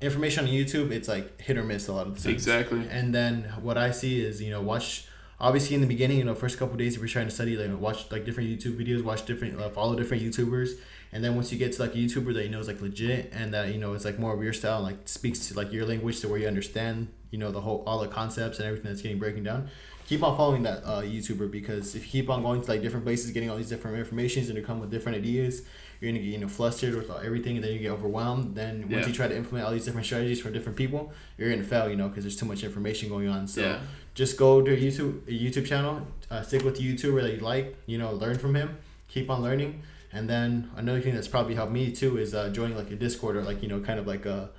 information 0.00 0.44
on 0.44 0.50
YouTube, 0.50 0.92
it's 0.92 1.08
like 1.08 1.40
hit 1.40 1.58
or 1.58 1.64
miss 1.64 1.88
a 1.88 1.92
lot 1.92 2.06
of 2.06 2.14
the 2.14 2.22
times. 2.22 2.46
Exactly. 2.46 2.86
And 2.88 3.12
then 3.12 3.52
what 3.60 3.76
I 3.76 3.90
see 3.90 4.24
is 4.24 4.40
you 4.40 4.50
know 4.50 4.60
watch. 4.60 5.06
Obviously, 5.40 5.74
in 5.74 5.80
the 5.80 5.86
beginning, 5.86 6.18
you 6.18 6.24
know, 6.24 6.34
first 6.34 6.58
couple 6.58 6.76
days, 6.76 6.94
if 6.94 7.00
you're 7.00 7.08
trying 7.08 7.26
to 7.26 7.34
study, 7.34 7.56
like 7.56 7.80
watch 7.80 8.10
like 8.10 8.26
different 8.26 8.50
YouTube 8.50 8.76
videos, 8.78 9.02
watch 9.02 9.24
different, 9.24 9.58
uh, 9.58 9.70
follow 9.70 9.94
different 9.96 10.22
YouTubers, 10.22 10.72
and 11.12 11.24
then 11.24 11.34
once 11.34 11.50
you 11.50 11.58
get 11.58 11.72
to 11.72 11.82
like 11.82 11.94
a 11.94 11.98
YouTuber 11.98 12.34
that 12.34 12.44
you 12.44 12.50
know 12.50 12.60
is 12.60 12.68
like 12.68 12.80
legit 12.82 13.30
and 13.32 13.54
that 13.54 13.72
you 13.72 13.78
know 13.80 13.94
it's 13.94 14.04
like 14.04 14.18
more 14.18 14.34
of 14.34 14.42
your 14.42 14.52
style, 14.52 14.76
and, 14.76 14.84
like 14.84 15.08
speaks 15.08 15.48
to 15.48 15.54
like 15.54 15.72
your 15.72 15.86
language 15.86 16.20
to 16.20 16.28
where 16.28 16.38
you 16.38 16.46
understand, 16.46 17.08
you 17.30 17.38
know, 17.38 17.50
the 17.50 17.60
whole 17.62 17.82
all 17.86 18.00
the 18.00 18.08
concepts 18.08 18.58
and 18.58 18.66
everything 18.68 18.90
that's 18.90 19.00
getting 19.00 19.18
breaking 19.18 19.44
down. 19.44 19.68
Keep 20.06 20.24
on 20.24 20.36
following 20.36 20.64
that 20.64 20.82
uh, 20.84 21.02
YouTuber 21.02 21.50
because 21.50 21.94
if 21.94 22.04
you 22.04 22.10
keep 22.22 22.28
on 22.30 22.42
going 22.42 22.60
to 22.60 22.68
like 22.68 22.82
different 22.82 23.04
places, 23.06 23.30
getting 23.30 23.48
all 23.48 23.56
these 23.56 23.68
different 23.68 23.96
informations 23.96 24.48
and 24.48 24.56
to 24.56 24.62
come 24.62 24.80
with 24.80 24.90
different 24.90 25.16
ideas, 25.16 25.62
you're 26.00 26.10
gonna 26.10 26.22
get 26.22 26.32
you 26.32 26.38
know 26.38 26.48
flustered 26.48 26.94
with 26.96 27.10
everything, 27.10 27.56
and 27.56 27.64
then 27.64 27.72
you 27.72 27.78
get 27.78 27.92
overwhelmed. 27.92 28.54
Then 28.54 28.82
once 28.90 29.04
Yeah. 29.04 29.06
you 29.06 29.12
try 29.14 29.28
to 29.28 29.36
implement 29.36 29.66
all 29.66 29.72
these 29.72 29.84
different 29.86 30.06
strategies 30.06 30.40
for 30.40 30.50
different 30.50 30.76
people, 30.76 31.12
you're 31.38 31.48
gonna 31.48 31.62
fail, 31.62 31.88
you 31.88 31.96
know, 31.96 32.08
because 32.08 32.24
there's 32.24 32.36
too 32.36 32.46
much 32.46 32.62
information 32.62 33.08
going 33.08 33.28
on. 33.28 33.46
So 33.46 33.62
Yeah. 33.62 33.80
Just 34.22 34.34
go 34.44 34.50
to 34.66 34.70
a 34.78 34.80
YouTube 34.84 35.12
a 35.32 35.34
YouTube 35.44 35.66
channel, 35.72 35.94
uh, 36.32 36.42
stick 36.48 36.62
with 36.66 36.76
the 36.78 36.84
YouTuber 36.88 37.20
that 37.24 37.32
you 37.36 37.40
like, 37.54 37.66
you 37.90 37.98
know, 38.00 38.10
learn 38.24 38.36
from 38.44 38.52
him, 38.60 38.68
keep 39.14 39.26
on 39.34 39.38
learning. 39.48 39.72
And 40.16 40.24
then 40.32 40.50
another 40.82 41.00
thing 41.04 41.14
that's 41.16 41.28
probably 41.36 41.54
helped 41.60 41.72
me 41.80 41.84
too 42.00 42.12
is 42.24 42.30
uh, 42.34 42.48
joining 42.58 42.76
like 42.82 42.90
a 42.96 42.98
Discord 43.06 43.34
or 43.38 43.42
like 43.50 43.58
you 43.62 43.68
know 43.72 43.80
kind 43.88 43.98
of 44.02 44.06
like 44.14 44.26
a, 44.36 44.50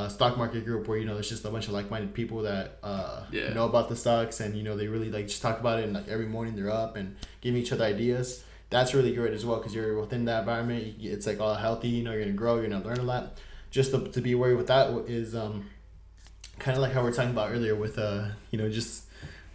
a 0.00 0.08
stock 0.16 0.32
market 0.42 0.62
group 0.68 0.82
where 0.88 0.98
you 1.00 1.06
know 1.08 1.14
there's 1.16 1.28
just 1.34 1.44
a 1.44 1.50
bunch 1.54 1.66
of 1.68 1.72
like-minded 1.78 2.12
people 2.20 2.38
that 2.50 2.66
uh, 2.92 3.16
Yeah. 3.38 3.52
know 3.58 3.66
about 3.72 3.86
the 3.92 3.96
stocks 4.04 4.36
and 4.42 4.50
you 4.58 4.64
know 4.66 4.74
they 4.80 4.88
really 4.94 5.10
like 5.16 5.26
just 5.32 5.42
talk 5.46 5.56
about 5.64 5.76
it 5.80 5.84
and 5.84 5.92
like 5.98 6.08
every 6.16 6.26
morning 6.36 6.52
they're 6.56 6.70
up 6.84 6.96
and 6.96 7.06
giving 7.42 7.60
each 7.62 7.72
other 7.74 7.84
ideas. 7.94 8.26
That's 8.70 8.92
really 8.96 9.12
great 9.18 9.34
as 9.38 9.44
well 9.46 9.58
because 9.58 9.74
you're 9.76 9.94
within 10.00 10.24
that 10.30 10.40
environment. 10.40 10.80
It's 11.16 11.26
like 11.30 11.38
all 11.44 11.54
healthy. 11.66 11.90
You 11.96 12.02
know, 12.04 12.12
you're 12.12 12.24
gonna 12.26 12.42
grow. 12.44 12.54
You're 12.56 12.68
gonna 12.68 12.84
learn 12.90 12.98
a 13.06 13.08
lot. 13.14 13.24
Just 13.70 13.88
to, 13.92 13.98
to 14.16 14.20
be 14.28 14.32
aware 14.38 14.56
with 14.56 14.68
that 14.68 14.86
is 15.06 15.28
um, 15.42 15.54
kind 16.58 16.76
of 16.76 16.82
like 16.82 16.92
how 16.92 17.02
we 17.04 17.10
are 17.10 17.12
talking 17.12 17.30
about 17.38 17.50
earlier 17.50 17.74
with 17.74 17.98
uh 17.98 18.28
you 18.52 18.58
know 18.58 18.68
just 18.70 19.03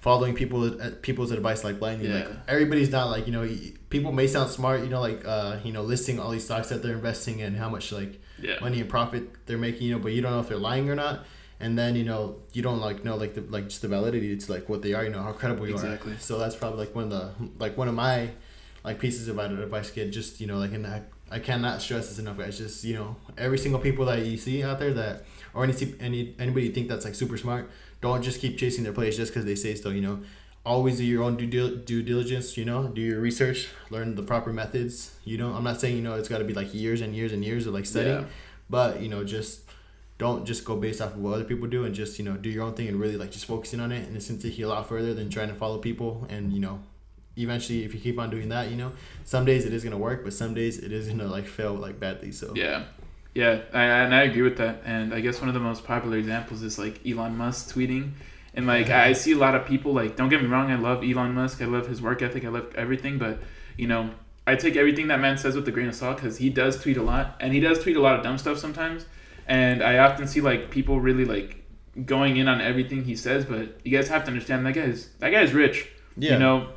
following 0.01 0.33
people 0.33 0.81
uh, 0.81 0.91
people's 1.01 1.31
advice 1.31 1.63
like 1.63 1.77
blindly 1.79 2.07
like 2.07 2.29
everybody's 2.47 2.89
not 2.89 3.09
like 3.09 3.25
you 3.27 3.33
know 3.33 3.47
people 3.89 4.12
may 4.12 4.27
sound 4.27 4.49
smart 4.49 4.81
you 4.81 4.89
know 4.89 5.01
like 5.01 5.25
uh 5.25 5.57
you 5.63 5.73
know 5.73 5.81
listing 5.83 6.19
all 6.19 6.31
these 6.31 6.45
stocks 6.45 6.69
that 6.69 6.81
they're 6.81 6.93
investing 6.93 7.39
in 7.39 7.55
how 7.55 7.69
much 7.69 7.91
like 7.91 8.13
Yeah. 8.41 8.57
money 8.62 8.79
and 8.79 8.89
profit 8.89 9.23
they're 9.45 9.57
making 9.57 9.83
you 9.88 9.93
know 9.95 9.99
but 9.99 10.13
you 10.13 10.21
don't 10.21 10.31
know 10.31 10.39
if 10.39 10.47
they're 10.47 10.57
lying 10.71 10.89
or 10.89 10.95
not 10.95 11.25
and 11.59 11.77
then 11.77 11.95
you 11.97 12.05
know 12.05 12.38
you 12.53 12.62
don't 12.62 12.79
like 12.79 13.03
know 13.03 13.17
like 13.17 13.33
the 13.33 13.41
like 13.41 13.65
just 13.67 13.81
the 13.81 13.89
validity 13.89 14.38
to 14.38 14.51
like 14.51 14.69
what 14.69 14.81
they 14.81 14.93
are 14.93 15.03
you 15.03 15.09
know 15.09 15.21
how 15.21 15.33
credible 15.33 15.67
you 15.67 15.73
Exactly. 15.73 16.13
are 16.13 16.17
so 16.19 16.39
that's 16.39 16.55
probably 16.55 16.79
like 16.85 16.95
one 16.95 17.05
of 17.05 17.09
the 17.09 17.23
like 17.63 17.77
one 17.77 17.89
of 17.89 17.95
my 17.95 18.29
like 18.85 18.97
pieces 18.99 19.27
of 19.27 19.38
advice 19.38 19.91
kid 19.91 20.13
just 20.13 20.39
you 20.39 20.47
know 20.47 20.57
like 20.57 20.71
in 20.71 20.85
I, 20.85 21.01
I 21.31 21.39
cannot 21.39 21.81
stress 21.81 22.09
this 22.09 22.19
enough 22.19 22.37
guys. 22.37 22.57
Just 22.57 22.83
you 22.83 22.95
know 22.95 23.15
every 23.37 23.57
single 23.57 23.79
people 23.79 24.05
that 24.05 24.25
you 24.25 24.37
see 24.37 24.63
out 24.63 24.79
there 24.79 24.93
that 24.93 25.23
or 25.53 25.63
any 25.63 25.73
any 25.99 26.35
anybody 26.39 26.67
you 26.67 26.71
think 26.73 26.87
that's 26.89 27.05
like 27.05 27.15
super 27.15 27.37
smart 27.37 27.69
don't 28.01 28.21
just 28.21 28.39
keep 28.39 28.57
chasing 28.57 28.83
their 28.83 28.93
plays 28.93 29.17
just 29.17 29.31
because 29.33 29.45
they 29.45 29.55
say 29.55 29.75
so 29.75 29.89
you 29.89 30.01
know? 30.01 30.19
Always 30.65 30.97
do 30.97 31.05
your 31.05 31.23
own 31.23 31.37
due, 31.37 31.77
due 31.77 32.03
diligence 32.03 32.55
you 32.57 32.65
know? 32.65 32.87
Do 32.87 33.01
your 33.01 33.19
research 33.19 33.69
learn 33.89 34.15
the 34.15 34.23
proper 34.23 34.51
methods 34.53 35.15
you 35.25 35.37
know? 35.37 35.53
I'm 35.53 35.63
not 35.63 35.79
saying 35.81 35.95
you 35.95 36.01
know 36.01 36.15
it's 36.15 36.29
got 36.29 36.37
to 36.39 36.43
be 36.45 36.53
like 36.53 36.73
years 36.73 37.01
and 37.01 37.15
years 37.15 37.31
and 37.33 37.43
years 37.43 37.65
of 37.67 37.73
like 37.73 37.85
studying 37.85 38.21
Yeah. 38.21 38.25
but 38.69 39.01
you 39.01 39.09
know 39.09 39.23
just 39.23 39.61
don't 40.17 40.45
just 40.45 40.65
go 40.65 40.75
based 40.75 40.99
off 41.01 41.13
of 41.13 41.19
what 41.19 41.33
other 41.35 41.45
people 41.45 41.67
do 41.67 41.85
and 41.85 41.95
just 41.95 42.19
you 42.19 42.25
know 42.25 42.35
do 42.35 42.49
your 42.49 42.63
own 42.63 42.73
thing 42.73 42.87
and 42.89 42.99
really 42.99 43.15
like 43.17 43.31
just 43.31 43.45
focusing 43.45 43.79
on 43.79 43.91
it. 43.91 44.05
And 44.07 44.15
it's 44.17 44.27
gonna 44.27 44.41
take 44.41 44.57
you 44.57 44.67
a 44.67 44.69
lot 44.69 44.87
further 44.87 45.13
than 45.13 45.29
trying 45.29 45.47
to 45.47 45.55
follow 45.55 45.77
people 45.77 46.25
and 46.29 46.51
you 46.53 46.59
know 46.59 46.79
eventually 47.37 47.83
if 47.85 47.93
you 47.93 47.99
keep 47.99 48.19
on 48.19 48.29
doing 48.29 48.49
that 48.49 48.69
you 48.69 48.75
know 48.75 48.91
some 49.23 49.45
days 49.45 49.65
it 49.65 49.73
is 49.73 49.83
gonna 49.83 49.97
work 49.97 50.23
but 50.23 50.33
some 50.33 50.53
days 50.53 50.77
it 50.77 50.91
is 50.91 51.07
gonna 51.07 51.27
like 51.27 51.45
fail 51.45 51.73
like 51.73 51.99
badly 51.99 52.31
so 52.31 52.51
Yeah, 52.55 52.83
yeah, 53.35 53.61
I, 53.73 53.83
and 53.83 54.13
I 54.13 54.23
agree 54.23 54.41
with 54.41 54.57
that. 54.57 54.81
And 54.85 55.13
I 55.13 55.21
guess 55.21 55.39
one 55.39 55.47
of 55.47 55.53
the 55.53 55.59
most 55.59 55.85
popular 55.85 56.17
examples 56.17 56.63
is 56.63 56.77
like 56.79 56.99
Elon 57.05 57.37
Musk 57.37 57.73
tweeting, 57.73 58.11
and 58.55 58.65
like 58.67 58.89
I 58.89 59.13
see 59.13 59.33
a 59.33 59.37
lot 59.37 59.55
of 59.55 59.65
people 59.65 59.93
like. 59.93 60.15
Don't 60.15 60.29
get 60.29 60.41
me 60.41 60.47
wrong, 60.47 60.71
I 60.71 60.75
love 60.75 61.03
Elon 61.03 61.33
Musk. 61.33 61.61
I 61.61 61.65
love 61.65 61.87
his 61.87 62.01
work 62.01 62.21
ethic. 62.21 62.43
I 62.43 62.49
love 62.49 62.73
everything, 62.75 63.17
but 63.19 63.39
you 63.77 63.87
know, 63.87 64.09
I 64.47 64.55
take 64.55 64.75
everything 64.75 65.07
that 65.07 65.19
man 65.19 65.37
says 65.37 65.55
with 65.55 65.67
a 65.67 65.71
grain 65.71 65.87
of 65.87 65.95
salt 65.95 66.17
because 66.17 66.37
he 66.37 66.49
does 66.49 66.81
tweet 66.81 66.97
a 66.97 67.03
lot, 67.03 67.37
and 67.39 67.53
he 67.53 67.59
does 67.59 67.81
tweet 67.83 67.95
a 67.95 68.01
lot 68.01 68.15
of 68.17 68.23
dumb 68.23 68.37
stuff 68.37 68.57
sometimes. 68.57 69.05
And 69.47 69.81
I 69.83 69.99
often 69.99 70.27
see 70.27 70.41
like 70.41 70.71
people 70.71 70.99
really 70.99 71.25
like 71.25 71.63
going 72.05 72.37
in 72.37 72.47
on 72.47 72.59
everything 72.61 73.03
he 73.03 73.15
says, 73.15 73.45
but 73.45 73.79
you 73.85 73.95
guys 73.95 74.09
have 74.09 74.23
to 74.23 74.31
understand 74.31 74.65
that 74.65 74.73
guy's 74.73 75.09
that 75.19 75.29
guy's 75.29 75.53
rich. 75.53 75.87
yeah 76.17 76.33
You 76.33 76.39
know, 76.39 76.69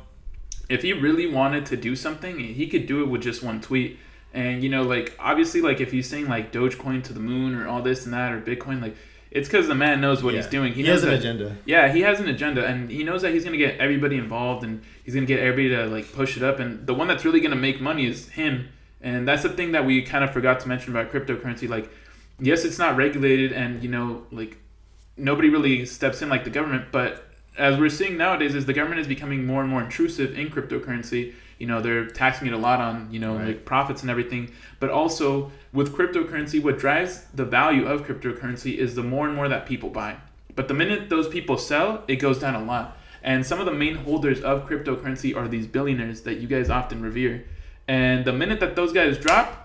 if 0.73 0.81
he 0.81 0.91
really 0.93 1.27
wanted 1.27 1.65
to 1.67 1.77
do 1.77 1.95
something, 1.95 2.39
he 2.39 2.67
could 2.67 2.85
do 2.87 3.01
it 3.03 3.07
with 3.07 3.21
just 3.21 3.43
one 3.43 3.61
tweet. 3.61 3.99
And 4.33 4.63
you 4.63 4.69
know, 4.69 4.83
like 4.83 5.13
obviously, 5.19 5.61
like 5.61 5.79
if 5.79 5.91
he's 5.91 6.09
saying 6.09 6.27
like 6.27 6.51
Dogecoin 6.51 7.03
to 7.05 7.13
the 7.13 7.19
moon 7.19 7.53
or 7.55 7.67
all 7.67 7.81
this 7.81 8.05
and 8.05 8.13
that 8.13 8.31
or 8.33 8.41
Bitcoin, 8.41 8.81
like 8.81 8.95
it's 9.29 9.47
because 9.47 9.67
the 9.67 9.75
man 9.75 10.01
knows 10.01 10.23
what 10.23 10.33
Yeah. 10.33 10.41
he's 10.41 10.49
doing. 10.49 10.73
He, 10.73 10.83
knows 10.83 11.01
has 11.01 11.03
an 11.03 11.09
that, 11.09 11.19
agenda. 11.19 11.57
Yeah, 11.65 11.91
he 11.91 12.01
has 12.01 12.19
an 12.19 12.27
agenda, 12.27 12.65
and 12.65 12.89
he 12.89 13.03
knows 13.03 13.21
that 13.23 13.31
he's 13.33 13.43
gonna 13.43 13.57
get 13.57 13.79
everybody 13.79 14.17
involved, 14.17 14.63
and 14.63 14.81
he's 15.03 15.13
gonna 15.15 15.25
get 15.27 15.39
everybody 15.39 15.75
to 15.83 15.85
like 15.91 16.11
push 16.13 16.37
it 16.37 16.43
up. 16.43 16.59
And 16.59 16.85
the 16.87 16.93
one 16.93 17.07
that's 17.07 17.25
really 17.25 17.39
gonna 17.41 17.55
make 17.55 17.79
money 17.81 18.05
is 18.05 18.29
him. 18.29 18.69
And 19.01 19.27
that's 19.27 19.43
the 19.43 19.49
thing 19.49 19.73
that 19.73 19.85
we 19.85 20.01
kind 20.01 20.23
of 20.23 20.31
forgot 20.31 20.59
to 20.61 20.67
mention 20.67 20.95
about 20.95 21.11
cryptocurrency. 21.11 21.67
Like, 21.67 21.89
yes, 22.39 22.63
it's 22.63 22.79
not 22.79 22.95
regulated, 22.95 23.51
and 23.51 23.83
you 23.83 23.89
know, 23.89 24.23
like 24.31 24.57
nobody 25.17 25.49
really 25.49 25.85
steps 25.85 26.21
in 26.21 26.29
like 26.29 26.43
the 26.43 26.49
government. 26.49 26.85
But 26.91 27.27
as 27.57 27.79
we're 27.79 27.89
seeing 27.89 28.17
nowadays, 28.17 28.55
is 28.55 28.65
the 28.65 28.73
government 28.73 29.01
is 29.01 29.07
becoming 29.07 29.45
more 29.45 29.61
and 29.61 29.69
more 29.69 29.81
intrusive 29.81 30.37
in 30.37 30.49
cryptocurrency. 30.49 31.33
You 31.59 31.67
know, 31.67 31.81
they're 31.81 32.07
taxing 32.07 32.47
it 32.47 32.53
a 32.53 32.57
lot 32.57 32.79
on 32.81 33.07
you 33.11 33.19
know 33.19 33.35
Right. 33.35 33.47
like 33.47 33.65
profits 33.65 34.01
and 34.01 34.09
everything. 34.09 34.51
But 34.79 34.89
also 34.89 35.51
with 35.71 35.95
cryptocurrency, 35.95 36.61
what 36.61 36.77
drives 36.79 37.25
the 37.33 37.45
value 37.45 37.85
of 37.85 38.05
cryptocurrency 38.07 38.77
is 38.77 38.95
the 38.95 39.03
more 39.03 39.27
and 39.27 39.35
more 39.35 39.47
that 39.47 39.65
people 39.65 39.89
buy. 39.89 40.17
But 40.55 40.67
the 40.67 40.73
minute 40.73 41.09
those 41.09 41.27
people 41.27 41.57
sell, 41.57 42.03
it 42.07 42.17
goes 42.17 42.39
down 42.39 42.55
a 42.55 42.63
lot. 42.63 42.97
And 43.23 43.45
some 43.45 43.59
of 43.59 43.65
the 43.65 43.71
main 43.73 43.95
holders 43.95 44.41
of 44.41 44.67
cryptocurrency 44.67 45.35
are 45.35 45.47
these 45.47 45.65
billionaires 45.65 46.21
that 46.21 46.39
you 46.39 46.47
guys 46.47 46.69
often 46.69 47.01
revere. 47.01 47.45
And 47.87 48.25
the 48.25 48.33
minute 48.33 48.59
that 48.59 48.75
those 48.75 48.91
guys 48.91 49.17
drop, 49.17 49.62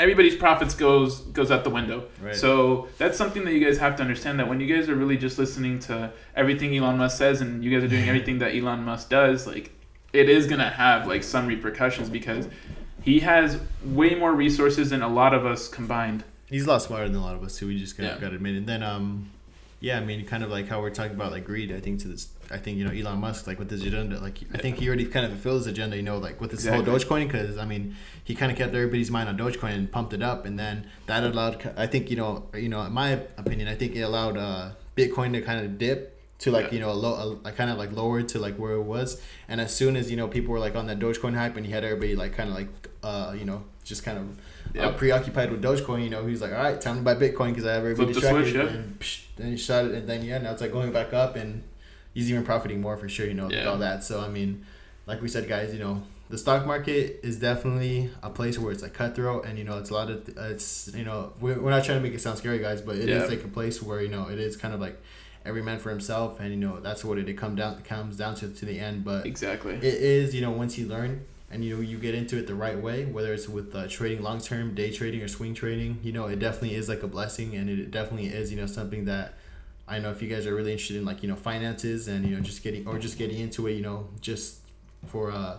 everybody's 0.00 0.34
profits 0.36 0.74
goes 0.74 1.20
goes 1.20 1.50
out 1.50 1.64
the 1.64 1.70
window. 1.70 2.04
Right. 2.22 2.34
So 2.34 2.88
that's 2.98 3.16
something 3.16 3.44
that 3.44 3.52
you 3.52 3.64
guys 3.64 3.78
have 3.78 3.96
to 3.96 4.02
understand 4.02 4.38
that 4.40 4.48
when 4.48 4.60
you 4.60 4.66
guys 4.74 4.88
are 4.88 4.94
really 4.94 5.16
just 5.16 5.38
listening 5.38 5.78
to 5.80 6.12
everything 6.34 6.76
Elon 6.76 6.98
Musk 6.98 7.18
says 7.18 7.40
and 7.40 7.64
you 7.64 7.70
guys 7.70 7.84
are 7.84 7.88
doing 7.88 8.08
everything 8.12 8.38
that 8.38 8.54
Elon 8.54 8.82
Musk 8.84 9.08
does, 9.10 9.46
like 9.46 9.70
it 10.12 10.28
is 10.28 10.46
gonna 10.46 10.70
have 10.70 11.06
like 11.06 11.22
some 11.22 11.46
repercussions 11.46 12.08
because 12.10 12.48
he 13.02 13.20
has 13.20 13.60
way 13.84 14.14
more 14.14 14.32
resources 14.32 14.90
than 14.90 15.02
a 15.02 15.08
lot 15.08 15.34
of 15.34 15.44
us 15.44 15.68
combined. 15.68 16.24
He's 16.46 16.66
a 16.66 16.70
lot 16.70 16.82
smarter 16.82 17.08
than 17.08 17.16
a 17.16 17.22
lot 17.22 17.34
of 17.34 17.42
us 17.42 17.58
too. 17.58 17.66
We 17.66 17.78
just 17.78 17.96
gotta, 17.96 18.10
Yeah. 18.10 18.18
gotta 18.18 18.36
admit 18.36 18.54
it. 18.54 18.58
And 18.58 18.66
then 18.66 18.82
um, 18.82 19.30
yeah, 19.84 19.98
I 19.98 20.04
mean, 20.04 20.24
kind 20.24 20.42
of 20.42 20.50
like 20.50 20.66
how 20.66 20.80
we're 20.80 20.90
talking 20.98 21.14
about 21.14 21.30
like 21.30 21.44
greed. 21.44 21.70
I 21.70 21.78
think 21.80 22.00
to 22.00 22.08
this, 22.08 22.28
I 22.50 22.56
think 22.56 22.78
you 22.78 22.84
know 22.86 22.90
Elon 22.90 23.18
Musk 23.20 23.46
like 23.46 23.58
with 23.58 23.70
his 23.70 23.82
agenda, 23.84 24.18
like 24.18 24.38
I 24.54 24.58
think 24.58 24.78
he 24.78 24.86
already 24.88 25.04
kind 25.04 25.26
of 25.26 25.32
fulfilled 25.32 25.58
his 25.58 25.66
agenda. 25.66 25.96
You 25.96 26.02
know, 26.02 26.16
like 26.18 26.40
with 26.40 26.50
this 26.52 26.60
Exactly. 26.60 26.84
whole 26.90 26.98
Dogecoin, 26.98 27.26
because 27.30 27.58
I 27.58 27.66
mean, 27.66 27.94
he 28.24 28.34
kind 28.34 28.50
of 28.50 28.56
kept 28.56 28.74
everybody's 28.74 29.10
mind 29.10 29.28
on 29.28 29.36
Dogecoin 29.36 29.74
and 29.74 29.92
pumped 29.92 30.14
it 30.14 30.22
up, 30.22 30.46
and 30.46 30.58
then 30.58 30.86
that 31.06 31.22
allowed. 31.22 31.74
I 31.76 31.86
think 31.86 32.10
you 32.10 32.16
know, 32.16 32.46
you 32.54 32.70
know, 32.70 32.80
in 32.82 32.92
my 32.92 33.10
opinion, 33.36 33.68
I 33.68 33.74
think 33.74 33.94
it 33.94 34.00
allowed 34.00 34.36
uh, 34.38 34.70
Bitcoin 34.96 35.32
to 35.34 35.42
kind 35.42 35.60
of 35.64 35.76
dip 35.76 36.12
to 36.38 36.50
like 36.50 36.66
Yeah. 36.68 36.72
you 36.74 36.80
know 36.80 36.90
a 36.90 36.98
low, 37.04 37.40
a, 37.44 37.52
kind 37.52 37.70
of 37.70 37.76
like 37.76 37.92
lower 37.92 38.22
to 38.22 38.38
like 38.38 38.56
where 38.56 38.72
it 38.72 38.82
was. 38.82 39.20
And 39.48 39.60
as 39.60 39.74
soon 39.76 39.96
as 39.96 40.10
you 40.10 40.16
know 40.16 40.28
people 40.28 40.50
were 40.54 40.60
like 40.66 40.76
on 40.76 40.86
that 40.86 40.98
Dogecoin 40.98 41.34
hype, 41.36 41.56
and 41.58 41.66
he 41.66 41.72
had 41.72 41.84
everybody 41.84 42.16
like 42.16 42.32
kind 42.34 42.48
of 42.48 42.56
like 42.56 42.68
uh, 43.02 43.34
you 43.38 43.44
know 43.44 43.64
just 43.84 44.02
kind 44.02 44.18
of 44.18 44.80
uh, 44.80 44.92
preoccupied 44.92 45.50
with 45.52 45.62
Dogecoin, 45.62 46.02
you 46.02 46.10
know, 46.10 46.26
he's 46.26 46.40
like, 46.40 46.52
all 46.52 46.62
right, 46.62 46.80
time 46.80 46.96
to 46.96 47.02
buy 47.02 47.14
Bitcoin 47.14 47.50
because 47.50 47.66
I 47.66 47.74
have 47.74 47.82
everybody 47.84 48.12
Flip 48.12 48.14
the 48.14 48.20
distracted. 48.20 48.50
switch, 48.52 48.64
yeah. 48.64 48.78
And 48.80 48.98
psh, 48.98 49.20
then 49.36 49.50
he 49.52 49.56
shot 49.56 49.84
it, 49.84 49.92
and 49.92 50.08
then 50.08 50.24
yeah, 50.24 50.38
now 50.38 50.52
it's 50.52 50.60
like 50.62 50.72
going 50.72 50.90
back 50.92 51.12
up, 51.12 51.36
and 51.36 51.62
he's 52.14 52.30
even 52.30 52.44
profiting 52.44 52.80
more 52.80 52.96
for 52.96 53.08
sure, 53.08 53.26
you 53.26 53.34
know, 53.34 53.44
with 53.46 53.52
Yeah. 53.56 53.66
all 53.66 53.78
that. 53.78 54.02
So 54.02 54.20
I 54.20 54.28
mean, 54.28 54.64
like 55.06 55.20
we 55.22 55.28
said, 55.28 55.48
guys, 55.48 55.72
you 55.72 55.80
know, 55.80 56.02
the 56.30 56.38
stock 56.38 56.66
market 56.66 57.20
is 57.22 57.38
definitely 57.38 58.10
a 58.22 58.30
place 58.30 58.58
where 58.58 58.72
it's 58.72 58.82
like 58.82 58.94
cutthroat, 58.94 59.44
and 59.44 59.58
you 59.58 59.64
know, 59.64 59.76
it's 59.78 59.90
a 59.90 59.94
lot 59.94 60.10
of 60.10 60.26
it's 60.36 60.90
you 60.94 61.04
know, 61.04 61.32
we're, 61.40 61.60
we're 61.60 61.70
not 61.70 61.84
trying 61.84 61.98
to 61.98 62.02
make 62.02 62.14
it 62.14 62.20
sound 62.20 62.38
scary, 62.38 62.58
guys, 62.58 62.80
but 62.80 62.96
it 62.96 63.08
is 63.10 63.22
Yeah. 63.24 63.28
like 63.28 63.44
a 63.44 63.48
place 63.48 63.82
where 63.82 64.00
you 64.02 64.08
know 64.08 64.28
it 64.28 64.38
is 64.38 64.56
kind 64.56 64.72
of 64.72 64.80
like 64.80 65.00
every 65.44 65.62
man 65.62 65.78
for 65.78 65.90
himself, 65.90 66.40
and 66.40 66.50
you 66.50 66.56
know 66.56 66.80
that's 66.80 67.04
what 67.04 67.18
it, 67.18 67.28
it 67.28 67.34
come 67.34 67.54
down 67.54 67.82
comes 67.82 68.16
down 68.16 68.34
to 68.36 68.48
to 68.48 68.64
the 68.64 68.80
end, 68.80 69.04
but 69.04 69.26
Exactly. 69.26 69.74
it 69.74 69.84
is 69.84 70.34
you 70.34 70.40
know 70.40 70.50
once 70.50 70.78
you 70.78 70.86
learn 70.86 71.26
and 71.50 71.64
you 71.64 71.74
know 71.74 71.80
you 71.80 71.98
get 71.98 72.14
into 72.14 72.38
it 72.38 72.46
the 72.46 72.54
right 72.54 72.80
way 72.80 73.04
whether 73.04 73.32
it's 73.32 73.48
with 73.48 73.74
uh, 73.74 73.86
trading 73.88 74.22
long 74.22 74.40
term 74.40 74.74
day 74.74 74.90
trading 74.90 75.22
or 75.22 75.28
swing 75.28 75.54
trading 75.54 75.98
you 76.02 76.12
know 76.12 76.26
it 76.26 76.38
definitely 76.38 76.74
is 76.74 76.88
like 76.88 77.02
a 77.02 77.06
blessing 77.06 77.54
and 77.54 77.68
it 77.68 77.90
definitely 77.90 78.26
is 78.26 78.50
you 78.50 78.56
know 78.56 78.66
something 78.66 79.04
that 79.04 79.34
i 79.86 79.98
know 79.98 80.10
if 80.10 80.22
you 80.22 80.28
guys 80.28 80.46
are 80.46 80.54
really 80.54 80.72
interested 80.72 80.96
in 80.96 81.04
like 81.04 81.22
you 81.22 81.28
know 81.28 81.36
finances 81.36 82.08
and 82.08 82.26
you 82.26 82.34
know 82.34 82.40
just 82.40 82.62
getting 82.62 82.86
or 82.86 82.98
just 82.98 83.18
getting 83.18 83.38
into 83.38 83.66
it 83.66 83.72
you 83.72 83.82
know 83.82 84.08
just 84.20 84.58
for 85.06 85.30
uh 85.30 85.56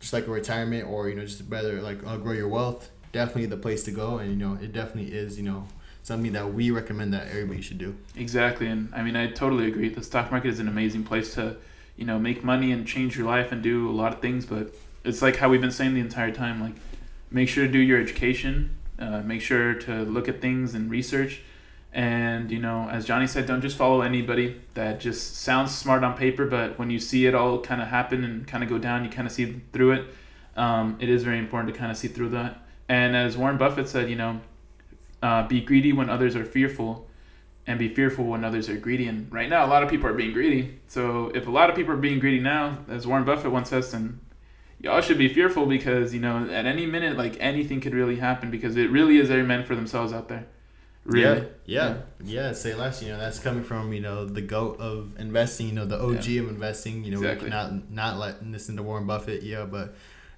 just 0.00 0.12
like 0.12 0.26
a 0.26 0.30
retirement 0.30 0.86
or 0.86 1.08
you 1.08 1.14
know 1.14 1.24
just 1.24 1.42
rather 1.48 1.80
like 1.80 2.04
uh, 2.06 2.16
grow 2.16 2.32
your 2.32 2.48
wealth 2.48 2.90
definitely 3.12 3.46
the 3.46 3.56
place 3.56 3.82
to 3.84 3.90
go 3.90 4.18
and 4.18 4.30
you 4.30 4.36
know 4.36 4.58
it 4.62 4.72
definitely 4.72 5.12
is 5.12 5.36
you 5.38 5.44
know 5.44 5.66
something 6.02 6.32
that 6.32 6.52
we 6.52 6.70
recommend 6.70 7.12
that 7.14 7.28
everybody 7.28 7.62
should 7.62 7.78
do 7.78 7.96
Exactly, 8.16 8.66
and 8.66 8.92
I 8.94 9.02
mean 9.02 9.16
I 9.16 9.28
totally 9.28 9.66
agree. 9.66 9.88
The 9.88 10.02
stock 10.02 10.30
market 10.30 10.48
is 10.48 10.58
an 10.60 10.68
amazing 10.68 11.04
place 11.04 11.34
to, 11.34 11.56
you 11.96 12.04
know, 12.04 12.18
make 12.18 12.44
money 12.44 12.72
and 12.72 12.86
change 12.86 13.16
your 13.16 13.26
life 13.26 13.52
and 13.52 13.62
do 13.62 13.88
a 13.88 13.92
lot 13.92 14.12
of 14.12 14.20
things. 14.20 14.44
But 14.44 14.74
it's 15.04 15.22
like 15.22 15.36
how 15.36 15.48
we've 15.48 15.60
been 15.60 15.70
saying 15.70 15.94
the 15.94 16.00
entire 16.00 16.30
time. 16.30 16.60
Like, 16.60 16.74
make 17.30 17.48
sure 17.48 17.66
to 17.66 17.72
do 17.72 17.78
your 17.78 18.00
education. 18.00 18.76
Uh, 18.98 19.20
make 19.22 19.40
sure 19.40 19.74
to 19.74 20.02
look 20.02 20.28
at 20.28 20.40
things 20.40 20.74
and 20.74 20.90
research. 20.90 21.42
And 21.92 22.50
you 22.50 22.58
know, 22.58 22.88
as 22.88 23.04
Johnny 23.04 23.26
said, 23.26 23.46
don't 23.46 23.60
just 23.60 23.76
follow 23.76 24.00
anybody 24.00 24.60
that 24.74 25.00
just 25.00 25.36
sounds 25.36 25.74
smart 25.74 26.02
on 26.02 26.16
paper, 26.16 26.46
but 26.46 26.78
when 26.78 26.90
you 26.90 26.98
see 26.98 27.26
it 27.26 27.34
all 27.34 27.60
kind 27.60 27.82
of 27.82 27.88
happen 27.88 28.24
and 28.24 28.46
kind 28.46 28.64
of 28.64 28.70
go 28.70 28.78
down, 28.78 29.04
you 29.04 29.10
kind 29.10 29.26
of 29.26 29.32
see 29.32 29.60
through 29.72 29.92
it. 29.92 30.14
Um, 30.56 30.96
it 31.00 31.08
is 31.08 31.22
very 31.22 31.38
important 31.38 31.72
to 31.72 31.78
kind 31.78 31.90
of 31.90 31.98
see 31.98 32.08
through 32.08 32.30
that. 32.30 32.62
And 32.88 33.16
as 33.16 33.36
Warren 33.36 33.58
Buffett 33.58 33.88
said, 33.88 34.08
you 34.08 34.16
know, 34.16 34.40
uh, 35.22 35.46
be 35.46 35.60
greedy 35.60 35.92
when 35.92 36.08
others 36.08 36.34
are 36.34 36.44
fearful 36.44 37.08
and 37.66 37.78
be 37.78 37.88
fearful 37.88 38.24
when 38.24 38.44
others 38.44 38.68
are 38.68 38.76
greedy. 38.76 39.06
And 39.06 39.32
right 39.32 39.48
now, 39.48 39.64
a 39.64 39.68
lot 39.68 39.82
of 39.82 39.90
people 39.90 40.08
are 40.08 40.14
being 40.14 40.32
greedy. 40.32 40.78
So 40.88 41.30
if 41.34 41.46
a 41.46 41.50
lot 41.50 41.70
of 41.70 41.76
people 41.76 41.92
are 41.92 41.98
being 41.98 42.18
greedy 42.18 42.40
now, 42.40 42.78
as 42.88 43.06
Warren 43.06 43.24
Buffett 43.24 43.52
once 43.52 43.70
says, 43.70 43.92
then 43.92 44.20
y'all 44.82 45.00
should 45.00 45.18
be 45.18 45.28
fearful 45.32 45.66
because 45.66 46.12
you 46.12 46.20
know 46.20 46.48
at 46.50 46.66
any 46.66 46.86
minute, 46.86 47.16
like 47.16 47.36
anything 47.40 47.80
could 47.80 47.94
really 47.94 48.16
happen 48.16 48.50
because 48.50 48.76
it 48.76 48.90
really 48.90 49.18
is 49.18 49.30
every 49.30 49.44
man 49.44 49.64
for 49.64 49.74
themselves 49.74 50.12
out 50.12 50.28
there. 50.28 50.46
Really. 51.04 51.48
Yeah, 51.64 51.96
yeah, 52.24 52.46
yeah. 52.48 52.52
Say 52.52 52.74
less. 52.74 53.02
You 53.02 53.08
know, 53.10 53.18
that's 53.18 53.38
coming 53.40 53.64
from 53.64 53.92
you 53.92 54.00
know 54.00 54.24
the 54.24 54.40
goat 54.42 54.78
of 54.78 55.18
investing. 55.18 55.66
You 55.68 55.72
know, 55.74 55.84
the 55.84 56.00
OG 56.00 56.28
of 56.36 56.48
investing. 56.48 57.02
You 57.04 57.12
know, 57.12 57.18
Exactly. 57.18 57.46
we 57.46 57.50
not 57.50 57.90
not 57.90 58.18
letting 58.18 58.52
listen 58.52 58.76
to 58.76 58.82
Warren 58.82 59.06
Buffett. 59.06 59.42
Yeah, 59.42 59.64
but 59.64 59.94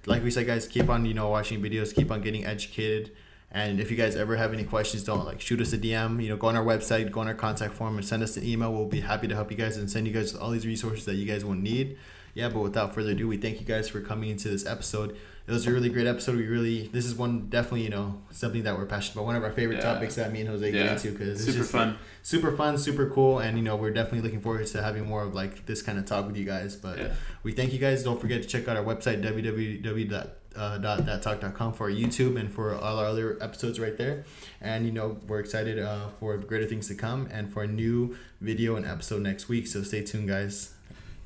like 0.07 0.23
we 0.23 0.31
said, 0.31 0.47
guys, 0.47 0.67
keep 0.67 0.89
on 0.89 1.05
you 1.05 1.13
know 1.13 1.29
watching 1.29 1.61
videos, 1.61 1.93
keep 1.93 2.09
on 2.11 2.21
getting 2.21 2.45
educated. 2.45 3.11
And 3.51 3.79
if 3.79 3.89
you 3.91 3.95
guys 3.95 4.15
ever 4.15 4.35
have 4.35 4.53
any 4.53 4.63
questions, 4.63 5.03
don't 5.03 5.23
like 5.23 5.39
shoot 5.39 5.61
us 5.61 5.71
a 5.71 5.77
DM. 5.77 6.21
You 6.21 6.29
know, 6.29 6.35
go 6.35 6.47
on 6.47 6.55
our 6.55 6.65
website, 6.65 7.11
go 7.11 7.21
on 7.21 7.27
our 7.27 7.35
contact 7.35 7.75
form, 7.75 7.95
and 7.97 8.05
send 8.05 8.23
us 8.23 8.35
an 8.35 8.43
email. 8.43 8.73
We'll 8.73 8.85
be 8.87 9.01
happy 9.01 9.27
to 9.27 9.35
help 9.35 9.51
you 9.51 9.57
guys 9.57 9.77
and 9.77 9.89
send 9.89 10.07
you 10.07 10.13
guys 10.13 10.33
all 10.35 10.49
these 10.49 10.65
resources 10.65 11.05
that 11.05 11.13
you 11.15 11.25
guys 11.25 11.45
will 11.45 11.53
need. 11.53 11.97
Yeah, 12.35 12.49
but 12.49 12.59
without 12.59 12.93
further 12.93 13.11
ado, 13.11 13.27
we 13.27 13.37
thank 13.37 13.59
you 13.59 13.65
guys 13.65 13.89
for 13.89 14.01
coming 14.01 14.29
into 14.29 14.49
this 14.49 14.65
episode. 14.65 15.17
It 15.47 15.51
was 15.51 15.65
a 15.67 15.71
really 15.71 15.89
great 15.89 16.07
episode. 16.07 16.35
We 16.37 16.47
really, 16.47 16.87
this 16.87 17.05
is 17.05 17.13
one 17.15 17.47
definitely, 17.49 17.83
you 17.83 17.89
know, 17.89 18.19
something 18.31 18.63
that 18.63 18.77
we're 18.77 18.85
passionate 18.87 19.13
about. 19.15 19.25
One 19.27 19.35
of 19.37 19.43
our 19.43 19.51
favorite 19.51 19.75
Yeah. 19.77 19.93
topics 19.93 20.15
that 20.15 20.33
me 20.33 20.41
and 20.41 20.49
Jose 20.49 20.69
get 20.71 20.85
into 20.87 21.11
because 21.11 21.29
it's 21.39 21.45
Super 21.45 21.57
just 21.59 21.71
fun. 21.71 21.97
super 22.23 22.51
fun, 22.57 22.77
super 22.77 23.09
cool, 23.09 23.39
and 23.39 23.57
you 23.57 23.63
know 23.63 23.75
we're 23.77 23.91
definitely 23.91 24.21
looking 24.21 24.41
forward 24.41 24.65
to 24.67 24.81
having 24.83 25.05
more 25.05 25.23
of 25.23 25.33
like 25.33 25.65
this 25.65 25.81
kind 25.81 25.97
of 25.97 26.03
talk 26.05 26.27
with 26.27 26.35
you 26.35 26.43
guys. 26.45 26.75
But 26.75 26.97
Yeah. 26.97 27.13
we 27.43 27.53
thank 27.53 27.71
you 27.73 27.79
guys. 27.79 28.03
Don't 28.03 28.19
forget 28.19 28.41
to 28.41 28.47
check 28.47 28.67
out 28.67 28.75
our 28.75 28.83
website 28.83 29.21
www.thattalk.com 29.23 31.73
for 31.73 31.83
our 31.85 31.89
YouTube 31.91 32.37
and 32.39 32.51
for 32.51 32.75
all 32.75 32.99
our 32.99 33.05
other 33.05 33.37
episodes 33.41 33.79
right 33.79 33.95
there. 33.97 34.25
And 34.59 34.85
you 34.85 34.91
know 34.91 35.17
we're 35.27 35.39
excited 35.39 35.79
uh, 35.79 36.09
for 36.19 36.37
greater 36.37 36.65
things 36.65 36.87
to 36.89 36.95
come 36.95 37.29
and 37.31 37.49
for 37.53 37.63
a 37.63 37.67
new 37.67 38.17
video 38.41 38.75
and 38.75 38.85
episode 38.85 39.21
next 39.21 39.47
week. 39.47 39.67
So 39.67 39.83
stay 39.83 40.01
tuned, 40.03 40.27
guys. 40.27 40.73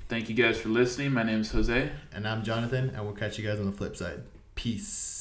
Thank 0.10 0.28
you 0.28 0.34
guys 0.34 0.60
for 0.60 0.70
listening. 0.70 1.14
My 1.14 1.22
name 1.22 1.42
is 1.42 1.52
Jose. 1.52 1.92
And 2.12 2.28
I'm 2.28 2.44
Jonathan, 2.44 2.92
and 2.96 3.06
we'll 3.06 3.14
catch 3.14 3.38
you 3.38 3.48
guys 3.48 3.60
on 3.60 3.68
the 3.68 3.72
flip 3.72 3.96
side. 3.96 4.24
Peace. 4.56 5.19